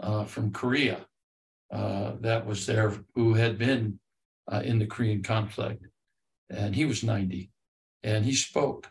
uh, 0.00 0.24
from 0.24 0.52
Korea 0.52 1.06
uh, 1.72 2.12
that 2.20 2.46
was 2.46 2.66
there 2.66 2.94
who 3.14 3.34
had 3.34 3.58
been 3.58 4.00
uh, 4.50 4.62
in 4.64 4.78
the 4.78 4.86
Korean 4.86 5.22
conflict. 5.22 5.84
And 6.50 6.74
he 6.74 6.84
was 6.84 7.04
90 7.04 7.50
and 8.02 8.24
he 8.24 8.34
spoke 8.34 8.90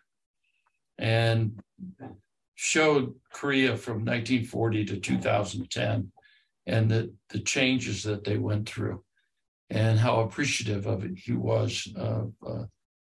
and 0.98 1.60
showed 2.56 3.16
Korea 3.34 3.76
from 3.78 4.06
1940 4.06 4.86
to 4.86 5.00
2010 5.00 6.12
and 6.66 6.92
the, 6.92 7.14
the 7.30 7.40
changes 7.40 8.04
that 8.04 8.24
they 8.24 8.38
went 8.38 8.68
through 8.68 9.04
and 9.70 10.00
how 10.00 10.22
appreciative 10.22 10.86
of 10.86 11.04
it 11.04 11.18
he 11.18 11.34
was 11.34 11.88
of 11.96 12.34
uh, 12.46 12.64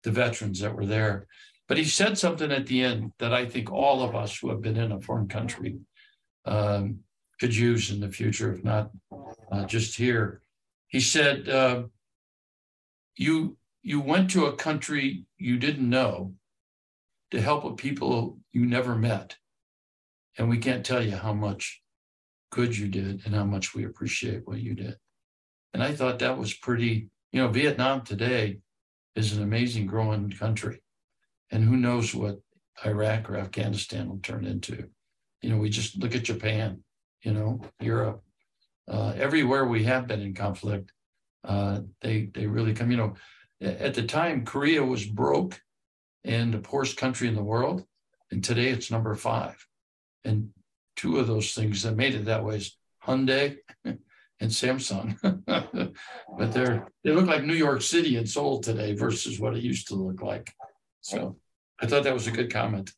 the 0.04 0.10
veterans 0.10 0.60
that 0.60 0.74
were 0.74 0.86
there. 0.86 1.26
But 1.66 1.78
he 1.78 1.84
said 1.84 2.18
something 2.18 2.52
at 2.52 2.66
the 2.66 2.82
end 2.82 3.12
that 3.18 3.32
I 3.32 3.46
think 3.46 3.72
all 3.72 4.02
of 4.02 4.14
us 4.14 4.38
who 4.38 4.50
have 4.50 4.60
been 4.60 4.76
in 4.76 4.92
a 4.92 5.00
foreign 5.00 5.28
country 5.28 5.78
um, 6.44 7.00
could 7.40 7.56
use 7.56 7.90
in 7.90 8.00
the 8.00 8.10
future, 8.10 8.52
if 8.52 8.62
not 8.62 8.90
uh, 9.50 9.64
just 9.64 9.96
here. 9.96 10.42
He 10.88 11.00
said, 11.00 11.48
uh, 11.48 11.84
"You 13.16 13.56
you 13.82 14.00
went 14.00 14.30
to 14.30 14.46
a 14.46 14.56
country 14.56 15.24
you 15.38 15.58
didn't 15.58 15.88
know 15.88 16.34
to 17.30 17.40
help 17.40 17.64
a 17.64 17.74
people 17.74 18.38
you 18.52 18.66
never 18.66 18.94
met, 18.94 19.36
and 20.38 20.48
we 20.48 20.58
can't 20.58 20.84
tell 20.84 21.02
you 21.02 21.16
how 21.16 21.32
much 21.32 21.82
good 22.50 22.76
you 22.76 22.88
did 22.88 23.22
and 23.24 23.34
how 23.34 23.44
much 23.44 23.74
we 23.74 23.84
appreciate 23.84 24.46
what 24.46 24.60
you 24.60 24.74
did. 24.74 24.96
And 25.72 25.82
I 25.82 25.92
thought 25.92 26.20
that 26.20 26.38
was 26.38 26.54
pretty, 26.54 27.08
you 27.32 27.42
know, 27.42 27.48
Vietnam 27.48 28.02
today 28.02 28.60
is 29.14 29.32
an 29.32 29.42
amazing 29.42 29.86
growing 29.86 30.30
country. 30.30 30.80
And 31.50 31.64
who 31.64 31.76
knows 31.76 32.14
what 32.14 32.40
Iraq 32.84 33.30
or 33.30 33.36
Afghanistan 33.36 34.08
will 34.08 34.18
turn 34.18 34.44
into. 34.44 34.88
You 35.42 35.50
know, 35.50 35.58
we 35.58 35.68
just 35.68 35.96
look 35.96 36.14
at 36.14 36.24
Japan, 36.24 36.82
you 37.22 37.32
know, 37.32 37.60
Europe, 37.80 38.24
uh, 38.88 39.14
everywhere 39.16 39.64
we 39.64 39.84
have 39.84 40.06
been 40.06 40.20
in 40.20 40.34
conflict, 40.34 40.92
uh, 41.44 41.80
they 42.00 42.30
they 42.34 42.46
really 42.46 42.74
come. 42.74 42.90
You 42.90 42.96
know, 42.96 43.14
at 43.60 43.94
the 43.94 44.02
time 44.02 44.44
Korea 44.44 44.84
was 44.84 45.04
broke 45.06 45.60
and 46.24 46.52
the 46.52 46.58
poorest 46.58 46.96
country 46.96 47.28
in 47.28 47.34
the 47.34 47.42
world, 47.42 47.84
and 48.30 48.42
today 48.42 48.68
it's 48.68 48.90
number 48.90 49.14
five. 49.14 49.56
And 50.24 50.50
two 50.96 51.18
of 51.18 51.26
those 51.26 51.54
things 51.54 51.82
that 51.82 51.96
made 51.96 52.14
it 52.14 52.26
that 52.26 52.44
way 52.44 52.56
is 52.56 52.76
Hyundai 53.04 53.56
and 54.40 54.50
Samsung. 54.50 55.16
but 56.38 56.52
they're 56.52 56.86
they 57.02 57.12
look 57.12 57.26
like 57.26 57.44
New 57.44 57.54
York 57.54 57.82
City 57.82 58.16
in 58.16 58.26
Seoul 58.26 58.60
today 58.60 58.94
versus 58.94 59.38
what 59.38 59.56
it 59.56 59.62
used 59.62 59.88
to 59.88 59.94
look 59.94 60.22
like. 60.22 60.52
So 61.00 61.36
I 61.80 61.86
thought 61.86 62.04
that 62.04 62.14
was 62.14 62.26
a 62.26 62.32
good 62.32 62.52
comment. 62.52 62.90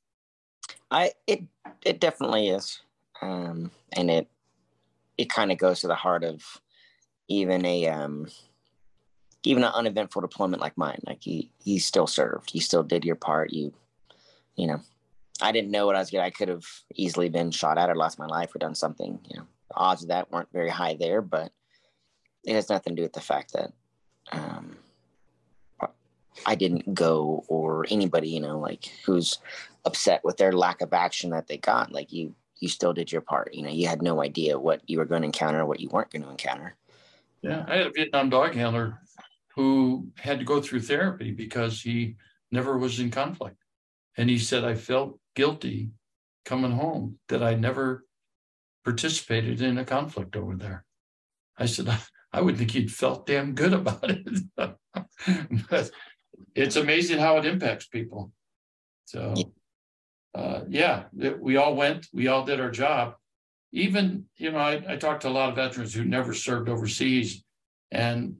I 0.90 1.12
it 1.26 1.44
it 1.84 2.00
definitely 2.00 2.48
is. 2.48 2.80
Um, 3.22 3.70
and 3.92 4.10
it 4.10 4.28
it 5.18 5.30
kind 5.30 5.50
of 5.50 5.58
goes 5.58 5.80
to 5.80 5.88
the 5.88 5.94
heart 5.94 6.24
of 6.24 6.60
even 7.28 7.64
a 7.64 7.88
um 7.88 8.28
even 9.42 9.62
an 9.62 9.72
uneventful 9.74 10.22
deployment 10.22 10.60
like 10.60 10.76
mine. 10.76 11.00
Like 11.06 11.26
you 11.26 11.44
you 11.64 11.80
still 11.80 12.06
served. 12.06 12.54
You 12.54 12.60
still 12.60 12.82
did 12.82 13.04
your 13.04 13.16
part. 13.16 13.52
You 13.52 13.72
you 14.56 14.66
know, 14.66 14.80
I 15.40 15.52
didn't 15.52 15.70
know 15.70 15.86
what 15.86 15.96
I 15.96 16.00
was 16.00 16.10
getting. 16.10 16.24
I 16.24 16.30
could 16.30 16.48
have 16.48 16.66
easily 16.94 17.28
been 17.28 17.50
shot 17.50 17.78
at 17.78 17.90
or 17.90 17.94
lost 17.94 18.18
my 18.18 18.26
life 18.26 18.54
or 18.54 18.58
done 18.58 18.74
something. 18.74 19.18
You 19.28 19.38
know, 19.38 19.46
odds 19.76 20.02
of 20.02 20.08
that 20.08 20.30
weren't 20.30 20.52
very 20.52 20.70
high 20.70 20.94
there, 20.94 21.22
but 21.22 21.52
it 22.44 22.54
has 22.54 22.68
nothing 22.68 22.94
to 22.94 23.00
do 23.00 23.02
with 23.02 23.12
the 23.12 23.20
fact 23.20 23.52
that 23.52 23.72
um, 24.32 24.76
I 26.44 26.54
didn't 26.54 26.94
go 26.94 27.44
or 27.48 27.86
anybody, 27.90 28.28
you 28.28 28.40
know, 28.40 28.58
like 28.58 28.90
who's 29.04 29.38
upset 29.84 30.22
with 30.24 30.36
their 30.36 30.52
lack 30.52 30.80
of 30.80 30.92
action 30.92 31.30
that 31.30 31.48
they 31.48 31.56
got. 31.56 31.92
Like 31.92 32.12
you, 32.12 32.34
you 32.58 32.68
still 32.68 32.92
did 32.92 33.10
your 33.10 33.20
part. 33.20 33.54
You 33.54 33.62
know, 33.62 33.70
you 33.70 33.86
had 33.86 34.02
no 34.02 34.22
idea 34.22 34.58
what 34.58 34.82
you 34.88 34.98
were 34.98 35.04
going 35.04 35.22
to 35.22 35.26
encounter, 35.26 35.64
what 35.64 35.80
you 35.80 35.88
weren't 35.88 36.10
going 36.10 36.22
to 36.22 36.30
encounter. 36.30 36.74
Yeah, 37.42 37.64
I 37.68 37.76
had 37.76 37.86
a 37.86 37.90
Vietnam 37.90 38.30
dog 38.30 38.54
handler 38.54 39.00
who 39.54 40.08
had 40.18 40.38
to 40.38 40.44
go 40.44 40.60
through 40.60 40.82
therapy 40.82 41.30
because 41.30 41.80
he 41.80 42.16
never 42.50 42.76
was 42.76 43.00
in 43.00 43.10
conflict. 43.10 43.56
And 44.16 44.28
he 44.28 44.38
said, 44.38 44.64
I 44.64 44.74
felt 44.74 45.18
guilty 45.34 45.90
coming 46.44 46.72
home 46.72 47.18
that 47.28 47.42
I 47.42 47.54
never 47.54 48.05
participated 48.86 49.60
in 49.60 49.78
a 49.78 49.84
conflict 49.84 50.36
over 50.36 50.54
there. 50.54 50.84
I 51.58 51.66
said, 51.66 51.88
I 52.32 52.40
would 52.40 52.56
think 52.56 52.70
he'd 52.70 52.92
felt 52.92 53.26
damn 53.26 53.52
good 53.52 53.72
about 53.72 54.08
it. 54.08 54.28
but 54.56 55.90
it's 56.54 56.76
amazing 56.76 57.18
how 57.18 57.36
it 57.36 57.46
impacts 57.46 57.88
people. 57.88 58.30
So, 59.06 59.34
uh, 60.36 60.60
yeah, 60.68 61.04
we 61.12 61.56
all 61.56 61.74
went, 61.74 62.06
we 62.12 62.28
all 62.28 62.44
did 62.44 62.60
our 62.60 62.70
job. 62.70 63.14
Even, 63.72 64.26
you 64.36 64.52
know, 64.52 64.58
I, 64.58 64.84
I 64.88 64.96
talked 64.96 65.22
to 65.22 65.28
a 65.28 65.30
lot 65.30 65.48
of 65.48 65.56
veterans 65.56 65.92
who 65.92 66.04
never 66.04 66.32
served 66.32 66.68
overseas, 66.68 67.42
and 67.90 68.36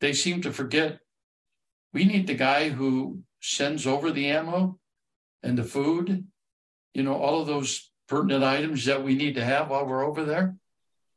they 0.00 0.12
seem 0.12 0.42
to 0.42 0.52
forget 0.52 0.98
we 1.92 2.04
need 2.04 2.26
the 2.26 2.34
guy 2.34 2.70
who 2.70 3.20
sends 3.40 3.86
over 3.86 4.10
the 4.10 4.26
ammo 4.26 4.76
and 5.44 5.56
the 5.56 5.62
food, 5.62 6.26
you 6.94 7.04
know, 7.04 7.14
all 7.14 7.40
of 7.40 7.46
those 7.46 7.92
pertinent 8.08 8.44
items 8.44 8.84
that 8.84 9.02
we 9.02 9.14
need 9.14 9.34
to 9.34 9.44
have 9.44 9.70
while 9.70 9.86
we're 9.86 10.04
over 10.04 10.24
there. 10.24 10.56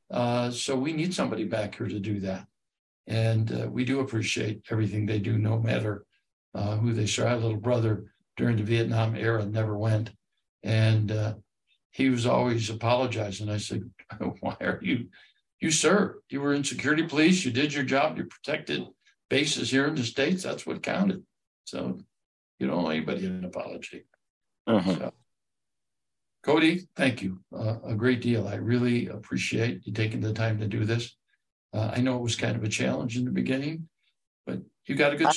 Uh, 0.09 0.51
so 0.51 0.75
we 0.75 0.93
need 0.93 1.13
somebody 1.13 1.43
back 1.43 1.75
here 1.75 1.87
to 1.87 1.99
do 1.99 2.19
that. 2.21 2.47
And 3.07 3.51
uh, 3.51 3.69
we 3.69 3.85
do 3.85 3.99
appreciate 3.99 4.63
everything 4.69 5.05
they 5.05 5.19
do, 5.19 5.37
no 5.37 5.59
matter 5.59 6.05
uh, 6.53 6.77
who 6.77 6.93
they 6.93 7.05
serve. 7.05 7.27
I 7.27 7.29
had 7.31 7.39
a 7.39 7.41
little 7.41 7.57
brother 7.57 8.05
during 8.35 8.57
the 8.57 8.63
Vietnam 8.63 9.15
era, 9.15 9.45
never 9.45 9.77
went. 9.77 10.11
And 10.63 11.11
uh, 11.11 11.33
he 11.91 12.09
was 12.09 12.25
always 12.25 12.69
apologizing. 12.69 13.49
I 13.49 13.57
said, 13.57 13.89
Why 14.39 14.55
are 14.61 14.79
you? 14.81 15.07
You 15.59 15.71
served. 15.71 16.19
You 16.29 16.41
were 16.41 16.53
in 16.53 16.63
security 16.63 17.03
police. 17.03 17.43
You 17.43 17.51
did 17.51 17.73
your 17.73 17.83
job. 17.83 18.17
You 18.17 18.25
protected 18.25 18.85
bases 19.29 19.71
here 19.71 19.87
in 19.87 19.95
the 19.95 20.03
States. 20.03 20.43
That's 20.43 20.65
what 20.65 20.83
counted. 20.83 21.23
So 21.65 21.99
you 22.59 22.67
don't 22.67 22.85
owe 22.85 22.89
anybody 22.89 23.25
an 23.25 23.43
apology. 23.43 24.05
Mm-hmm. 24.69 24.91
So, 24.91 25.13
Kody, 26.47 26.87
thank 26.95 27.21
you 27.21 27.39
uh, 27.53 27.75
a 27.83 27.93
great 27.93 28.21
deal. 28.21 28.47
I 28.47 28.55
really 28.55 29.07
appreciate 29.07 29.81
you 29.85 29.91
taking 29.91 30.21
the 30.21 30.31
time 30.31 30.57
to 30.59 30.67
do 30.67 30.85
this. 30.85 31.13
Uh, 31.73 31.91
I 31.93 31.99
know 31.99 32.15
it 32.15 32.21
was 32.21 32.37
kind 32.37 32.55
of 32.55 32.63
a 32.63 32.69
challenge 32.69 33.17
in 33.17 33.25
the 33.25 33.31
beginning, 33.31 33.89
but 34.45 34.61
you 34.85 34.95
got 34.95 35.11
a 35.11 35.17
good. 35.17 35.27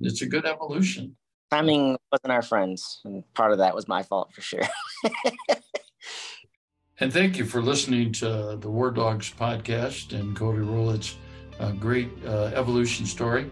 It's 0.00 0.22
a 0.22 0.26
good 0.26 0.46
evolution. 0.46 1.16
Timing 1.50 1.98
wasn't 2.10 2.32
our 2.32 2.40
friends, 2.40 3.02
and 3.04 3.22
part 3.34 3.52
of 3.52 3.58
that 3.58 3.74
was 3.74 3.86
my 3.88 4.02
fault 4.02 4.32
for 4.32 4.40
sure. 4.40 4.62
and 6.98 7.12
thank 7.12 7.36
you 7.36 7.44
for 7.44 7.60
listening 7.60 8.10
to 8.12 8.56
the 8.58 8.70
War 8.70 8.90
Dogs 8.90 9.30
podcast 9.38 10.18
and 10.18 10.34
Kody 10.34 10.66
Rowlette's 10.66 11.18
uh, 11.60 11.72
great 11.72 12.08
uh, 12.26 12.52
evolution 12.54 13.04
story. 13.04 13.50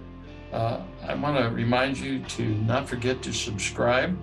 Uh, 0.50 0.80
I 1.06 1.14
want 1.14 1.36
to 1.36 1.50
remind 1.50 1.98
you 1.98 2.20
to 2.20 2.42
not 2.42 2.88
forget 2.88 3.20
to 3.22 3.34
subscribe 3.34 4.18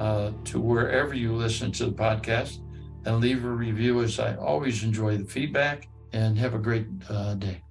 uh, 0.00 0.32
to 0.44 0.58
wherever 0.58 1.14
you 1.14 1.32
listen 1.34 1.70
to 1.72 1.86
the 1.86 1.92
podcast 1.92 2.58
and 3.04 3.20
leave 3.20 3.44
a 3.44 3.48
review 3.48 4.02
as 4.02 4.18
I 4.18 4.34
always 4.36 4.82
enjoy 4.82 5.18
the 5.18 5.24
feedback 5.24 5.88
and 6.12 6.36
have 6.38 6.54
a 6.54 6.58
great 6.58 6.86
uh, 7.08 7.34
day. 7.34 7.62